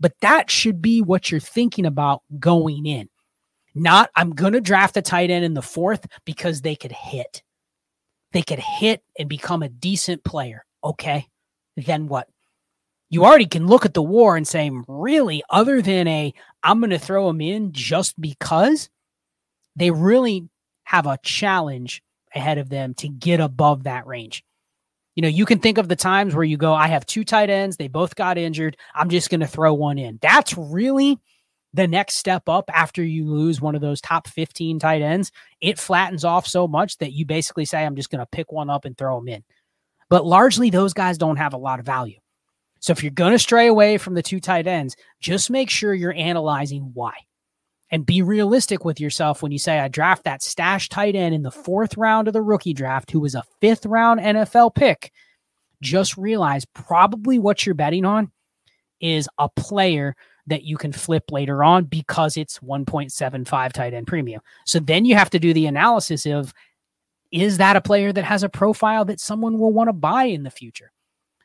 But 0.00 0.14
that 0.22 0.50
should 0.50 0.82
be 0.82 1.02
what 1.02 1.30
you're 1.30 1.38
thinking 1.38 1.86
about 1.86 2.22
going 2.40 2.84
in. 2.84 3.08
Not, 3.76 4.10
I'm 4.16 4.30
going 4.30 4.54
to 4.54 4.60
draft 4.60 4.96
a 4.96 5.02
tight 5.02 5.30
end 5.30 5.44
in 5.44 5.54
the 5.54 5.62
fourth 5.62 6.04
because 6.24 6.62
they 6.62 6.74
could 6.74 6.92
hit 6.92 7.44
they 8.34 8.42
could 8.42 8.58
hit 8.58 9.02
and 9.18 9.28
become 9.28 9.62
a 9.62 9.68
decent 9.68 10.24
player. 10.24 10.66
Okay. 10.82 11.28
Then 11.76 12.08
what? 12.08 12.28
You 13.08 13.24
already 13.24 13.46
can 13.46 13.68
look 13.68 13.84
at 13.84 13.94
the 13.94 14.02
war 14.02 14.36
and 14.36 14.46
say, 14.46 14.70
really, 14.88 15.44
other 15.48 15.80
than 15.80 16.08
a, 16.08 16.34
I'm 16.62 16.80
going 16.80 16.90
to 16.90 16.98
throw 16.98 17.28
them 17.28 17.40
in 17.40 17.72
just 17.72 18.20
because 18.20 18.90
they 19.76 19.92
really 19.92 20.48
have 20.82 21.06
a 21.06 21.18
challenge 21.22 22.02
ahead 22.34 22.58
of 22.58 22.68
them 22.68 22.94
to 22.94 23.08
get 23.08 23.38
above 23.38 23.84
that 23.84 24.04
range. 24.06 24.44
You 25.14 25.22
know, 25.22 25.28
you 25.28 25.46
can 25.46 25.60
think 25.60 25.78
of 25.78 25.86
the 25.86 25.94
times 25.94 26.34
where 26.34 26.42
you 26.42 26.56
go, 26.56 26.74
I 26.74 26.88
have 26.88 27.06
two 27.06 27.24
tight 27.24 27.50
ends, 27.50 27.76
they 27.76 27.86
both 27.86 28.16
got 28.16 28.36
injured. 28.36 28.76
I'm 28.96 29.10
just 29.10 29.30
going 29.30 29.40
to 29.40 29.46
throw 29.46 29.74
one 29.74 29.96
in. 29.96 30.18
That's 30.20 30.58
really 30.58 31.20
the 31.74 31.88
next 31.88 32.16
step 32.16 32.48
up 32.48 32.70
after 32.72 33.02
you 33.02 33.28
lose 33.28 33.60
one 33.60 33.74
of 33.74 33.80
those 33.80 34.00
top 34.00 34.28
15 34.28 34.78
tight 34.78 35.02
ends, 35.02 35.32
it 35.60 35.78
flattens 35.78 36.24
off 36.24 36.46
so 36.46 36.68
much 36.68 36.96
that 36.98 37.12
you 37.12 37.26
basically 37.26 37.64
say, 37.64 37.84
I'm 37.84 37.96
just 37.96 38.10
going 38.10 38.20
to 38.20 38.26
pick 38.26 38.52
one 38.52 38.70
up 38.70 38.84
and 38.84 38.96
throw 38.96 39.18
them 39.18 39.28
in. 39.28 39.42
But 40.08 40.24
largely, 40.24 40.70
those 40.70 40.94
guys 40.94 41.18
don't 41.18 41.36
have 41.36 41.52
a 41.52 41.58
lot 41.58 41.80
of 41.80 41.86
value. 41.86 42.18
So 42.78 42.92
if 42.92 43.02
you're 43.02 43.10
going 43.10 43.32
to 43.32 43.40
stray 43.40 43.66
away 43.66 43.98
from 43.98 44.14
the 44.14 44.22
two 44.22 44.38
tight 44.38 44.68
ends, 44.68 44.94
just 45.20 45.50
make 45.50 45.68
sure 45.68 45.92
you're 45.92 46.14
analyzing 46.14 46.92
why 46.94 47.14
and 47.90 48.06
be 48.06 48.22
realistic 48.22 48.84
with 48.84 49.00
yourself 49.00 49.42
when 49.42 49.50
you 49.50 49.58
say, 49.58 49.80
I 49.80 49.88
draft 49.88 50.24
that 50.24 50.44
stash 50.44 50.88
tight 50.88 51.16
end 51.16 51.34
in 51.34 51.42
the 51.42 51.50
fourth 51.50 51.96
round 51.96 52.28
of 52.28 52.34
the 52.34 52.42
rookie 52.42 52.74
draft, 52.74 53.10
who 53.10 53.18
was 53.18 53.34
a 53.34 53.42
fifth 53.60 53.84
round 53.84 54.20
NFL 54.20 54.76
pick. 54.76 55.10
Just 55.82 56.16
realize 56.16 56.66
probably 56.66 57.40
what 57.40 57.66
you're 57.66 57.74
betting 57.74 58.04
on 58.04 58.30
is 59.00 59.28
a 59.38 59.48
player 59.48 60.14
that 60.46 60.64
you 60.64 60.76
can 60.76 60.92
flip 60.92 61.30
later 61.30 61.64
on 61.64 61.84
because 61.84 62.36
it's 62.36 62.58
1.75 62.58 63.72
tight 63.72 63.94
end 63.94 64.06
premium. 64.06 64.40
So 64.66 64.78
then 64.78 65.04
you 65.04 65.14
have 65.14 65.30
to 65.30 65.38
do 65.38 65.54
the 65.54 65.66
analysis 65.66 66.26
of 66.26 66.52
is 67.32 67.58
that 67.58 67.76
a 67.76 67.80
player 67.80 68.12
that 68.12 68.24
has 68.24 68.42
a 68.42 68.48
profile 68.48 69.04
that 69.06 69.20
someone 69.20 69.58
will 69.58 69.72
want 69.72 69.88
to 69.88 69.92
buy 69.92 70.24
in 70.24 70.42
the 70.42 70.50
future? 70.50 70.92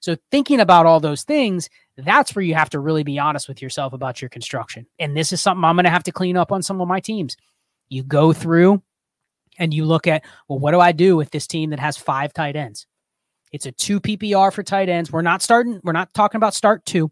So 0.01 0.15
thinking 0.31 0.59
about 0.59 0.85
all 0.85 0.99
those 0.99 1.23
things, 1.23 1.69
that's 1.97 2.35
where 2.35 2.43
you 2.43 2.55
have 2.55 2.69
to 2.71 2.79
really 2.79 3.03
be 3.03 3.19
honest 3.19 3.47
with 3.47 3.61
yourself 3.61 3.93
about 3.93 4.21
your 4.21 4.29
construction. 4.29 4.85
And 4.97 5.15
this 5.15 5.33
is 5.33 5.41
something 5.41 5.63
I'm 5.63 5.75
going 5.75 5.85
to 5.85 5.89
have 5.89 6.03
to 6.03 6.11
clean 6.11 6.37
up 6.37 6.51
on 6.51 6.61
some 6.61 6.79
of 6.79 6.87
my 6.87 6.99
teams. 6.99 7.35
You 7.89 8.03
go 8.03 8.31
through 8.31 8.81
and 9.57 9.73
you 9.73 9.85
look 9.85 10.07
at, 10.07 10.23
well, 10.47 10.59
what 10.59 10.71
do 10.71 10.79
I 10.79 10.91
do 10.91 11.17
with 11.17 11.31
this 11.31 11.47
team 11.47 11.71
that 11.71 11.79
has 11.79 11.97
five 11.97 12.33
tight 12.33 12.55
ends? 12.55 12.85
It's 13.51 13.65
a 13.65 13.71
two 13.71 13.99
PPR 13.99 14.53
for 14.53 14.63
tight 14.63 14.89
ends. 14.89 15.11
We're 15.11 15.21
not 15.21 15.41
starting, 15.41 15.81
we're 15.83 15.91
not 15.91 16.13
talking 16.13 16.37
about 16.37 16.53
start 16.53 16.85
two. 16.85 17.11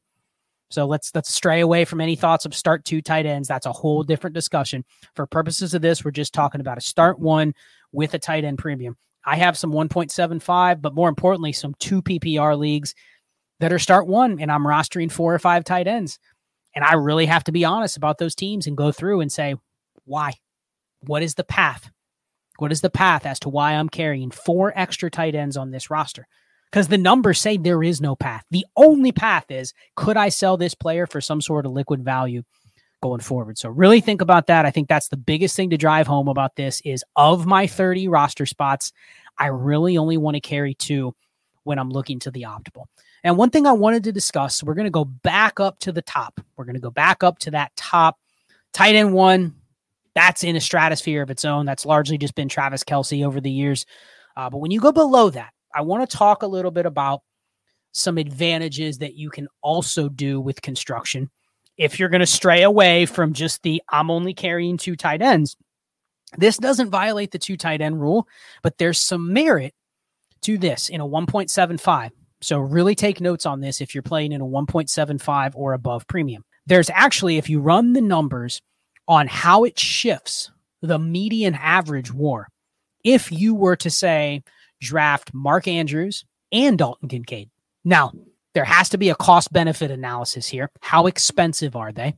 So 0.69 0.85
let's 0.85 1.11
let's 1.15 1.33
stray 1.33 1.61
away 1.61 1.85
from 1.85 2.01
any 2.01 2.15
thoughts 2.15 2.45
of 2.45 2.53
start 2.53 2.83
two 2.83 3.01
tight 3.01 3.25
ends. 3.25 3.47
That's 3.47 3.65
a 3.65 3.71
whole 3.71 4.01
mm-hmm. 4.01 4.07
different 4.07 4.33
discussion. 4.33 4.83
For 5.15 5.25
purposes 5.25 5.73
of 5.73 5.81
this, 5.81 6.03
we're 6.03 6.11
just 6.11 6.33
talking 6.33 6.61
about 6.61 6.77
a 6.77 6.81
start 6.81 7.19
one 7.19 7.53
with 7.91 8.13
a 8.13 8.19
tight 8.19 8.43
end 8.43 8.57
premium. 8.57 8.97
I 9.25 9.35
have 9.35 9.57
some 9.57 9.73
1.75, 9.73 10.81
but 10.81 10.95
more 10.95 11.09
importantly, 11.09 11.51
some 11.51 11.73
two 11.79 12.01
PPR 12.01 12.57
leagues 12.57 12.95
that 13.59 13.73
are 13.73 13.79
start 13.79 14.07
one, 14.07 14.39
and 14.39 14.49
I'm 14.49 14.65
rostering 14.65 15.11
four 15.11 15.33
or 15.33 15.39
five 15.39 15.65
tight 15.65 15.85
ends. 15.85 16.17
And 16.75 16.85
I 16.85 16.93
really 16.93 17.25
have 17.25 17.43
to 17.45 17.51
be 17.51 17.65
honest 17.65 17.97
about 17.97 18.19
those 18.19 18.35
teams 18.35 18.67
and 18.67 18.77
go 18.77 18.91
through 18.91 19.19
and 19.19 19.31
say, 19.31 19.55
why? 20.05 20.35
What 21.01 21.23
is 21.23 21.35
the 21.35 21.43
path? 21.43 21.89
What 22.59 22.71
is 22.71 22.81
the 22.81 22.89
path 22.89 23.25
as 23.25 23.39
to 23.41 23.49
why 23.49 23.73
I'm 23.73 23.89
carrying 23.89 24.31
four 24.31 24.71
extra 24.75 25.11
tight 25.11 25.35
ends 25.35 25.57
on 25.57 25.71
this 25.71 25.89
roster? 25.89 26.27
Because 26.71 26.89
the 26.89 26.97
numbers 26.97 27.39
say 27.39 27.57
there 27.57 27.83
is 27.83 28.01
no 28.01 28.15
path. 28.15 28.43
The 28.51 28.65
only 28.75 29.11
path 29.11 29.45
is 29.49 29.73
could 29.95 30.17
I 30.17 30.29
sell 30.29 30.57
this 30.57 30.75
player 30.75 31.07
for 31.07 31.21
some 31.21 31.41
sort 31.41 31.65
of 31.65 31.71
liquid 31.71 32.03
value 32.03 32.43
going 33.01 33.21
forward. 33.21 33.57
So 33.57 33.69
really 33.69 34.01
think 34.01 34.21
about 34.21 34.47
that. 34.47 34.65
I 34.65 34.71
think 34.71 34.87
that's 34.87 35.09
the 35.09 35.17
biggest 35.17 35.55
thing 35.55 35.69
to 35.69 35.77
drive 35.77 36.07
home 36.07 36.27
about 36.27 36.55
this 36.55 36.81
is 36.83 37.03
of 37.15 37.45
my 37.45 37.67
30 37.67 38.07
roster 38.07 38.45
spots, 38.45 38.91
I 39.37 39.47
really 39.47 39.97
only 39.97 40.17
want 40.17 40.35
to 40.35 40.41
carry 40.41 40.73
two 40.73 41.15
when 41.63 41.77
I'm 41.79 41.89
looking 41.89 42.19
to 42.19 42.31
the 42.31 42.43
optimal. 42.43 42.85
And 43.23 43.37
one 43.37 43.49
thing 43.49 43.67
I 43.67 43.73
wanted 43.73 44.03
to 44.05 44.11
discuss, 44.11 44.63
we're 44.63 44.73
going 44.73 44.85
to 44.85 44.91
go 44.91 45.05
back 45.05 45.59
up 45.59 45.79
to 45.79 45.91
the 45.91 46.01
top. 46.01 46.39
We're 46.55 46.65
going 46.65 46.75
to 46.75 46.81
go 46.81 46.91
back 46.91 47.23
up 47.23 47.39
to 47.39 47.51
that 47.51 47.75
top 47.75 48.17
tight 48.73 48.95
end 48.95 49.13
one. 49.13 49.55
That's 50.15 50.43
in 50.43 50.55
a 50.55 50.61
stratosphere 50.61 51.21
of 51.21 51.29
its 51.29 51.45
own. 51.45 51.65
That's 51.65 51.85
largely 51.85 52.17
just 52.17 52.35
been 52.35 52.49
Travis 52.49 52.83
Kelce 52.83 53.25
over 53.25 53.39
the 53.39 53.51
years. 53.51 53.85
Uh, 54.35 54.49
but 54.49 54.57
when 54.57 54.71
you 54.71 54.79
go 54.79 54.91
below 54.91 55.29
that, 55.31 55.53
I 55.73 55.81
want 55.81 56.09
to 56.09 56.17
talk 56.17 56.43
a 56.43 56.47
little 56.47 56.71
bit 56.71 56.85
about 56.85 57.21
some 57.91 58.17
advantages 58.17 58.99
that 58.99 59.15
you 59.15 59.29
can 59.29 59.47
also 59.61 60.09
do 60.09 60.39
with 60.39 60.61
construction 60.61 61.29
if 61.77 61.99
you're 61.99 62.09
going 62.09 62.21
to 62.21 62.25
stray 62.25 62.63
away 62.63 63.05
from 63.05 63.33
just 63.33 63.61
the 63.63 63.81
I'm 63.89 64.09
only 64.09 64.33
carrying 64.33 64.77
two 64.77 64.95
tight 64.95 65.21
ends, 65.21 65.55
this 66.37 66.57
doesn't 66.57 66.89
violate 66.89 67.31
the 67.31 67.39
two 67.39 67.55
tight 67.55 67.81
end 67.81 68.01
rule, 68.01 68.27
but 68.63 68.77
there's 68.77 68.99
some 68.99 69.31
merit 69.31 69.73
to 70.41 70.57
this 70.57 70.89
in 70.89 71.01
a 71.01 71.07
1.75. 71.07 72.11
So 72.41 72.59
really 72.59 72.95
take 72.95 73.21
notes 73.21 73.45
on 73.45 73.61
this 73.61 73.81
if 73.81 73.95
you're 73.95 74.03
playing 74.03 74.31
in 74.31 74.41
a 74.41 74.45
1.75 74.45 75.51
or 75.55 75.73
above 75.73 76.07
premium. 76.07 76.43
There's 76.65 76.89
actually, 76.89 77.37
if 77.37 77.49
you 77.49 77.59
run 77.59 77.93
the 77.93 78.01
numbers 78.01 78.61
on 79.07 79.27
how 79.27 79.63
it 79.63 79.79
shifts 79.79 80.51
the 80.81 80.99
median 80.99 81.55
average 81.55 82.11
war, 82.11 82.49
if 83.03 83.31
you 83.31 83.55
were 83.55 83.77
to 83.77 83.89
say 83.89 84.43
draft 84.79 85.33
Mark 85.33 85.67
Andrews 85.67 86.25
and 86.51 86.77
Dalton 86.77 87.09
Kincaid. 87.09 87.49
Now, 87.83 88.11
there 88.53 88.65
has 88.65 88.89
to 88.89 88.97
be 88.97 89.09
a 89.09 89.15
cost 89.15 89.53
benefit 89.53 89.91
analysis 89.91 90.47
here. 90.47 90.71
How 90.81 91.07
expensive 91.07 91.75
are 91.75 91.91
they? 91.91 92.15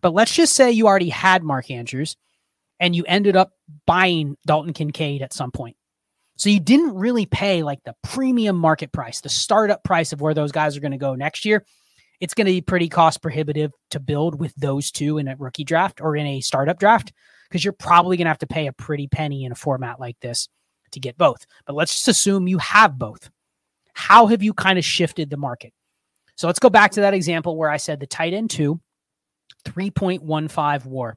But 0.00 0.14
let's 0.14 0.34
just 0.34 0.54
say 0.54 0.70
you 0.70 0.86
already 0.86 1.08
had 1.08 1.42
Mark 1.42 1.70
Andrews 1.70 2.16
and 2.80 2.94
you 2.94 3.04
ended 3.06 3.36
up 3.36 3.52
buying 3.86 4.36
Dalton 4.46 4.72
Kincaid 4.72 5.22
at 5.22 5.32
some 5.32 5.50
point. 5.50 5.76
So 6.36 6.50
you 6.50 6.60
didn't 6.60 6.94
really 6.94 7.26
pay 7.26 7.62
like 7.62 7.82
the 7.84 7.94
premium 8.02 8.56
market 8.56 8.92
price, 8.92 9.20
the 9.20 9.28
startup 9.28 9.84
price 9.84 10.12
of 10.12 10.20
where 10.20 10.34
those 10.34 10.52
guys 10.52 10.76
are 10.76 10.80
going 10.80 10.92
to 10.92 10.98
go 10.98 11.14
next 11.14 11.44
year. 11.44 11.64
It's 12.20 12.34
going 12.34 12.46
to 12.46 12.52
be 12.52 12.60
pretty 12.60 12.88
cost 12.88 13.22
prohibitive 13.22 13.72
to 13.90 14.00
build 14.00 14.38
with 14.40 14.54
those 14.56 14.90
two 14.90 15.18
in 15.18 15.28
a 15.28 15.36
rookie 15.36 15.64
draft 15.64 16.00
or 16.00 16.16
in 16.16 16.26
a 16.26 16.40
startup 16.40 16.78
draft 16.78 17.12
because 17.48 17.64
you're 17.64 17.72
probably 17.72 18.16
going 18.16 18.24
to 18.24 18.30
have 18.30 18.38
to 18.38 18.46
pay 18.46 18.66
a 18.66 18.72
pretty 18.72 19.06
penny 19.06 19.44
in 19.44 19.52
a 19.52 19.56
format 19.56 20.00
like 20.00 20.18
this 20.20 20.48
to 20.94 21.00
get 21.00 21.18
both. 21.18 21.46
But 21.66 21.76
let's 21.76 21.92
just 21.92 22.08
assume 22.08 22.48
you 22.48 22.58
have 22.58 22.98
both. 22.98 23.30
How 23.92 24.26
have 24.26 24.42
you 24.42 24.52
kind 24.52 24.78
of 24.78 24.84
shifted 24.84 25.30
the 25.30 25.36
market? 25.36 25.72
So 26.36 26.46
let's 26.46 26.58
go 26.58 26.70
back 26.70 26.92
to 26.92 27.00
that 27.02 27.14
example 27.14 27.56
where 27.56 27.70
I 27.70 27.76
said 27.76 28.00
the 28.00 28.06
tight 28.06 28.34
end 28.34 28.50
two, 28.50 28.80
3.15 29.64 30.86
war 30.86 31.16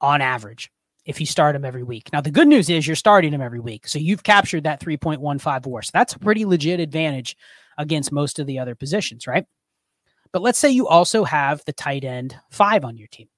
on 0.00 0.20
average 0.20 0.70
if 1.04 1.18
you 1.18 1.26
start 1.26 1.56
him 1.56 1.64
every 1.64 1.82
week. 1.82 2.10
Now, 2.12 2.20
the 2.20 2.30
good 2.30 2.46
news 2.46 2.70
is 2.70 2.86
you're 2.86 2.94
starting 2.94 3.32
him 3.32 3.40
every 3.40 3.60
week. 3.60 3.88
So 3.88 3.98
you've 3.98 4.22
captured 4.22 4.64
that 4.64 4.80
3.15 4.80 5.66
war. 5.66 5.82
So 5.82 5.90
that's 5.92 6.14
a 6.14 6.18
pretty 6.18 6.44
legit 6.44 6.78
advantage 6.78 7.36
against 7.78 8.12
most 8.12 8.38
of 8.38 8.46
the 8.46 8.58
other 8.58 8.74
positions, 8.74 9.26
right? 9.26 9.46
But 10.32 10.42
let's 10.42 10.58
say 10.58 10.70
you 10.70 10.86
also 10.86 11.24
have 11.24 11.64
the 11.64 11.72
tight 11.72 12.04
end 12.04 12.36
five 12.50 12.84
on 12.84 12.96
your 12.96 13.08
team. 13.08 13.28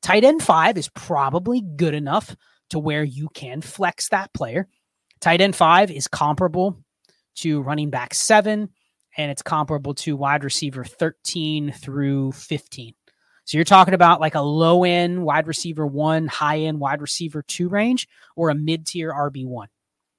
Tight 0.00 0.24
end 0.24 0.42
five 0.42 0.76
is 0.76 0.88
probably 0.88 1.60
good 1.60 1.94
enough 1.94 2.34
to 2.70 2.78
where 2.78 3.04
you 3.04 3.28
can 3.34 3.60
flex 3.60 4.08
that 4.08 4.32
player. 4.32 4.66
Tight 5.22 5.40
end 5.40 5.54
five 5.54 5.92
is 5.92 6.08
comparable 6.08 6.76
to 7.36 7.62
running 7.62 7.90
back 7.90 8.12
seven, 8.12 8.68
and 9.16 9.30
it's 9.30 9.40
comparable 9.40 9.94
to 9.94 10.16
wide 10.16 10.42
receiver 10.42 10.84
13 10.84 11.70
through 11.70 12.32
15. 12.32 12.92
So 13.44 13.56
you're 13.56 13.64
talking 13.64 13.94
about 13.94 14.20
like 14.20 14.34
a 14.34 14.40
low 14.40 14.82
end 14.82 15.22
wide 15.24 15.46
receiver 15.46 15.86
one, 15.86 16.26
high 16.26 16.58
end 16.58 16.80
wide 16.80 17.00
receiver 17.00 17.42
two 17.42 17.68
range, 17.68 18.08
or 18.34 18.50
a 18.50 18.54
mid 18.54 18.84
tier 18.84 19.12
RB1. 19.12 19.66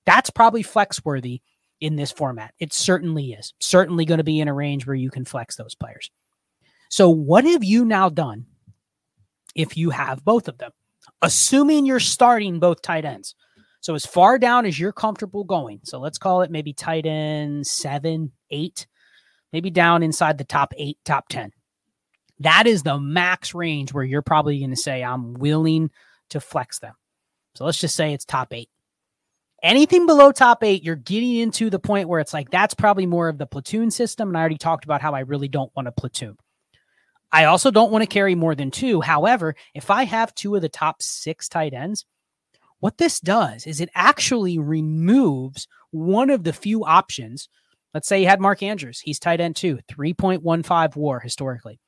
That's 0.05 0.29
probably 0.29 0.63
flex 0.63 1.03
worthy 1.03 1.41
in 1.81 1.97
this 1.97 2.11
format. 2.11 2.53
It 2.59 2.71
certainly 2.71 3.33
is. 3.33 3.53
Certainly 3.59 4.05
going 4.05 4.19
to 4.19 4.23
be 4.23 4.39
in 4.39 4.47
a 4.47 4.53
range 4.53 4.87
where 4.87 4.95
you 4.95 5.11
can 5.11 5.25
flex 5.25 5.57
those 5.57 5.75
players. 5.75 6.11
So, 6.89 7.09
what 7.09 7.43
have 7.43 7.63
you 7.63 7.83
now 7.83 8.07
done 8.07 8.45
if 9.53 9.75
you 9.75 9.89
have 9.89 10.23
both 10.23 10.47
of 10.47 10.59
them? 10.59 10.71
Assuming 11.21 11.85
you're 11.85 11.99
starting 11.99 12.59
both 12.59 12.81
tight 12.81 13.03
ends. 13.03 13.35
So 13.83 13.95
as 13.95 14.05
far 14.05 14.39
down 14.39 14.65
as 14.65 14.79
you're 14.79 14.93
comfortable 14.93 15.43
going. 15.43 15.81
So 15.83 15.99
let's 15.99 16.17
call 16.17 16.41
it 16.41 16.49
maybe 16.49 16.71
tight 16.71 17.05
end 17.05 17.67
seven, 17.67 18.31
eight, 18.49 18.87
maybe 19.51 19.69
down 19.71 20.03
inside 20.03 20.37
the 20.37 20.45
top 20.45 20.73
eight, 20.77 20.97
top 21.03 21.27
10. 21.27 21.51
That 22.39 22.65
is 22.65 22.83
the 22.83 22.97
max 22.97 23.53
range 23.53 23.93
where 23.93 24.05
you're 24.05 24.21
probably 24.21 24.57
going 24.59 24.69
to 24.69 24.77
say, 24.77 25.03
I'm 25.03 25.33
willing 25.33 25.91
to 26.29 26.39
flex 26.39 26.79
them. 26.79 26.93
So 27.55 27.65
let's 27.65 27.77
just 27.77 27.97
say 27.97 28.13
it's 28.13 28.23
top 28.23 28.53
eight. 28.53 28.69
Anything 29.61 30.05
below 30.05 30.31
top 30.31 30.63
eight, 30.63 30.83
you're 30.83 30.95
getting 30.95 31.35
into 31.35 31.69
the 31.69 31.77
point 31.77 32.07
where 32.07 32.21
it's 32.21 32.33
like, 32.33 32.49
that's 32.49 32.73
probably 32.73 33.05
more 33.05 33.27
of 33.27 33.37
the 33.37 33.45
platoon 33.45 33.91
system. 33.91 34.29
And 34.29 34.37
I 34.37 34.39
already 34.39 34.57
talked 34.57 34.85
about 34.85 35.01
how 35.01 35.13
I 35.13 35.21
really 35.21 35.49
don't 35.49 35.75
want 35.75 35.89
a 35.89 35.91
platoon. 35.91 36.37
I 37.33 37.45
also 37.45 37.69
don't 37.69 37.91
want 37.91 38.03
to 38.03 38.07
carry 38.07 38.33
more 38.33 38.55
than 38.55 38.71
two. 38.71 39.01
However, 39.01 39.55
if 39.73 39.91
I 39.91 40.03
have 40.05 40.33
two 40.33 40.55
of 40.55 40.61
the 40.61 40.69
top 40.69 41.01
six 41.01 41.49
tight 41.49 41.73
ends, 41.73 42.05
what 42.83 42.97
this 42.97 43.21
does 43.21 43.65
is 43.65 43.79
it 43.79 43.87
actually 43.95 44.59
removes 44.59 45.69
one 45.91 46.29
of 46.29 46.43
the 46.43 46.51
few 46.51 46.83
options. 46.83 47.47
Let's 47.93 48.09
say 48.09 48.19
you 48.19 48.27
had 48.27 48.41
Mark 48.41 48.61
Andrews, 48.61 48.99
he's 48.99 49.19
tight 49.19 49.39
end 49.39 49.55
two, 49.55 49.79
3.15 49.89 50.93
war 50.97 51.21
historically. 51.21 51.79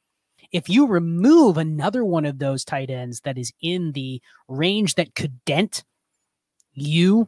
If 0.53 0.69
you 0.69 0.87
remove 0.87 1.57
another 1.57 2.05
one 2.05 2.23
of 2.23 2.39
those 2.39 2.63
tight 2.63 2.89
ends 2.89 3.19
that 3.25 3.37
is 3.37 3.51
in 3.61 3.91
the 3.91 4.21
range 4.47 4.95
that 4.95 5.15
could 5.15 5.43
dent 5.43 5.83
you, 6.71 7.27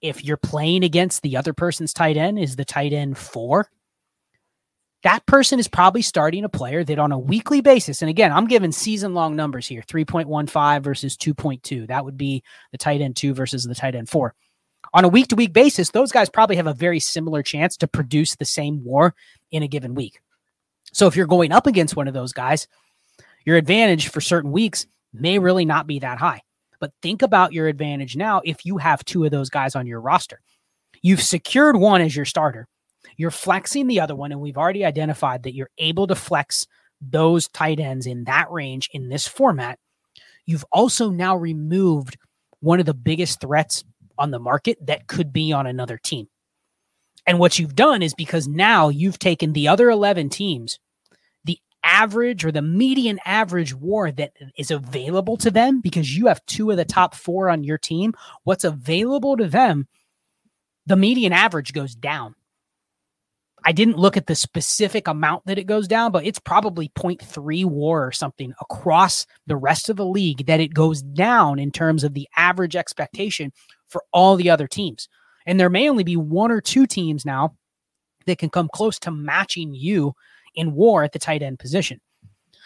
if 0.00 0.22
you're 0.24 0.36
playing 0.36 0.84
against 0.84 1.22
the 1.22 1.36
other 1.36 1.52
person's 1.52 1.92
tight 1.92 2.16
end, 2.16 2.38
is 2.38 2.54
the 2.54 2.64
tight 2.64 2.92
end 2.92 3.18
four, 3.18 3.66
that 5.02 5.26
person 5.26 5.58
is 5.58 5.68
probably 5.68 6.02
starting 6.02 6.44
a 6.44 6.48
player 6.48 6.84
that 6.84 6.98
on 6.98 7.12
a 7.12 7.18
weekly 7.18 7.60
basis, 7.60 8.02
and 8.02 8.08
again, 8.10 8.32
I'm 8.32 8.46
giving 8.46 8.72
season 8.72 9.14
long 9.14 9.36
numbers 9.36 9.66
here 9.66 9.82
3.15 9.88 10.82
versus 10.82 11.16
2.2. 11.16 11.88
That 11.88 12.04
would 12.04 12.16
be 12.18 12.42
the 12.72 12.78
tight 12.78 13.00
end 13.00 13.16
two 13.16 13.34
versus 13.34 13.64
the 13.64 13.74
tight 13.74 13.94
end 13.94 14.08
four. 14.08 14.34
On 14.94 15.04
a 15.04 15.08
week 15.08 15.28
to 15.28 15.36
week 15.36 15.52
basis, 15.52 15.90
those 15.90 16.12
guys 16.12 16.28
probably 16.30 16.56
have 16.56 16.66
a 16.68 16.74
very 16.74 17.00
similar 17.00 17.42
chance 17.42 17.76
to 17.78 17.88
produce 17.88 18.36
the 18.36 18.44
same 18.44 18.84
war 18.84 19.14
in 19.50 19.62
a 19.62 19.68
given 19.68 19.94
week. 19.94 20.20
So 20.92 21.06
if 21.06 21.16
you're 21.16 21.26
going 21.26 21.52
up 21.52 21.66
against 21.66 21.96
one 21.96 22.08
of 22.08 22.14
those 22.14 22.32
guys, 22.32 22.68
Your 23.44 23.56
advantage 23.56 24.08
for 24.08 24.20
certain 24.20 24.52
weeks 24.52 24.86
may 25.12 25.38
really 25.38 25.64
not 25.64 25.86
be 25.86 25.98
that 26.00 26.18
high. 26.18 26.42
But 26.80 26.92
think 27.02 27.22
about 27.22 27.52
your 27.52 27.68
advantage 27.68 28.16
now 28.16 28.42
if 28.44 28.66
you 28.66 28.78
have 28.78 29.04
two 29.04 29.24
of 29.24 29.30
those 29.30 29.50
guys 29.50 29.76
on 29.76 29.86
your 29.86 30.00
roster. 30.00 30.40
You've 31.02 31.22
secured 31.22 31.76
one 31.76 32.00
as 32.00 32.14
your 32.14 32.24
starter. 32.24 32.68
You're 33.16 33.30
flexing 33.30 33.86
the 33.86 34.00
other 34.00 34.14
one, 34.14 34.32
and 34.32 34.40
we've 34.40 34.58
already 34.58 34.84
identified 34.84 35.42
that 35.42 35.54
you're 35.54 35.70
able 35.78 36.06
to 36.06 36.14
flex 36.14 36.66
those 37.00 37.48
tight 37.48 37.80
ends 37.80 38.06
in 38.06 38.24
that 38.24 38.50
range 38.50 38.88
in 38.92 39.08
this 39.08 39.26
format. 39.26 39.78
You've 40.46 40.64
also 40.72 41.10
now 41.10 41.36
removed 41.36 42.16
one 42.60 42.80
of 42.80 42.86
the 42.86 42.94
biggest 42.94 43.40
threats 43.40 43.84
on 44.18 44.30
the 44.30 44.38
market 44.38 44.78
that 44.86 45.08
could 45.08 45.32
be 45.32 45.52
on 45.52 45.66
another 45.66 45.98
team. 45.98 46.28
And 47.26 47.38
what 47.38 47.58
you've 47.58 47.76
done 47.76 48.02
is 48.02 48.14
because 48.14 48.48
now 48.48 48.88
you've 48.88 49.18
taken 49.18 49.52
the 49.52 49.68
other 49.68 49.90
11 49.90 50.30
teams, 50.30 50.78
the 51.44 51.58
average 51.84 52.44
or 52.44 52.52
the 52.52 52.62
median 52.62 53.20
average 53.24 53.74
war 53.74 54.10
that 54.12 54.32
is 54.56 54.70
available 54.70 55.36
to 55.38 55.50
them, 55.50 55.80
because 55.80 56.16
you 56.16 56.26
have 56.26 56.44
two 56.46 56.70
of 56.70 56.76
the 56.76 56.84
top 56.84 57.14
four 57.14 57.48
on 57.48 57.64
your 57.64 57.78
team, 57.78 58.12
what's 58.44 58.64
available 58.64 59.36
to 59.36 59.46
them, 59.46 59.86
the 60.86 60.96
median 60.96 61.32
average 61.32 61.72
goes 61.72 61.94
down. 61.94 62.34
I 63.64 63.72
didn't 63.72 63.96
look 63.96 64.16
at 64.16 64.26
the 64.26 64.34
specific 64.34 65.08
amount 65.08 65.46
that 65.46 65.58
it 65.58 65.64
goes 65.64 65.86
down, 65.86 66.12
but 66.12 66.26
it's 66.26 66.38
probably 66.38 66.90
0.3 66.90 67.64
war 67.64 68.06
or 68.06 68.12
something 68.12 68.52
across 68.60 69.26
the 69.46 69.56
rest 69.56 69.88
of 69.88 69.96
the 69.96 70.06
league 70.06 70.46
that 70.46 70.60
it 70.60 70.74
goes 70.74 71.02
down 71.02 71.58
in 71.58 71.70
terms 71.70 72.04
of 72.04 72.14
the 72.14 72.28
average 72.36 72.76
expectation 72.76 73.52
for 73.88 74.02
all 74.12 74.36
the 74.36 74.50
other 74.50 74.66
teams. 74.66 75.08
And 75.46 75.58
there 75.58 75.70
may 75.70 75.88
only 75.88 76.04
be 76.04 76.16
one 76.16 76.50
or 76.50 76.60
two 76.60 76.86
teams 76.86 77.24
now 77.24 77.56
that 78.26 78.38
can 78.38 78.50
come 78.50 78.68
close 78.72 78.98
to 79.00 79.10
matching 79.10 79.74
you 79.74 80.14
in 80.54 80.74
war 80.74 81.02
at 81.02 81.12
the 81.12 81.18
tight 81.18 81.42
end 81.42 81.58
position. 81.58 82.00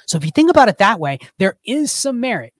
So 0.06 0.18
if 0.18 0.24
you 0.24 0.30
think 0.30 0.50
about 0.50 0.68
it 0.68 0.78
that 0.78 1.00
way, 1.00 1.18
there 1.38 1.56
is 1.64 1.90
some 1.90 2.20
merit. 2.20 2.52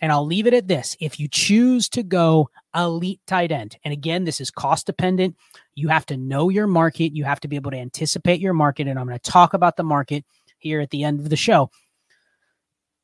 And 0.00 0.10
I'll 0.10 0.26
leave 0.26 0.46
it 0.46 0.54
at 0.54 0.68
this. 0.68 0.96
If 1.00 1.20
you 1.20 1.28
choose 1.28 1.88
to 1.90 2.02
go 2.02 2.50
elite 2.74 3.20
tight 3.26 3.52
end, 3.52 3.76
and 3.84 3.92
again, 3.92 4.24
this 4.24 4.40
is 4.40 4.50
cost 4.50 4.86
dependent, 4.86 5.36
you 5.74 5.88
have 5.88 6.04
to 6.06 6.16
know 6.16 6.48
your 6.48 6.66
market. 6.66 7.14
You 7.14 7.24
have 7.24 7.40
to 7.40 7.48
be 7.48 7.56
able 7.56 7.70
to 7.70 7.78
anticipate 7.78 8.40
your 8.40 8.54
market. 8.54 8.88
And 8.88 8.98
I'm 8.98 9.06
going 9.06 9.18
to 9.18 9.30
talk 9.30 9.54
about 9.54 9.76
the 9.76 9.84
market 9.84 10.24
here 10.58 10.80
at 10.80 10.90
the 10.90 11.04
end 11.04 11.20
of 11.20 11.30
the 11.30 11.36
show 11.36 11.70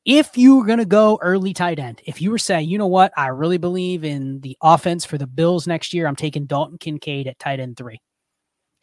if 0.05 0.37
you're 0.37 0.65
going 0.65 0.79
to 0.79 0.87
go 0.87 1.19
early 1.21 1.53
tight 1.53 1.79
end, 1.79 2.01
if 2.07 2.23
you 2.23 2.31
were 2.31 2.39
saying, 2.39 2.69
you 2.69 2.79
know 2.79 2.87
what, 2.87 3.13
I 3.17 3.29
really 3.29 3.59
believe 3.59 4.05
in 4.05 4.41
the 4.41 4.57
offense 4.63 5.05
for 5.05 5.19
the 5.19 5.27
Bills 5.27 5.67
next 5.67 5.93
year, 5.93 6.07
I'm 6.07 6.17
taking 6.17 6.47
Dalton 6.47 6.79
Kincaid 6.79 7.27
at 7.27 7.39
tight 7.39 7.61
end 7.61 7.77
three. 7.77 8.01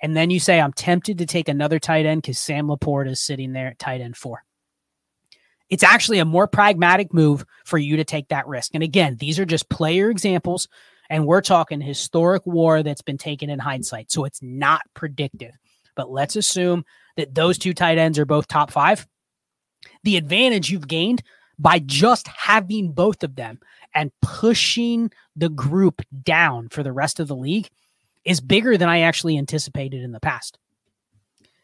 And 0.01 0.15
then 0.15 0.29
you 0.29 0.39
say, 0.39 0.61
I'm 0.61 0.73
tempted 0.73 1.17
to 1.17 1.25
take 1.25 1.49
another 1.49 1.79
tight 1.79 2.05
end 2.05 2.21
because 2.21 2.37
Sam 2.37 2.67
LaPorta 2.67 3.09
is 3.09 3.19
sitting 3.19 3.53
there 3.53 3.67
at 3.67 3.79
tight 3.79 3.99
end 3.99 4.15
four. 4.15 4.43
It's 5.69 5.83
actually 5.83 6.19
a 6.19 6.25
more 6.25 6.47
pragmatic 6.47 7.13
move 7.13 7.45
for 7.65 7.77
you 7.77 7.97
to 7.97 8.03
take 8.03 8.29
that 8.29 8.47
risk. 8.47 8.71
And 8.73 8.83
again, 8.83 9.17
these 9.19 9.39
are 9.39 9.45
just 9.45 9.69
player 9.69 10.09
examples, 10.09 10.67
and 11.09 11.25
we're 11.25 11.41
talking 11.41 11.81
historic 11.81 12.45
war 12.45 12.83
that's 12.83 13.01
been 13.01 13.17
taken 13.17 13.49
in 13.49 13.59
hindsight. 13.59 14.11
So 14.11 14.25
it's 14.25 14.41
not 14.41 14.81
predictive. 14.93 15.57
But 15.95 16.11
let's 16.11 16.35
assume 16.35 16.85
that 17.17 17.33
those 17.35 17.57
two 17.57 17.73
tight 17.73 17.97
ends 17.97 18.19
are 18.19 18.25
both 18.25 18.47
top 18.47 18.71
five 18.71 19.07
the 20.03 20.17
advantage 20.17 20.69
you've 20.69 20.87
gained 20.87 21.23
by 21.59 21.79
just 21.79 22.27
having 22.27 22.91
both 22.91 23.23
of 23.23 23.35
them 23.35 23.59
and 23.93 24.11
pushing 24.21 25.11
the 25.35 25.49
group 25.49 26.01
down 26.23 26.69
for 26.69 26.83
the 26.83 26.91
rest 26.91 27.19
of 27.19 27.27
the 27.27 27.35
league 27.35 27.69
is 28.23 28.41
bigger 28.41 28.77
than 28.77 28.89
I 28.89 29.01
actually 29.01 29.37
anticipated 29.37 30.03
in 30.03 30.11
the 30.11 30.19
past. 30.19 30.59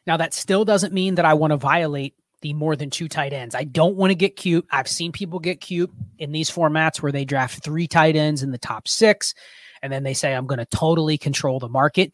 Now, 0.07 0.17
that 0.17 0.33
still 0.33 0.65
doesn't 0.65 0.93
mean 0.93 1.15
that 1.15 1.25
I 1.25 1.35
want 1.35 1.51
to 1.51 1.57
violate 1.57 2.15
the 2.43 2.53
more 2.53 2.75
than 2.75 2.91
two 2.91 3.07
tight 3.07 3.33
ends. 3.33 3.55
I 3.55 3.63
don't 3.63 3.95
want 3.95 4.11
to 4.11 4.15
get 4.15 4.35
cute. 4.35 4.67
I've 4.69 4.87
seen 4.87 5.11
people 5.11 5.39
get 5.39 5.61
cute 5.61 5.91
in 6.19 6.31
these 6.31 6.51
formats 6.51 7.01
where 7.01 7.11
they 7.11 7.25
draft 7.25 7.63
three 7.63 7.87
tight 7.87 8.15
ends 8.15 8.43
in 8.43 8.51
the 8.51 8.57
top 8.59 8.87
six, 8.87 9.33
and 9.81 9.91
then 9.91 10.03
they 10.03 10.13
say, 10.13 10.35
I'm 10.35 10.45
going 10.45 10.59
to 10.59 10.65
totally 10.65 11.17
control 11.17 11.59
the 11.59 11.69
market. 11.69 12.11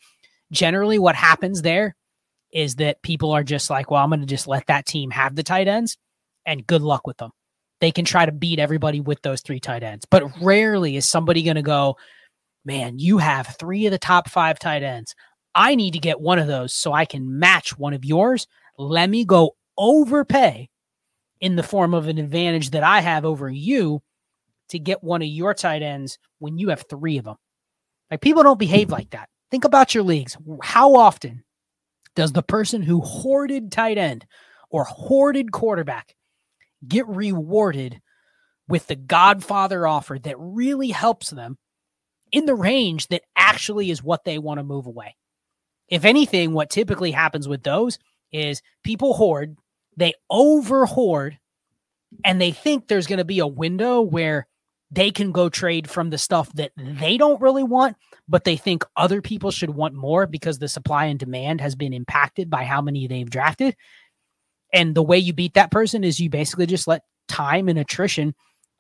Generally, 0.52 1.00
what 1.00 1.16
happens 1.16 1.62
there 1.62 1.96
is 2.54 2.76
that 2.76 3.02
people 3.02 3.32
are 3.32 3.44
just 3.44 3.70
like, 3.70 3.92
well, 3.92 4.04
I'm 4.04 4.10
going 4.10 4.22
to 4.22 4.26
just 4.26 4.48
let 4.48 4.68
that 4.68 4.86
team 4.86 5.12
have 5.12 5.36
the 5.36 5.44
tight 5.44 5.68
ends 5.68 5.98
and 6.46 6.66
good 6.66 6.82
luck 6.82 7.06
with 7.06 7.18
them. 7.18 7.32
They 7.82 7.92
can 7.92 8.06
try 8.06 8.26
to 8.26 8.32
beat 8.32 8.60
everybody 8.60 9.00
with 9.00 9.22
those 9.22 9.42
three 9.42 9.60
tight 9.60 9.84
ends, 9.84 10.06
but 10.10 10.42
rarely 10.42 10.96
is 10.96 11.06
somebody 11.06 11.44
going 11.44 11.56
to 11.56 11.62
go, 11.62 11.98
man, 12.66 13.00
you 13.00 13.18
have 13.18 13.56
three 13.60 13.86
of 13.86 13.92
the 13.92 13.98
top 13.98 14.30
five 14.30 14.60
tight 14.60 14.84
ends. 14.84 15.16
I 15.56 15.76
need 15.76 15.92
to 15.92 16.00
get 16.00 16.22
one 16.22 16.40
of 16.40 16.48
those 16.48 16.74
so 16.74 16.94
I 16.94 17.06
can 17.06 17.40
match 17.40 17.78
one 17.78 17.94
of 17.94 18.06
yours. 18.06 18.48
Let 18.78 19.10
me 19.10 19.26
go 19.26 19.56
overpay 19.80 20.70
in 21.42 21.56
the 21.56 21.64
form 21.64 21.94
of 21.94 22.08
an 22.08 22.18
advantage 22.18 22.72
that 22.72 22.84
I 22.84 23.00
have 23.00 23.26
over 23.26 23.50
you 23.50 24.02
to 24.70 24.78
get 24.78 25.04
one 25.04 25.22
of 25.22 25.28
your 25.28 25.54
tight 25.54 25.82
ends 25.82 26.20
when 26.38 26.58
you 26.58 26.70
have 26.70 26.86
three 26.90 27.18
of 27.18 27.26
them. 27.26 27.38
Like 28.12 28.22
people 28.22 28.44
don't 28.44 28.60
behave 28.60 28.90
like 28.90 29.12
that. 29.12 29.30
Think 29.50 29.64
about 29.64 29.96
your 29.96 30.04
leagues. 30.04 30.38
How 30.62 30.96
often 30.96 31.44
does 32.16 32.34
the 32.34 32.44
person 32.44 32.82
who 32.82 33.02
hoarded 33.02 33.72
tight 33.72 33.98
end 33.98 34.26
or 34.70 34.84
hoarded 34.84 35.52
quarterback 35.52 36.14
get 36.88 37.08
rewarded 37.08 38.02
with 38.68 38.86
the 38.88 38.96
Godfather 38.96 39.88
offer 39.88 40.20
that 40.20 40.36
really 40.38 40.90
helps 40.90 41.30
them 41.30 41.58
in 42.32 42.46
the 42.46 42.56
range 42.56 43.08
that 43.08 43.24
actually 43.36 43.90
is 43.90 44.04
what 44.04 44.24
they 44.24 44.38
want 44.38 44.60
to 44.60 44.64
move 44.64 44.86
away? 44.86 45.16
If 45.88 46.06
anything, 46.06 46.54
what 46.54 46.70
typically 46.70 47.12
happens 47.12 47.48
with 47.48 47.64
those 47.64 47.98
is 48.32 48.62
people 48.84 49.16
hoard, 49.16 49.58
they 50.00 50.14
over 50.30 50.86
hoard, 50.86 51.38
and 52.24 52.42
they 52.42 52.52
think 52.52 52.88
there's 52.88 53.08
going 53.08 53.20
to 53.20 53.26
be 53.26 53.40
a 53.40 53.48
window 53.48 54.02
where 54.02 54.48
they 54.92 55.12
can 55.12 55.32
go 55.32 55.50
trade 55.50 55.90
from 55.90 56.10
the 56.10 56.18
stuff 56.18 56.52
that 56.54 56.72
they 56.76 57.18
don't 57.18 57.42
really 57.42 57.64
want, 57.64 57.96
but 58.28 58.44
they 58.44 58.58
think 58.58 58.84
other 58.96 59.22
people 59.22 59.52
should 59.52 59.70
want 59.70 59.94
more 59.94 60.26
because 60.26 60.58
the 60.58 60.68
supply 60.68 61.06
and 61.06 61.20
demand 61.20 61.62
has 61.62 61.76
been 61.76 61.94
impacted 61.94 62.50
by 62.50 62.64
how 62.64 62.82
many 62.82 63.06
they've 63.06 63.30
drafted. 63.30 63.76
And 64.74 64.96
the 64.96 65.04
way 65.04 65.18
you 65.20 65.34
beat 65.34 65.54
that 65.54 65.72
person 65.72 66.04
is 66.04 66.20
you 66.20 66.30
basically 66.30 66.66
just 66.66 66.88
let 66.88 67.04
time 67.28 67.70
and 67.70 67.78
attrition 67.78 68.34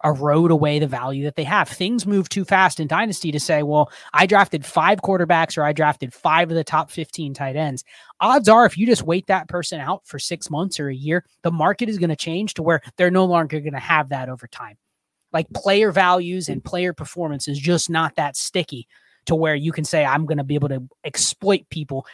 erode 0.03 0.51
away 0.51 0.79
the 0.79 0.87
value 0.87 1.23
that 1.25 1.35
they 1.35 1.43
have. 1.43 1.67
Things 1.67 2.05
move 2.05 2.29
too 2.29 2.45
fast 2.45 2.79
in 2.79 2.87
Dynasty 2.87 3.31
to 3.31 3.39
say, 3.39 3.63
well, 3.63 3.91
I 4.13 4.25
drafted 4.25 4.65
five 4.65 5.01
quarterbacks 5.01 5.57
or 5.57 5.63
I 5.63 5.73
drafted 5.73 6.13
five 6.13 6.49
of 6.49 6.55
the 6.55 6.63
top 6.63 6.89
15 6.91 7.33
tight 7.33 7.55
ends. 7.55 7.83
Odds 8.21 8.47
are, 8.47 8.65
if 8.65 8.77
you 8.77 8.85
just 8.85 9.03
wait 9.03 9.27
that 9.27 9.47
person 9.47 9.79
out 9.79 10.05
for 10.05 10.19
six 10.19 10.49
months 10.49 10.79
or 10.79 10.89
a 10.89 10.95
year, 10.95 11.25
the 11.43 11.51
market 11.51 11.89
is 11.89 11.97
going 11.97 12.09
to 12.09 12.15
change 12.15 12.53
to 12.55 12.63
where 12.63 12.81
they're 12.97 13.11
no 13.11 13.25
longer 13.25 13.59
going 13.59 13.73
to 13.73 13.79
have 13.79 14.09
that 14.09 14.29
over 14.29 14.47
time 14.47 14.77
like 15.31 15.49
player 15.53 15.91
values 15.91 16.49
and 16.49 16.63
player 16.63 16.93
performance 16.93 17.47
is 17.47 17.59
just 17.59 17.89
not 17.89 18.15
that 18.15 18.35
sticky 18.35 18.87
to 19.25 19.35
where 19.35 19.55
you 19.55 19.71
can 19.71 19.83
say 19.83 20.03
I'm 20.03 20.25
going 20.25 20.37
to 20.37 20.43
be 20.43 20.55
able 20.55 20.69
to 20.69 20.87
exploit 21.03 21.69
people 21.69 22.05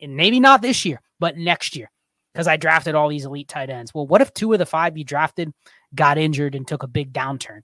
and 0.00 0.16
maybe 0.16 0.40
not 0.40 0.62
this 0.62 0.84
year 0.84 1.00
but 1.18 1.36
next 1.36 1.76
year 1.76 1.90
because 2.32 2.46
I 2.46 2.56
drafted 2.56 2.94
all 2.94 3.08
these 3.08 3.24
elite 3.24 3.48
tight 3.48 3.70
ends. 3.70 3.92
Well, 3.92 4.06
what 4.06 4.20
if 4.20 4.32
two 4.32 4.52
of 4.52 4.58
the 4.58 4.66
five 4.66 4.96
you 4.96 5.04
drafted 5.04 5.52
got 5.94 6.18
injured 6.18 6.54
and 6.54 6.66
took 6.66 6.82
a 6.82 6.88
big 6.88 7.12
downturn? 7.12 7.60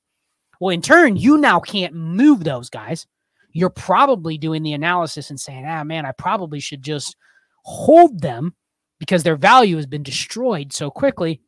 Well, 0.60 0.70
in 0.70 0.82
turn, 0.82 1.16
you 1.16 1.38
now 1.38 1.60
can't 1.60 1.94
move 1.94 2.44
those 2.44 2.70
guys. 2.70 3.06
You're 3.52 3.70
probably 3.70 4.38
doing 4.38 4.62
the 4.62 4.72
analysis 4.72 5.30
and 5.30 5.40
saying, 5.40 5.64
ah, 5.66 5.84
man, 5.84 6.06
I 6.06 6.12
probably 6.12 6.60
should 6.60 6.82
just 6.82 7.16
hold 7.64 8.20
them 8.20 8.54
because 8.98 9.22
their 9.22 9.36
value 9.36 9.76
has 9.76 9.86
been 9.86 10.02
destroyed 10.02 10.72
so 10.72 10.90
quickly 10.90 11.40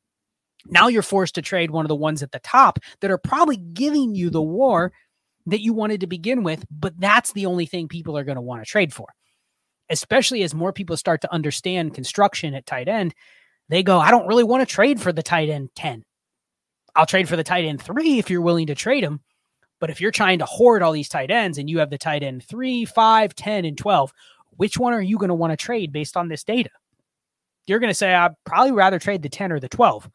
now 0.66 0.89
you're 0.89 1.03
forced 1.03 1.35
to 1.37 1.43
trade 1.43 1.70
one 1.70 1.85
of 1.85 1.89
the 1.89 1.97
ones 1.97 2.22
at 2.22 2.33
the 2.33 2.41
top 2.41 2.79
that 3.01 3.11
are 3.11 3.18
probably 3.18 3.57
giving 3.57 4.14
you 4.14 4.31
the 4.31 4.43
war 4.43 4.93
that 5.47 5.62
you 5.62 5.72
wanted 5.72 6.01
to 6.01 6.07
begin 6.07 6.43
with, 6.43 6.64
but 6.70 6.99
that's 6.99 7.33
the 7.33 7.47
only 7.47 7.66
thing 7.66 7.89
people 7.89 8.16
are 8.18 8.24
going 8.24 8.37
to 8.37 8.43
want 8.43 8.62
to 8.62 8.70
trade 8.70 8.93
for. 8.93 9.07
Especially 9.91 10.43
as 10.43 10.55
more 10.55 10.72
people 10.72 10.97
start 10.97 11.22
to 11.22 11.33
understand 11.33 11.95
construction 11.95 12.55
at 12.55 12.66
tight 12.66 12.89
end, 12.89 13.14
they 13.70 13.83
go, 13.83 13.99
I 13.99 14.11
don't 14.11 14.26
really 14.26 14.45
want 14.45 14.66
to 14.66 14.74
trade 14.74 15.01
for 15.01 15.12
the 15.12 15.22
tight 15.22 15.49
end 15.49 15.70
10. 15.74 16.05
I'll 16.99 17.07
trade 17.07 17.28
for 17.28 17.36
the 17.36 17.44
tight 17.44 17.64
end 17.64 17.80
three 17.80 18.18
if 18.18 18.28
you're 18.28 18.40
willing 18.40 18.66
to 18.66 18.74
trade 18.74 19.05
them. 19.05 19.20
But 19.80 19.88
if 19.88 20.01
you're 20.01 20.11
trying 20.11 20.40
to 20.40 20.44
hoard 20.46 20.82
all 20.82 20.90
these 20.90 21.09
tight 21.09 21.30
ends 21.30 21.57
and 21.57 21.70
you 21.70 21.78
have 21.78 21.90
the 21.90 21.96
tight 21.96 22.24
end 22.24 22.42
three, 22.42 22.84
five, 22.84 23.36
10, 23.36 23.64
and 23.64 23.78
12, 23.78 24.12
which 24.57 24.76
one 24.76 24.92
are 24.92 25.01
you 25.01 25.16
going 25.16 25.28
to 25.28 25.34
want 25.34 25.53
to 25.53 25.57
trade 25.57 25.92
based 25.92 26.16
on 26.16 26.26
this 26.26 26.42
data? 26.42 26.70
You're 27.68 27.78
going 27.78 27.90
to 27.90 27.94
say, 27.94 28.12
I'd 28.12 28.34
probably 28.44 28.72
rather 28.72 28.99
trade 28.99 29.22
the 29.22 29.28
10 29.28 29.53
or 29.53 29.61
the 29.61 29.68
12 29.68 30.11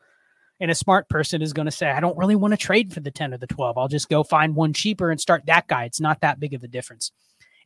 and 0.59 0.69
a 0.69 0.75
smart 0.75 1.07
person 1.07 1.41
is 1.41 1.53
going 1.53 1.67
to 1.67 1.71
say, 1.71 1.89
I 1.89 2.01
don't 2.01 2.17
really 2.17 2.35
want 2.35 2.51
to 2.51 2.57
trade 2.57 2.93
for 2.93 2.99
the 2.99 3.11
10 3.11 3.33
or 3.33 3.37
the 3.37 3.47
12. 3.47 3.77
I'll 3.77 3.87
just 3.87 4.09
go 4.09 4.23
find 4.23 4.53
one 4.53 4.73
cheaper 4.73 5.09
and 5.09 5.21
start 5.21 5.45
that 5.45 5.67
guy. 5.67 5.85
It's 5.85 6.01
not 6.01 6.21
that 6.21 6.39
big 6.39 6.53
of 6.53 6.63
a 6.63 6.67
difference. 6.67 7.11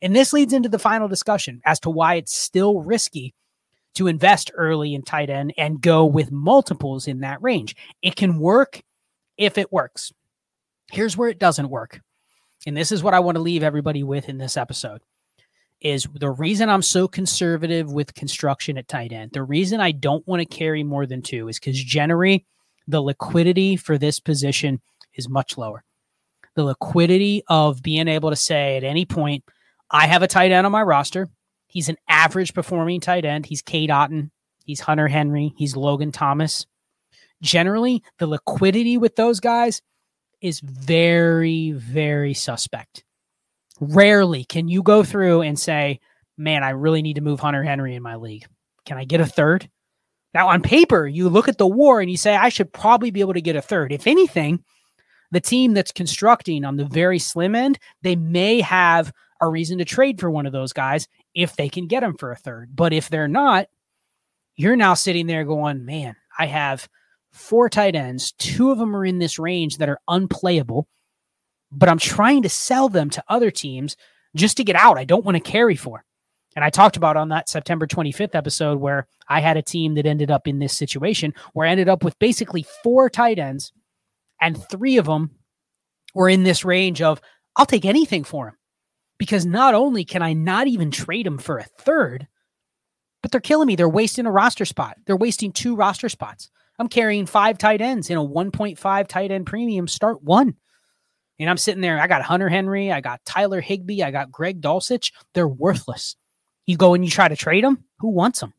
And 0.00 0.14
this 0.14 0.32
leads 0.32 0.52
into 0.52 0.68
the 0.68 0.78
final 0.78 1.08
discussion 1.08 1.60
as 1.64 1.80
to 1.80 1.90
why 1.90 2.14
it's 2.14 2.36
still 2.36 2.80
risky 2.80 3.34
to 3.94 4.06
invest 4.06 4.52
early 4.54 4.94
in 4.94 5.02
tight 5.02 5.28
end 5.28 5.54
and 5.58 5.80
go 5.80 6.06
with 6.06 6.30
multiples 6.30 7.08
in 7.08 7.20
that 7.20 7.42
range. 7.42 7.74
It 8.00 8.14
can 8.14 8.38
work 8.38 8.82
if 9.38 9.56
it 9.56 9.72
works. 9.72 10.12
Here's 10.90 11.16
where 11.16 11.28
it 11.28 11.38
doesn't 11.38 11.70
work. 11.70 12.00
And 12.66 12.76
this 12.76 12.92
is 12.92 13.02
what 13.02 13.14
I 13.14 13.20
want 13.20 13.36
to 13.36 13.42
leave 13.42 13.62
everybody 13.62 14.02
with 14.02 14.28
in 14.28 14.38
this 14.38 14.56
episode 14.56 15.00
is 15.80 16.06
the 16.12 16.30
reason 16.30 16.68
I'm 16.68 16.82
so 16.82 17.06
conservative 17.06 17.92
with 17.92 18.14
construction 18.14 18.78
at 18.78 18.88
tight 18.88 19.12
end. 19.12 19.30
The 19.32 19.44
reason 19.44 19.80
I 19.80 19.92
don't 19.92 20.26
want 20.26 20.40
to 20.40 20.46
carry 20.46 20.82
more 20.82 21.06
than 21.06 21.22
two 21.22 21.48
is 21.48 21.58
because 21.58 21.80
generally 21.82 22.44
the 22.88 23.00
liquidity 23.00 23.76
for 23.76 23.96
this 23.96 24.18
position 24.18 24.80
is 25.14 25.28
much 25.28 25.56
lower. 25.56 25.84
The 26.56 26.64
liquidity 26.64 27.44
of 27.48 27.82
being 27.82 28.08
able 28.08 28.30
to 28.30 28.36
say 28.36 28.76
at 28.76 28.82
any 28.82 29.04
point, 29.04 29.44
I 29.90 30.06
have 30.06 30.22
a 30.22 30.26
tight 30.26 30.50
end 30.50 30.66
on 30.66 30.72
my 30.72 30.82
roster. 30.82 31.28
He's 31.68 31.88
an 31.88 31.96
average 32.08 32.54
performing 32.54 33.00
tight 33.00 33.24
end. 33.24 33.46
He's 33.46 33.62
Cade 33.62 33.90
Otton. 33.90 34.30
He's 34.64 34.80
Hunter 34.80 35.06
Henry. 35.06 35.54
He's 35.56 35.76
Logan 35.76 36.10
Thomas. 36.10 36.66
Generally, 37.42 38.02
the 38.18 38.26
liquidity 38.26 38.98
with 38.98 39.16
those 39.16 39.40
guys 39.40 39.82
is 40.40 40.60
very, 40.60 41.72
very 41.72 42.34
suspect. 42.34 43.04
Rarely 43.80 44.44
can 44.44 44.68
you 44.68 44.82
go 44.82 45.04
through 45.04 45.42
and 45.42 45.58
say, 45.58 46.00
man, 46.36 46.62
I 46.62 46.70
really 46.70 47.02
need 47.02 47.14
to 47.14 47.20
move 47.20 47.40
Hunter 47.40 47.62
Henry 47.62 47.94
in 47.94 48.02
my 48.02 48.16
league. 48.16 48.46
Can 48.84 48.96
I 48.96 49.04
get 49.04 49.20
a 49.20 49.26
third? 49.26 49.68
Now, 50.34 50.48
on 50.48 50.62
paper, 50.62 51.06
you 51.06 51.28
look 51.28 51.48
at 51.48 51.58
the 51.58 51.66
war 51.66 52.00
and 52.00 52.10
you 52.10 52.16
say, 52.16 52.36
I 52.36 52.48
should 52.48 52.72
probably 52.72 53.10
be 53.10 53.20
able 53.20 53.34
to 53.34 53.40
get 53.40 53.56
a 53.56 53.62
third. 53.62 53.92
If 53.92 54.06
anything, 54.06 54.62
the 55.30 55.40
team 55.40 55.74
that's 55.74 55.92
constructing 55.92 56.64
on 56.64 56.76
the 56.76 56.84
very 56.84 57.18
slim 57.18 57.54
end, 57.54 57.78
they 58.02 58.16
may 58.16 58.60
have 58.60 59.12
a 59.40 59.48
reason 59.48 59.78
to 59.78 59.84
trade 59.84 60.20
for 60.20 60.30
one 60.30 60.46
of 60.46 60.52
those 60.52 60.72
guys 60.72 61.08
if 61.34 61.56
they 61.56 61.68
can 61.68 61.86
get 61.86 62.02
him 62.02 62.16
for 62.18 62.32
a 62.32 62.36
third. 62.36 62.74
But 62.74 62.92
if 62.92 63.08
they're 63.08 63.28
not, 63.28 63.68
you're 64.56 64.76
now 64.76 64.94
sitting 64.94 65.26
there 65.26 65.44
going, 65.44 65.84
man, 65.84 66.16
I 66.38 66.46
have 66.46 66.88
four 67.38 67.68
tight 67.68 67.94
ends. 67.94 68.32
Two 68.32 68.70
of 68.70 68.78
them 68.78 68.94
are 68.94 69.04
in 69.04 69.18
this 69.18 69.38
range 69.38 69.78
that 69.78 69.88
are 69.88 70.00
unplayable, 70.08 70.88
but 71.70 71.88
I'm 71.88 71.98
trying 71.98 72.42
to 72.42 72.48
sell 72.48 72.88
them 72.88 73.10
to 73.10 73.24
other 73.28 73.50
teams 73.50 73.96
just 74.36 74.56
to 74.58 74.64
get 74.64 74.76
out. 74.76 74.98
I 74.98 75.04
don't 75.04 75.24
want 75.24 75.36
to 75.36 75.50
carry 75.50 75.76
for. 75.76 76.04
And 76.56 76.64
I 76.64 76.70
talked 76.70 76.96
about 76.96 77.16
on 77.16 77.28
that 77.28 77.48
September 77.48 77.86
25th 77.86 78.34
episode 78.34 78.80
where 78.80 79.06
I 79.28 79.40
had 79.40 79.56
a 79.56 79.62
team 79.62 79.94
that 79.94 80.06
ended 80.06 80.30
up 80.30 80.48
in 80.48 80.58
this 80.58 80.76
situation 80.76 81.34
where 81.52 81.66
I 81.66 81.70
ended 81.70 81.88
up 81.88 82.02
with 82.02 82.18
basically 82.18 82.66
four 82.82 83.08
tight 83.08 83.38
ends 83.38 83.72
and 84.40 84.60
three 84.68 84.96
of 84.96 85.06
them 85.06 85.30
were 86.14 86.28
in 86.28 86.42
this 86.42 86.64
range 86.64 87.00
of 87.02 87.20
I'll 87.56 87.66
take 87.66 87.84
anything 87.84 88.24
for 88.24 88.48
him 88.48 88.54
because 89.18 89.44
not 89.44 89.74
only 89.74 90.04
can 90.04 90.22
I 90.22 90.32
not 90.32 90.66
even 90.66 90.90
trade 90.90 91.26
him 91.26 91.38
for 91.38 91.58
a 91.58 91.64
third, 91.64 92.26
but 93.22 93.30
they're 93.30 93.40
killing 93.40 93.66
me. 93.66 93.76
They're 93.76 93.88
wasting 93.88 94.26
a 94.26 94.30
roster 94.30 94.64
spot. 94.64 94.96
They're 95.06 95.16
wasting 95.16 95.52
two 95.52 95.76
roster 95.76 96.08
spots. 96.08 96.50
I'm 96.78 96.88
carrying 96.88 97.26
five 97.26 97.58
tight 97.58 97.80
ends 97.80 98.10
in 98.10 98.16
a 98.16 98.24
1.5 98.24 99.08
tight 99.08 99.30
end 99.30 99.46
premium 99.46 99.88
start 99.88 100.22
one. 100.22 100.54
And 101.40 101.48
I'm 101.48 101.56
sitting 101.56 101.80
there. 101.80 102.00
I 102.00 102.06
got 102.06 102.22
Hunter 102.22 102.48
Henry. 102.48 102.90
I 102.92 103.00
got 103.00 103.24
Tyler 103.24 103.60
Higbee. 103.60 104.02
I 104.02 104.10
got 104.10 104.32
Greg 104.32 104.60
Dulcich. 104.60 105.12
They're 105.34 105.48
worthless. 105.48 106.16
You 106.66 106.76
go 106.76 106.94
and 106.94 107.04
you 107.04 107.10
try 107.10 107.28
to 107.28 107.36
trade 107.36 107.64
them. 107.64 107.84
Who 108.00 108.08
wants 108.08 108.40
them? 108.40 108.52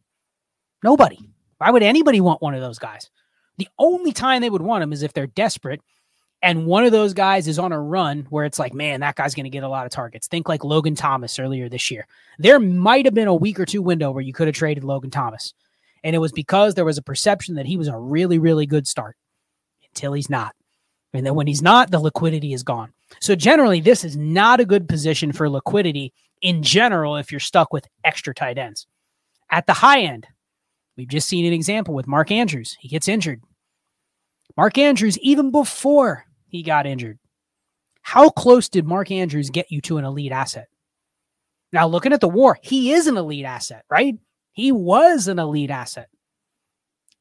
Nobody. 0.83 1.19
Why 1.57 1.71
would 1.71 1.83
anybody 1.83 2.21
want 2.21 2.41
one 2.41 2.53
of 2.53 2.61
those 2.61 2.79
guys? 2.79 3.09
The 3.57 3.67
only 3.77 4.13
time 4.13 4.41
they 4.41 4.49
would 4.49 4.61
want 4.61 4.81
them 4.81 4.93
is 4.93 5.03
if 5.03 5.11
they're 5.11 5.27
desperate 5.27 5.81
and 6.41 6.65
one 6.65 6.85
of 6.85 6.91
those 6.91 7.13
guys 7.13 7.47
is 7.47 7.59
on 7.59 7.71
a 7.71 7.81
run 7.81 8.25
where 8.29 8.45
it's 8.45 8.59
like, 8.59 8.73
man, 8.73 9.01
that 9.01 9.15
guy's 9.15 9.35
going 9.35 9.43
to 9.43 9.49
get 9.49 9.63
a 9.63 9.69
lot 9.69 9.85
of 9.85 9.91
targets. 9.91 10.27
Think 10.27 10.47
like 10.47 10.63
Logan 10.63 10.95
Thomas 10.95 11.37
earlier 11.37 11.67
this 11.67 11.91
year. 11.91 12.07
There 12.37 12.59
might 12.59 13.05
have 13.05 13.13
been 13.13 13.27
a 13.27 13.35
week 13.35 13.59
or 13.59 13.65
two 13.65 13.81
window 13.81 14.11
where 14.11 14.23
you 14.23 14.31
could 14.31 14.47
have 14.47 14.55
traded 14.55 14.83
Logan 14.85 15.11
Thomas. 15.11 15.53
And 16.03 16.15
it 16.15 16.19
was 16.19 16.31
because 16.31 16.75
there 16.75 16.85
was 16.85 16.97
a 16.97 17.03
perception 17.03 17.55
that 17.55 17.65
he 17.65 17.77
was 17.77 17.87
a 17.87 17.97
really, 17.97 18.39
really 18.39 18.65
good 18.65 18.87
start 18.87 19.15
until 19.89 20.13
he's 20.13 20.29
not. 20.29 20.55
And 21.13 21.25
then 21.25 21.35
when 21.35 21.47
he's 21.47 21.61
not, 21.61 21.91
the 21.91 21.99
liquidity 21.99 22.53
is 22.53 22.63
gone. 22.63 22.93
So 23.19 23.35
generally, 23.35 23.81
this 23.81 24.03
is 24.03 24.15
not 24.15 24.59
a 24.59 24.65
good 24.65 24.87
position 24.87 25.31
for 25.31 25.49
liquidity 25.49 26.13
in 26.41 26.61
general 26.63 27.17
if 27.17 27.31
you're 27.31 27.39
stuck 27.39 27.73
with 27.73 27.87
extra 28.03 28.33
tight 28.33 28.57
ends. 28.57 28.87
At 29.51 29.65
the 29.65 29.73
high 29.73 30.01
end, 30.01 30.27
we've 30.95 31.07
just 31.07 31.27
seen 31.27 31.45
an 31.45 31.53
example 31.53 31.93
with 31.93 32.07
Mark 32.07 32.31
Andrews. 32.31 32.77
He 32.79 32.87
gets 32.87 33.07
injured. 33.07 33.41
Mark 34.55 34.77
Andrews, 34.77 35.17
even 35.19 35.51
before 35.51 36.25
he 36.47 36.61
got 36.61 36.85
injured. 36.85 37.17
How 38.01 38.29
close 38.29 38.69
did 38.69 38.85
Mark 38.85 39.11
Andrews 39.11 39.49
get 39.49 39.71
you 39.71 39.81
to 39.81 39.97
an 39.97 40.05
elite 40.05 40.31
asset? 40.31 40.67
Now, 41.71 41.87
looking 41.87 42.13
at 42.13 42.21
the 42.21 42.27
war, 42.27 42.57
he 42.61 42.93
is 42.93 43.07
an 43.07 43.17
elite 43.17 43.45
asset, 43.45 43.85
right? 43.89 44.15
He 44.51 44.71
was 44.71 45.27
an 45.27 45.39
elite 45.39 45.71
asset 45.71 46.09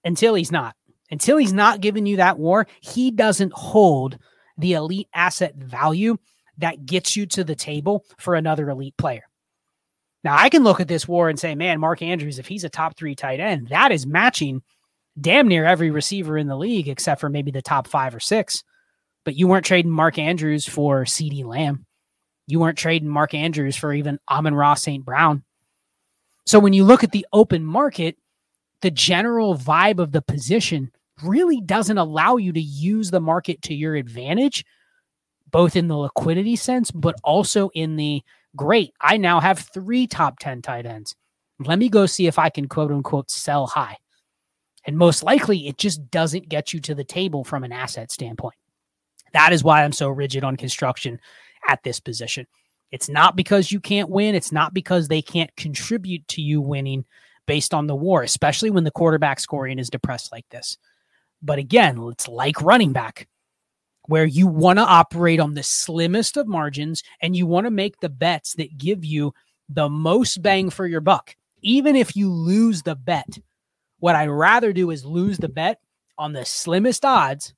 until 0.05 0.35
he's 0.35 0.53
not. 0.53 0.75
Until 1.11 1.39
he's 1.39 1.53
not 1.53 1.81
giving 1.81 2.05
you 2.05 2.17
that 2.17 2.39
war, 2.39 2.67
he 2.81 3.11
doesn't 3.11 3.53
hold 3.55 4.19
the 4.59 4.75
elite 4.75 5.09
asset 5.15 5.55
value 5.57 6.19
that 6.59 6.85
gets 6.85 7.17
you 7.17 7.25
to 7.27 7.45
the 7.45 7.55
table 7.55 8.05
for 8.19 8.35
another 8.35 8.69
elite 8.69 8.97
player. 8.99 9.23
Now, 10.25 10.37
I 10.37 10.49
can 10.49 10.65
look 10.65 10.81
at 10.81 10.89
this 10.89 11.07
war 11.07 11.29
and 11.29 11.39
say, 11.39 11.55
man, 11.55 11.81
Mark 11.81 12.03
Andrews, 12.03 12.39
if 12.39 12.47
he's 12.47 12.65
a 12.65 12.69
top 12.69 12.97
three 12.97 13.15
tight 13.15 13.41
end, 13.41 13.69
that 13.69 13.93
is 13.93 14.07
matching 14.07 14.63
damn 15.21 15.49
near 15.49 15.65
every 15.65 15.91
receiver 15.91 16.37
in 16.37 16.49
the 16.49 16.57
league 16.57 16.89
except 16.89 17.21
for 17.21 17.29
maybe 17.29 17.51
the 17.51 17.63
top 17.63 17.87
five 17.87 18.15
or 18.15 18.21
six. 18.21 18.65
But 19.25 19.37
you 19.37 19.47
weren't 19.47 19.65
trading 19.65 19.91
Mark 19.91 20.19
Andrews 20.19 20.69
for 20.69 21.05
CeeDee 21.05 21.45
Lamb. 21.45 21.87
You 22.47 22.61
weren't 22.61 22.79
trading 22.79 23.09
Mark 23.09 23.35
Andrews 23.35 23.77
for 23.77 23.93
even 23.93 24.19
Amon-Ra 24.29 24.75
St. 24.75 25.05
Brown. 25.05 25.45
So 26.49 26.59
when 26.59 26.73
you 26.73 26.83
look 26.83 27.05
at 27.05 27.13
the 27.13 27.27
open 27.31 27.63
market, 27.63 28.17
the 28.81 28.91
general 28.91 29.55
vibe 29.55 29.99
of 29.99 30.13
the 30.13 30.23
position 30.23 30.91
really 31.23 31.61
doesn't 31.61 31.99
allow 31.99 32.39
you 32.39 32.55
to 32.55 32.61
use 32.61 33.11
the 33.11 33.21
market 33.21 33.61
to 33.63 33.75
your 33.75 33.97
advantage, 33.97 34.65
both 35.51 35.77
in 35.77 35.89
the 35.89 35.97
liquidity 35.97 36.57
sense, 36.57 36.91
but 36.91 37.17
also 37.23 37.69
in 37.75 37.97
the 37.97 38.23
great. 38.57 38.95
I 38.99 39.19
now 39.19 39.41
have 39.41 39.59
three 39.59 40.07
top 40.07 40.39
10 40.39 40.63
tight 40.63 40.87
ends. 40.87 41.15
Let 41.59 41.79
me 41.79 41.91
go 41.91 42.07
see 42.07 42.27
if 42.27 42.39
I 42.39 42.49
can 42.49 42.67
quote 42.67 42.93
unquote 42.93 43.31
sell 43.31 43.67
high. 43.67 43.99
And 44.87 44.97
most 44.97 45.23
likely, 45.23 45.69
it 45.69 45.77
just 45.77 46.11
doesn't 46.11 46.49
get 46.49 46.73
you 46.73 46.81
to 46.81 46.95
the 46.95 47.05
table 47.05 47.45
from 47.45 47.63
an 47.63 47.73
asset 47.73 48.11
standpoint. 48.11 48.57
That 49.35 49.53
is 49.53 49.63
why 49.63 49.85
I'm 49.85 49.93
so 49.93 50.09
rigid 50.09 50.45
on 50.45 50.57
construction 50.57 51.21
at 51.69 51.83
this 51.83 52.01
position. 52.01 52.47
It's 52.91 53.09
not 53.09 53.37
because 53.37 53.71
you 53.71 53.81
can't 53.81 54.09
win. 54.09 54.35
It's 54.35 54.53
not 54.53 54.73
because 54.73 55.09
they 55.09 55.23
can't 55.23 55.55
contribute 55.57 56.27
to 56.29 56.43
you 56.43 56.61
winning 56.61 57.05
based 57.47 57.75
on 57.75 57.87
the 57.87 57.95
war, 57.95 58.23
especially 58.23 58.71
when 58.71 58.85
the 58.85 58.91
quarterback 58.91 59.41
scoring 59.41 59.79
is 59.79 59.91
depressed 59.91 60.33
like 60.33 60.49
this. 60.51 60.77
But 61.43 61.59
again, 61.59 61.99
it's 62.11 62.29
like 62.29 62.61
running 62.63 62.93
back, 62.93 63.29
where 64.07 64.25
you 64.25 64.47
want 64.47 64.79
to 64.79 64.85
operate 64.85 65.41
on 65.41 65.55
the 65.55 65.63
slimmest 65.63 66.37
of 66.37 66.49
margins 66.49 67.03
and 67.21 67.37
you 67.37 67.47
want 67.47 67.67
to 67.67 67.71
make 67.71 68.01
the 68.01 68.09
bets 68.09 68.55
that 68.55 68.79
give 68.79 69.05
you 69.05 69.33
the 69.69 69.89
most 69.89 70.43
bang 70.43 70.71
for 70.71 70.87
your 70.87 71.01
buck. 71.01 71.37
Even 71.61 71.95
if 71.95 72.17
you 72.17 72.33
lose 72.33 72.83
the 72.83 72.97
bet, 72.97 73.39
what 73.99 74.17
I'd 74.17 74.29
rather 74.29 74.73
do 74.73 74.91
is 74.91 75.05
lose 75.05 75.39
the 75.39 75.49
bet 75.49 75.81
on 76.17 76.33
the 76.33 76.45
slimmest 76.45 77.05
odds 77.05 77.55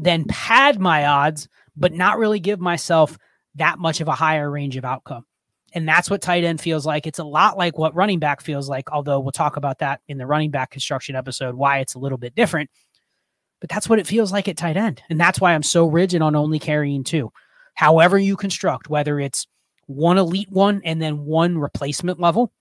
then 0.00 0.24
pad 0.24 0.80
my 0.80 1.06
odds, 1.06 1.46
but 1.76 1.92
not 1.92 2.18
really 2.18 2.40
give 2.40 2.58
myself 2.58 3.18
that 3.56 3.78
much 3.78 4.00
of 4.00 4.08
a 4.08 4.14
higher 4.14 4.50
range 4.50 4.76
of 4.76 4.84
outcome. 4.84 5.24
And 5.72 5.88
that's 5.88 6.10
what 6.10 6.20
tight 6.20 6.44
end 6.44 6.60
feels 6.60 6.84
like. 6.84 7.06
It's 7.06 7.20
a 7.20 7.24
lot 7.24 7.56
like 7.56 7.78
what 7.78 7.94
running 7.94 8.18
back 8.18 8.40
feels 8.40 8.68
like, 8.68 8.90
although 8.90 9.20
we'll 9.20 9.30
talk 9.30 9.56
about 9.56 9.78
that 9.78 10.00
in 10.08 10.18
the 10.18 10.26
running 10.26 10.50
back 10.50 10.70
construction 10.70 11.14
episode, 11.14 11.54
why 11.54 11.78
it's 11.78 11.94
a 11.94 11.98
little 11.98 12.18
bit 12.18 12.34
different. 12.34 12.70
But 13.60 13.70
that's 13.70 13.88
what 13.88 13.98
it 13.98 14.06
feels 14.06 14.32
like 14.32 14.48
at 14.48 14.56
tight 14.56 14.76
end. 14.76 15.02
And 15.10 15.20
that's 15.20 15.40
why 15.40 15.54
I'm 15.54 15.62
so 15.62 15.86
rigid 15.86 16.22
on 16.22 16.34
only 16.34 16.58
carrying 16.58 17.04
two. 17.04 17.30
However, 17.74 18.18
you 18.18 18.36
construct, 18.36 18.90
whether 18.90 19.20
it's 19.20 19.46
one 19.86 20.18
elite 20.18 20.50
one 20.50 20.80
and 20.84 21.00
then 21.00 21.24
one 21.24 21.58
replacement 21.58 22.18
level, 22.18 22.52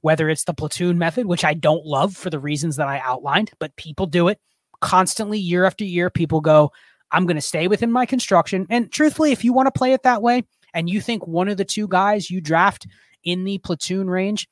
whether 0.00 0.28
it's 0.28 0.44
the 0.44 0.54
platoon 0.54 0.96
method, 0.96 1.26
which 1.26 1.44
I 1.44 1.54
don't 1.54 1.84
love 1.84 2.16
for 2.16 2.30
the 2.30 2.38
reasons 2.38 2.76
that 2.76 2.88
I 2.88 3.00
outlined, 3.04 3.50
but 3.58 3.76
people 3.76 4.06
do 4.06 4.28
it 4.28 4.38
constantly 4.80 5.38
year 5.38 5.64
after 5.64 5.84
year, 5.84 6.08
people 6.08 6.40
go, 6.40 6.72
I'm 7.10 7.26
going 7.26 7.36
to 7.36 7.42
stay 7.42 7.68
within 7.68 7.90
my 7.90 8.06
construction. 8.06 8.66
And 8.70 8.90
truthfully, 8.92 9.32
if 9.32 9.44
you 9.44 9.52
want 9.52 9.66
to 9.66 9.78
play 9.78 9.92
it 9.92 10.02
that 10.02 10.22
way 10.22 10.44
and 10.74 10.88
you 10.88 11.00
think 11.00 11.26
one 11.26 11.48
of 11.48 11.56
the 11.56 11.64
two 11.64 11.88
guys 11.88 12.30
you 12.30 12.40
draft 12.40 12.86
in 13.24 13.44
the 13.44 13.58
platoon 13.58 14.08
range 14.08 14.48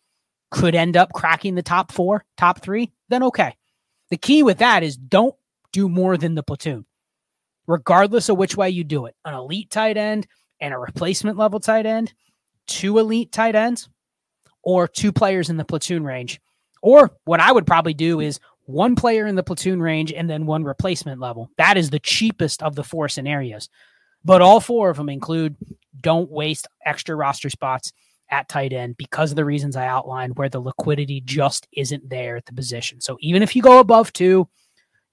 could 0.51 0.75
end 0.75 0.97
up 0.97 1.13
cracking 1.13 1.55
the 1.55 1.63
top 1.63 1.93
four, 1.93 2.25
top 2.37 2.63
three, 2.63 2.93
then 3.09 3.23
okay. 3.23 3.55
The 4.11 4.17
key 4.17 4.43
with 4.43 4.59
that 4.59 4.83
is 4.83 4.97
don't 4.97 5.35
do 5.73 5.89
more 5.89 6.17
than 6.17 6.35
the 6.35 6.43
platoon, 6.43 6.87
regardless 7.67 8.29
of 8.29 8.39
which 8.39 8.57
way 8.57 8.71
you 8.71 8.85
do 8.85 9.07
it. 9.07 9.15
An 9.25 9.35
elite 9.35 9.71
tight 9.71 9.97
end 9.97 10.27
and 10.61 10.73
a 10.73 10.79
replacement 10.79 11.37
level 11.37 11.61
tight 11.61 11.87
end, 11.87 12.15
two 12.67 12.99
elite 12.99 13.33
tight 13.33 13.55
ends, 13.55 13.89
or 14.63 14.89
two 14.89 15.13
players 15.13 15.51
in 15.51 15.57
the 15.57 15.65
platoon 15.65 16.05
range. 16.05 16.41
Or 16.83 17.11
what 17.25 17.41
I 17.41 17.51
would 17.51 17.67
probably 17.67 17.95
do 17.95 18.21
is 18.21 18.39
one 18.67 18.97
player 18.97 19.27
in 19.27 19.37
the 19.37 19.43
platoon 19.43 19.81
range 19.81 20.13
and 20.13 20.29
then 20.29 20.47
one 20.47 20.65
replacement 20.65 21.21
level. 21.21 21.51
That 21.57 21.77
is 21.77 21.91
the 21.91 22.01
cheapest 22.01 22.63
of 22.63 22.75
the 22.75 22.85
four 22.85 23.09
scenarios. 23.09 23.69
But 24.25 24.43
all 24.43 24.61
four 24.61 24.91
of 24.91 24.97
them 24.97 25.09
include 25.09 25.57
don't 26.01 26.31
waste 26.31 26.67
extra 26.85 27.15
roster 27.15 27.49
spots 27.49 27.93
at 28.31 28.49
tight 28.49 28.73
end 28.73 28.97
because 28.97 29.31
of 29.31 29.37
the 29.37 29.45
reasons 29.45 29.77
I 29.77 29.87
outlined 29.87 30.37
where 30.37 30.49
the 30.49 30.61
liquidity 30.61 31.21
just 31.21 31.69
isn't 31.73 32.09
there 32.09 32.37
at 32.37 32.47
the 32.47 32.53
position. 32.53 33.01
So 33.01 33.17
even 33.21 33.43
if 33.43 33.55
you 33.55 33.63
go 33.63 33.79
above 33.79 34.13
two, 34.13 34.49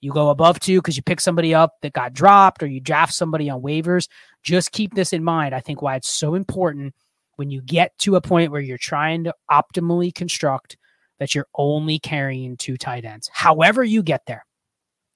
you 0.02 0.12
go 0.12 0.32
above 0.32 0.60
two 0.60 0.80
because 0.80 0.98
you 0.98 1.04
pick 1.04 1.22
somebody 1.22 1.54
up 1.54 1.76
that 1.82 1.94
got 1.94 2.14
dropped 2.14 2.64
or 2.64 2.68
you 2.68 2.80
draft 2.80 3.14
somebody 3.14 3.50
on 3.50 3.62
waivers. 3.62 4.08
Just 4.42 4.72
keep 4.72 4.96
this 4.96 5.14
in 5.14 5.24
mind. 5.24 5.54
I 5.54 5.60
think 5.60 5.82
why 5.82 5.96
it's 5.96 6.10
so 6.10 6.34
important 6.34 6.94
when 7.36 7.50
you 7.50 7.62
get 7.62 7.98
to 8.00 8.16
a 8.16 8.22
point 8.22 8.52
where 8.52 8.62
you're 8.62 8.78
trying 8.78 9.24
to 9.26 9.34
optimally 9.50 10.14
construct 10.14 10.76
that 11.20 11.36
you're 11.36 11.48
only 11.56 12.00
carrying 12.00 12.58
two 12.58 12.78
tight 12.78 13.06
ends. 13.06 13.30
However, 13.32 13.84
you 13.84 14.04
get 14.04 14.26
there, 14.26 14.46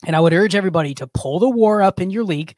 And 0.05 0.15
I 0.15 0.19
would 0.19 0.33
urge 0.33 0.55
everybody 0.55 0.93
to 0.95 1.07
pull 1.07 1.39
the 1.39 1.49
war 1.49 1.81
up 1.81 1.99
in 1.99 2.11
your 2.11 2.23
league 2.23 2.55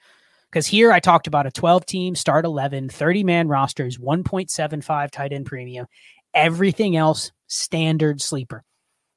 because 0.52 0.68
here 0.68 0.92
I 0.92 1.00
talked 1.00 1.28
about 1.28 1.46
a 1.46 1.52
12 1.52 1.86
team, 1.86 2.16
start 2.16 2.46
11, 2.46 2.90
30 2.90 3.24
man 3.24 3.48
rosters, 3.48 3.98
1.75 3.98 5.12
tight 5.12 5.32
end 5.32 5.46
premium, 5.46 5.88
everything 6.34 6.96
else 6.96 7.32
standard 7.48 8.22
sleeper. 8.22 8.64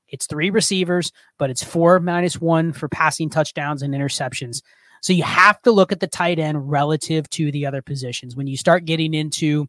It's 0.09 0.27
three 0.27 0.51
receivers, 0.51 1.11
but 1.39 1.51
it's 1.51 1.65
four 1.65 1.99
minus 1.99 2.41
one 2.41 2.73
for 2.73 2.89
passing 2.89 3.31
touchdowns 3.31 3.83
and 3.83 3.95
interceptions. 3.95 4.63
So 5.01 5.13
you 5.13 5.23
have 5.25 5.61
to 5.63 5.73
look 5.73 5.91
at 5.91 6.01
the 6.01 6.07
tight 6.07 6.39
end 6.39 6.71
relative 6.71 7.29
to 7.31 7.51
the 7.51 7.67
other 7.67 7.83
positions. 7.83 8.37
When 8.37 8.47
you 8.47 8.57
start 8.57 8.85
getting 8.85 9.15
into 9.15 9.67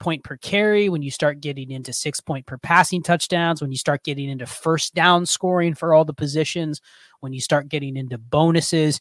point 0.00 0.24
per 0.24 0.36
carry, 0.36 0.88
when 0.88 1.02
you 1.02 1.10
start 1.10 1.40
getting 1.40 1.70
into 1.70 1.92
six 1.92 2.20
point 2.20 2.46
per 2.46 2.58
passing 2.58 3.02
touchdowns, 3.02 3.60
when 3.60 3.70
you 3.70 3.78
start 3.78 4.02
getting 4.02 4.28
into 4.28 4.46
first 4.46 4.94
down 4.94 5.26
scoring 5.26 5.74
for 5.74 5.94
all 5.94 6.04
the 6.04 6.14
positions, 6.14 6.80
when 7.20 7.32
you 7.32 7.40
start 7.40 7.68
getting 7.68 7.96
into 7.96 8.18
bonuses, 8.18 9.00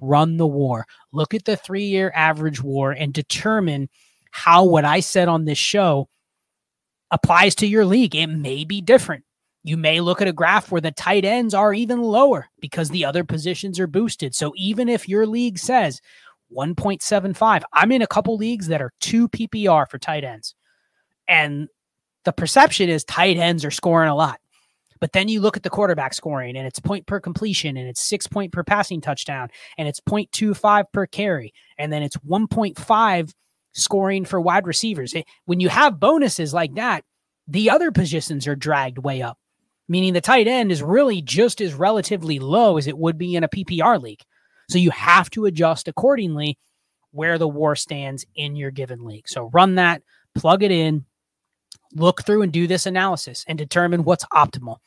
run 0.00 0.36
the 0.36 0.46
war. 0.46 0.86
Look 1.12 1.34
at 1.34 1.44
the 1.44 1.56
three 1.56 1.86
year 1.86 2.12
average 2.14 2.62
war 2.62 2.92
and 2.92 3.12
determine 3.12 3.88
how 4.30 4.64
what 4.64 4.84
I 4.84 5.00
said 5.00 5.28
on 5.28 5.44
this 5.44 5.58
show 5.58 6.08
applies 7.10 7.54
to 7.56 7.66
your 7.66 7.84
league. 7.84 8.14
It 8.14 8.26
may 8.26 8.64
be 8.64 8.80
different. 8.80 9.24
You 9.64 9.76
may 9.76 10.00
look 10.00 10.22
at 10.22 10.28
a 10.28 10.32
graph 10.32 10.70
where 10.70 10.80
the 10.80 10.92
tight 10.92 11.24
ends 11.24 11.52
are 11.52 11.74
even 11.74 12.00
lower 12.00 12.46
because 12.60 12.90
the 12.90 13.04
other 13.04 13.24
positions 13.24 13.80
are 13.80 13.88
boosted. 13.88 14.32
So 14.32 14.52
even 14.56 14.88
if 14.88 15.08
your 15.08 15.26
league 15.26 15.58
says 15.58 16.00
1.75, 16.54 17.62
I'm 17.72 17.92
in 17.92 18.02
a 18.02 18.06
couple 18.06 18.36
leagues 18.36 18.68
that 18.68 18.82
are 18.82 18.92
2 19.00 19.28
PPR 19.28 19.88
for 19.88 19.98
tight 19.98 20.24
ends. 20.24 20.54
And 21.28 21.68
the 22.24 22.32
perception 22.32 22.88
is 22.88 23.04
tight 23.04 23.36
ends 23.36 23.64
are 23.64 23.70
scoring 23.70 24.08
a 24.08 24.14
lot. 24.14 24.40
But 24.98 25.12
then 25.12 25.28
you 25.28 25.40
look 25.40 25.56
at 25.56 25.62
the 25.62 25.70
quarterback 25.70 26.14
scoring 26.14 26.56
and 26.56 26.66
it's 26.66 26.80
point 26.80 27.06
per 27.06 27.20
completion 27.20 27.76
and 27.76 27.86
it's 27.86 28.00
six 28.00 28.26
point 28.26 28.52
per 28.52 28.64
passing 28.64 29.00
touchdown 29.00 29.48
and 29.76 29.86
it's 29.86 30.00
0.25 30.00 30.84
per 30.92 31.06
carry. 31.06 31.52
And 31.76 31.92
then 31.92 32.02
it's 32.02 32.16
1.5 32.18 33.34
scoring 33.72 34.24
for 34.24 34.40
wide 34.40 34.66
receivers. 34.66 35.14
When 35.44 35.60
you 35.60 35.68
have 35.68 36.00
bonuses 36.00 36.54
like 36.54 36.74
that, 36.76 37.04
the 37.46 37.68
other 37.68 37.92
positions 37.92 38.46
are 38.46 38.56
dragged 38.56 38.98
way 38.98 39.20
up 39.20 39.38
meaning 39.88 40.12
the 40.12 40.20
tight 40.20 40.48
end 40.48 40.72
is 40.72 40.82
really 40.82 41.22
just 41.22 41.60
as 41.60 41.74
relatively 41.74 42.38
low 42.38 42.76
as 42.76 42.86
it 42.86 42.98
would 42.98 43.18
be 43.18 43.36
in 43.36 43.44
a 43.44 43.48
PPR 43.48 44.00
league. 44.00 44.22
So 44.68 44.78
you 44.78 44.90
have 44.90 45.30
to 45.30 45.46
adjust 45.46 45.88
accordingly 45.88 46.58
where 47.10 47.38
the 47.38 47.48
war 47.48 47.76
stands 47.76 48.26
in 48.34 48.56
your 48.56 48.70
given 48.70 49.04
league. 49.04 49.28
So 49.28 49.50
run 49.52 49.76
that, 49.76 50.02
plug 50.34 50.62
it 50.62 50.70
in, 50.70 51.04
look 51.94 52.24
through 52.24 52.42
and 52.42 52.52
do 52.52 52.66
this 52.66 52.86
analysis 52.86 53.44
and 53.48 53.56
determine 53.56 54.04
what's 54.04 54.24
optimal. 54.26 54.78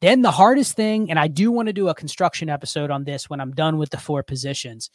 Then 0.00 0.22
the 0.22 0.30
hardest 0.30 0.76
thing, 0.76 1.10
and 1.10 1.18
I 1.18 1.26
do 1.26 1.50
want 1.50 1.66
to 1.66 1.72
do 1.72 1.88
a 1.88 1.94
construction 1.94 2.48
episode 2.48 2.90
on 2.90 3.04
this 3.04 3.28
when 3.28 3.40
I'm 3.40 3.52
done 3.52 3.78
with 3.78 3.90
the 3.90 3.98
four 3.98 4.22
positions, 4.22 4.90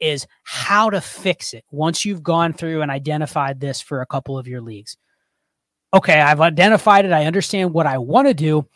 is 0.00 0.26
how 0.42 0.90
to 0.90 1.00
fix 1.00 1.54
it 1.54 1.64
once 1.70 2.04
you've 2.04 2.24
gone 2.24 2.52
through 2.52 2.82
and 2.82 2.90
identified 2.90 3.60
this 3.60 3.80
for 3.80 4.00
a 4.00 4.06
couple 4.06 4.36
of 4.36 4.48
your 4.48 4.60
leagues 4.60 4.96
okay, 5.94 6.20
I've 6.20 6.40
identified 6.40 7.04
it. 7.04 7.12
I 7.12 7.26
understand 7.26 7.72
what 7.72 7.86
I 7.86 7.98
want 7.98 8.28
to 8.28 8.34
do, 8.34 8.66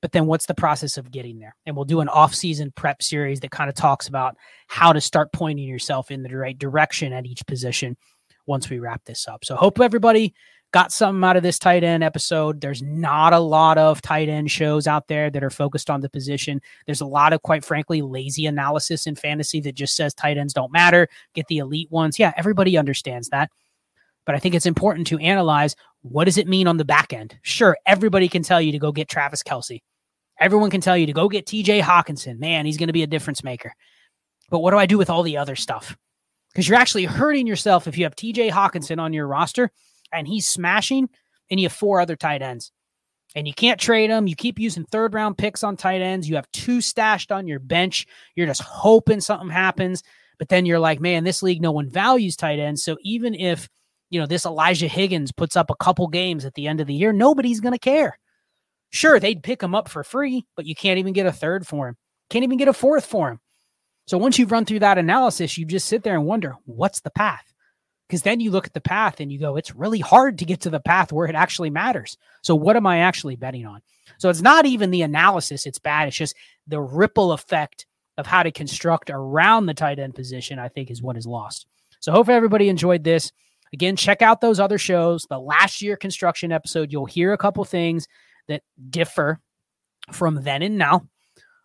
but 0.00 0.12
then 0.12 0.26
what's 0.26 0.46
the 0.46 0.54
process 0.54 0.98
of 0.98 1.10
getting 1.10 1.38
there? 1.38 1.56
And 1.66 1.74
we'll 1.74 1.84
do 1.84 2.00
an 2.00 2.08
off-season 2.08 2.72
prep 2.76 3.02
series 3.02 3.40
that 3.40 3.50
kind 3.50 3.68
of 3.68 3.74
talks 3.74 4.08
about 4.08 4.36
how 4.68 4.92
to 4.92 5.00
start 5.00 5.32
pointing 5.32 5.66
yourself 5.66 6.10
in 6.10 6.22
the 6.22 6.36
right 6.36 6.58
direction 6.58 7.12
at 7.12 7.26
each 7.26 7.44
position 7.46 7.96
once 8.46 8.70
we 8.70 8.78
wrap 8.78 9.04
this 9.04 9.26
up. 9.26 9.44
So 9.44 9.56
hope 9.56 9.80
everybody 9.80 10.34
got 10.72 10.92
something 10.92 11.24
out 11.24 11.36
of 11.36 11.42
this 11.42 11.58
tight 11.58 11.82
end 11.82 12.04
episode. 12.04 12.60
There's 12.60 12.82
not 12.82 13.32
a 13.32 13.38
lot 13.38 13.78
of 13.78 14.02
tight 14.02 14.28
end 14.28 14.50
shows 14.50 14.86
out 14.86 15.08
there 15.08 15.30
that 15.30 15.42
are 15.42 15.50
focused 15.50 15.88
on 15.88 16.00
the 16.00 16.10
position. 16.10 16.60
There's 16.84 17.00
a 17.00 17.06
lot 17.06 17.32
of, 17.32 17.42
quite 17.42 17.64
frankly, 17.64 18.02
lazy 18.02 18.46
analysis 18.46 19.06
in 19.06 19.16
fantasy 19.16 19.60
that 19.60 19.74
just 19.74 19.96
says 19.96 20.12
tight 20.12 20.36
ends 20.36 20.52
don't 20.52 20.72
matter. 20.72 21.08
Get 21.34 21.46
the 21.46 21.58
elite 21.58 21.90
ones. 21.90 22.18
Yeah, 22.18 22.32
everybody 22.36 22.76
understands 22.76 23.28
that. 23.30 23.50
But 24.26 24.34
I 24.34 24.38
think 24.38 24.54
it's 24.54 24.66
important 24.66 25.06
to 25.06 25.18
analyze 25.18 25.76
what 26.02 26.24
does 26.24 26.36
it 26.36 26.48
mean 26.48 26.66
on 26.66 26.76
the 26.76 26.84
back 26.84 27.12
end? 27.12 27.38
Sure, 27.42 27.76
everybody 27.86 28.28
can 28.28 28.42
tell 28.42 28.60
you 28.60 28.72
to 28.72 28.78
go 28.78 28.92
get 28.92 29.08
Travis 29.08 29.42
Kelce. 29.42 29.80
Everyone 30.38 30.70
can 30.70 30.80
tell 30.80 30.96
you 30.96 31.06
to 31.06 31.12
go 31.12 31.28
get 31.28 31.46
TJ 31.46 31.80
Hockenson. 31.80 32.38
Man, 32.38 32.66
he's 32.66 32.76
going 32.76 32.88
to 32.88 32.92
be 32.92 33.02
a 33.02 33.08
difference 33.08 33.42
maker. 33.42 33.72
But 34.50 34.58
what 34.58 34.72
do 34.72 34.78
I 34.78 34.86
do 34.86 34.98
with 34.98 35.10
all 35.10 35.22
the 35.22 35.38
other 35.38 35.56
stuff? 35.56 35.96
Because 36.52 36.68
you're 36.68 36.78
actually 36.78 37.04
hurting 37.04 37.46
yourself 37.46 37.86
if 37.86 37.96
you 37.96 38.04
have 38.04 38.16
TJ 38.16 38.50
Hockenson 38.50 39.00
on 39.00 39.12
your 39.12 39.26
roster 39.26 39.70
and 40.12 40.26
he's 40.26 40.46
smashing 40.46 41.08
and 41.50 41.60
you 41.60 41.66
have 41.66 41.72
four 41.72 42.00
other 42.00 42.16
tight 42.16 42.42
ends. 42.42 42.72
And 43.34 43.46
you 43.46 43.52
can't 43.52 43.80
trade 43.80 44.10
them. 44.10 44.26
You 44.26 44.36
keep 44.36 44.58
using 44.58 44.84
third 44.84 45.12
round 45.12 45.36
picks 45.36 45.62
on 45.62 45.76
tight 45.76 46.00
ends. 46.00 46.28
You 46.28 46.36
have 46.36 46.50
two 46.52 46.80
stashed 46.80 47.30
on 47.30 47.46
your 47.46 47.58
bench. 47.58 48.06
You're 48.34 48.46
just 48.46 48.62
hoping 48.62 49.20
something 49.20 49.50
happens. 49.50 50.02
But 50.38 50.48
then 50.48 50.64
you're 50.64 50.78
like, 50.78 51.00
man, 51.00 51.24
this 51.24 51.42
league, 51.42 51.60
no 51.60 51.72
one 51.72 51.90
values 51.90 52.36
tight 52.36 52.58
ends. 52.58 52.82
So 52.82 52.96
even 53.02 53.34
if 53.34 53.68
you 54.10 54.20
know, 54.20 54.26
this 54.26 54.46
Elijah 54.46 54.88
Higgins 54.88 55.32
puts 55.32 55.56
up 55.56 55.70
a 55.70 55.76
couple 55.76 56.06
games 56.08 56.44
at 56.44 56.54
the 56.54 56.66
end 56.66 56.80
of 56.80 56.86
the 56.86 56.94
year, 56.94 57.12
nobody's 57.12 57.60
going 57.60 57.72
to 57.72 57.78
care. 57.78 58.18
Sure, 58.90 59.18
they'd 59.18 59.42
pick 59.42 59.62
him 59.62 59.74
up 59.74 59.88
for 59.88 60.04
free, 60.04 60.46
but 60.54 60.66
you 60.66 60.74
can't 60.74 60.98
even 60.98 61.12
get 61.12 61.26
a 61.26 61.32
third 61.32 61.66
for 61.66 61.88
him. 61.88 61.96
Can't 62.30 62.44
even 62.44 62.58
get 62.58 62.68
a 62.68 62.72
fourth 62.72 63.04
for 63.04 63.30
him. 63.30 63.40
So 64.06 64.18
once 64.18 64.38
you've 64.38 64.52
run 64.52 64.64
through 64.64 64.78
that 64.80 64.98
analysis, 64.98 65.58
you 65.58 65.66
just 65.66 65.88
sit 65.88 66.02
there 66.04 66.14
and 66.14 66.24
wonder, 66.24 66.54
what's 66.64 67.00
the 67.00 67.10
path? 67.10 67.52
Because 68.08 68.22
then 68.22 68.38
you 68.38 68.52
look 68.52 68.66
at 68.66 68.74
the 68.74 68.80
path 68.80 69.18
and 69.18 69.32
you 69.32 69.38
go, 69.40 69.56
it's 69.56 69.74
really 69.74 69.98
hard 69.98 70.38
to 70.38 70.44
get 70.44 70.60
to 70.60 70.70
the 70.70 70.78
path 70.78 71.12
where 71.12 71.26
it 71.26 71.34
actually 71.34 71.70
matters. 71.70 72.16
So 72.42 72.54
what 72.54 72.76
am 72.76 72.86
I 72.86 72.98
actually 72.98 73.34
betting 73.34 73.66
on? 73.66 73.82
So 74.18 74.30
it's 74.30 74.42
not 74.42 74.64
even 74.64 74.92
the 74.92 75.02
analysis, 75.02 75.66
it's 75.66 75.80
bad. 75.80 76.06
It's 76.06 76.16
just 76.16 76.36
the 76.68 76.80
ripple 76.80 77.32
effect 77.32 77.86
of 78.16 78.26
how 78.26 78.44
to 78.44 78.52
construct 78.52 79.10
around 79.10 79.66
the 79.66 79.74
tight 79.74 79.98
end 79.98 80.14
position, 80.14 80.60
I 80.60 80.68
think, 80.68 80.90
is 80.90 81.02
what 81.02 81.16
is 81.16 81.26
lost. 81.26 81.66
So 81.98 82.12
hope 82.12 82.28
everybody 82.28 82.68
enjoyed 82.68 83.02
this. 83.02 83.32
Again, 83.72 83.96
check 83.96 84.22
out 84.22 84.40
those 84.40 84.60
other 84.60 84.78
shows. 84.78 85.26
The 85.28 85.38
last 85.38 85.82
year 85.82 85.96
construction 85.96 86.52
episode, 86.52 86.92
you'll 86.92 87.06
hear 87.06 87.32
a 87.32 87.38
couple 87.38 87.64
things 87.64 88.06
that 88.48 88.62
differ 88.90 89.40
from 90.12 90.42
then 90.42 90.62
and 90.62 90.78
now. 90.78 91.08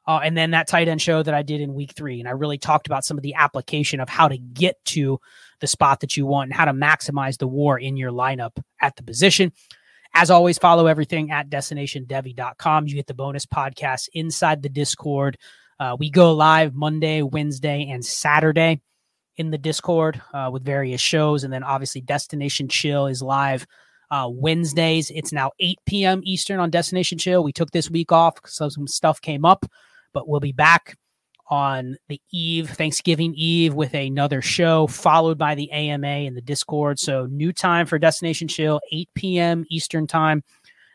Uh, 0.07 0.19
and 0.23 0.35
then 0.35 0.51
that 0.51 0.67
tight 0.67 0.87
end 0.87 1.01
show 1.01 1.21
that 1.21 1.33
I 1.33 1.43
did 1.43 1.61
in 1.61 1.75
week 1.75 1.93
three. 1.95 2.19
And 2.19 2.27
I 2.27 2.31
really 2.31 2.57
talked 2.57 2.87
about 2.87 3.05
some 3.05 3.17
of 3.17 3.21
the 3.21 3.35
application 3.35 3.99
of 3.99 4.09
how 4.09 4.27
to 4.27 4.37
get 4.37 4.83
to 4.85 5.19
the 5.59 5.67
spot 5.67 5.99
that 5.99 6.17
you 6.17 6.25
want 6.25 6.49
and 6.49 6.57
how 6.57 6.65
to 6.65 6.73
maximize 6.73 7.37
the 7.37 7.47
war 7.47 7.77
in 7.77 7.97
your 7.97 8.11
lineup 8.11 8.57
at 8.81 8.95
the 8.95 9.03
position. 9.03 9.51
As 10.13 10.31
always, 10.31 10.57
follow 10.57 10.87
everything 10.87 11.31
at 11.31 11.49
destinationdevy.com. 11.49 12.87
You 12.87 12.95
get 12.95 13.07
the 13.07 13.13
bonus 13.13 13.45
podcast 13.45 14.09
inside 14.13 14.63
the 14.63 14.69
Discord. 14.69 15.37
Uh, 15.79 15.95
we 15.97 16.09
go 16.09 16.33
live 16.33 16.73
Monday, 16.73 17.21
Wednesday, 17.21 17.87
and 17.89 18.03
Saturday 18.03 18.81
in 19.37 19.51
the 19.51 19.57
Discord 19.57 20.21
uh, 20.33 20.49
with 20.51 20.63
various 20.63 21.01
shows. 21.01 21.43
And 21.43 21.51
then 21.51 21.63
obviously, 21.63 22.01
Destination 22.01 22.67
Chill 22.67 23.07
is 23.07 23.21
live 23.21 23.65
uh, 24.11 24.27
Wednesdays. 24.29 25.09
It's 25.11 25.31
now 25.31 25.51
8 25.59 25.79
p.m. 25.85 26.21
Eastern 26.23 26.59
on 26.59 26.69
Destination 26.69 27.17
Chill. 27.17 27.43
We 27.43 27.53
took 27.53 27.71
this 27.71 27.89
week 27.89 28.11
off 28.11 28.37
so 28.45 28.69
some 28.69 28.87
stuff 28.87 29.21
came 29.21 29.45
up, 29.45 29.65
but 30.13 30.27
we'll 30.27 30.41
be 30.41 30.51
back 30.51 30.97
on 31.51 31.97
the 32.07 32.21
eve, 32.31 32.69
Thanksgiving 32.69 33.33
Eve, 33.35 33.73
with 33.73 33.93
another 33.93 34.41
show, 34.41 34.87
followed 34.87 35.37
by 35.37 35.53
the 35.53 35.69
AMA 35.71 36.07
and 36.07 36.35
the 36.35 36.41
Discord. 36.41 36.97
So, 36.97 37.25
new 37.25 37.51
time 37.51 37.85
for 37.85 37.99
Destination 37.99 38.47
Chill, 38.47 38.79
8 38.91 39.09
p.m. 39.15 39.65
Eastern 39.69 40.07
time. 40.07 40.43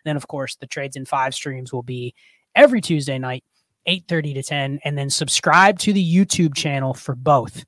Then, 0.04 0.16
of 0.16 0.28
course, 0.28 0.56
the 0.56 0.66
Trades 0.66 0.96
in 0.96 1.04
Five 1.04 1.34
streams 1.34 1.72
will 1.72 1.82
be 1.82 2.14
every 2.54 2.80
Tuesday 2.80 3.18
night, 3.18 3.44
8:30 3.86 4.34
to 4.34 4.42
10, 4.42 4.80
and 4.84 4.96
then 4.96 5.10
subscribe 5.10 5.78
to 5.80 5.92
the 5.92 6.14
YouTube 6.14 6.54
channel 6.54 6.94
for 6.94 7.14
both. 7.14 7.64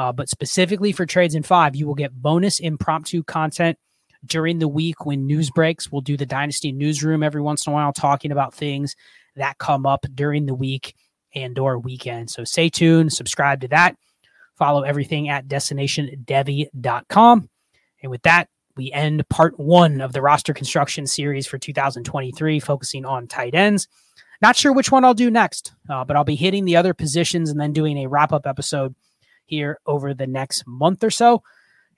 Uh, 0.00 0.12
but 0.12 0.30
specifically 0.30 0.92
for 0.92 1.04
Trades 1.04 1.34
in 1.34 1.42
Five, 1.42 1.76
you 1.76 1.86
will 1.86 1.94
get 1.94 2.14
bonus 2.14 2.58
impromptu 2.58 3.22
content 3.22 3.76
during 4.24 4.58
the 4.58 4.66
week 4.66 5.04
when 5.04 5.26
news 5.26 5.50
breaks. 5.50 5.92
We'll 5.92 6.00
do 6.00 6.16
the 6.16 6.24
Dynasty 6.24 6.72
newsroom 6.72 7.22
every 7.22 7.42
once 7.42 7.66
in 7.66 7.72
a 7.72 7.74
while, 7.74 7.92
talking 7.92 8.32
about 8.32 8.54
things 8.54 8.96
that 9.36 9.58
come 9.58 9.84
up 9.84 10.06
during 10.14 10.46
the 10.46 10.54
week 10.54 10.94
and 11.34 11.58
or 11.58 11.78
weekend. 11.78 12.30
So 12.30 12.44
stay 12.44 12.70
tuned, 12.70 13.12
subscribe 13.12 13.60
to 13.60 13.68
that, 13.68 13.94
follow 14.56 14.84
everything 14.84 15.28
at 15.28 15.48
destinationdevy.com. 15.48 17.50
And 18.02 18.10
with 18.10 18.22
that, 18.22 18.48
we 18.78 18.90
end 18.92 19.28
part 19.28 19.60
one 19.60 20.00
of 20.00 20.14
the 20.14 20.22
roster 20.22 20.54
construction 20.54 21.06
series 21.06 21.46
for 21.46 21.58
2023, 21.58 22.58
focusing 22.58 23.04
on 23.04 23.26
tight 23.26 23.54
ends. 23.54 23.86
Not 24.40 24.56
sure 24.56 24.72
which 24.72 24.90
one 24.90 25.04
I'll 25.04 25.12
do 25.12 25.30
next, 25.30 25.74
uh, 25.90 26.06
but 26.06 26.16
I'll 26.16 26.24
be 26.24 26.36
hitting 26.36 26.64
the 26.64 26.76
other 26.76 26.94
positions 26.94 27.50
and 27.50 27.60
then 27.60 27.74
doing 27.74 27.98
a 27.98 28.06
wrap 28.06 28.32
up 28.32 28.46
episode 28.46 28.94
here 29.50 29.78
over 29.84 30.14
the 30.14 30.26
next 30.26 30.66
month 30.66 31.02
or 31.02 31.10
so. 31.10 31.42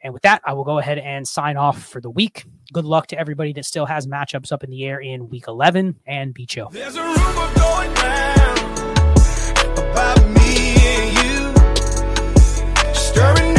And 0.02 0.12
with 0.12 0.22
that, 0.22 0.42
I 0.44 0.54
will 0.54 0.64
go 0.64 0.78
ahead 0.78 0.98
and 0.98 1.28
sign 1.28 1.56
off 1.56 1.84
for 1.84 2.00
the 2.00 2.10
week. 2.10 2.44
Good 2.72 2.84
luck 2.86 3.06
to 3.08 3.18
everybody 3.18 3.52
that 3.52 3.64
still 3.64 3.86
has 3.86 4.06
matchups 4.06 4.50
up 4.50 4.64
in 4.64 4.70
the 4.70 4.84
air 4.84 4.98
in 4.98 5.28
week 5.28 5.44
11 5.46 6.00
and 6.06 6.34
be 6.34 6.46
chill. 6.46 6.70
Stirring 12.94 13.51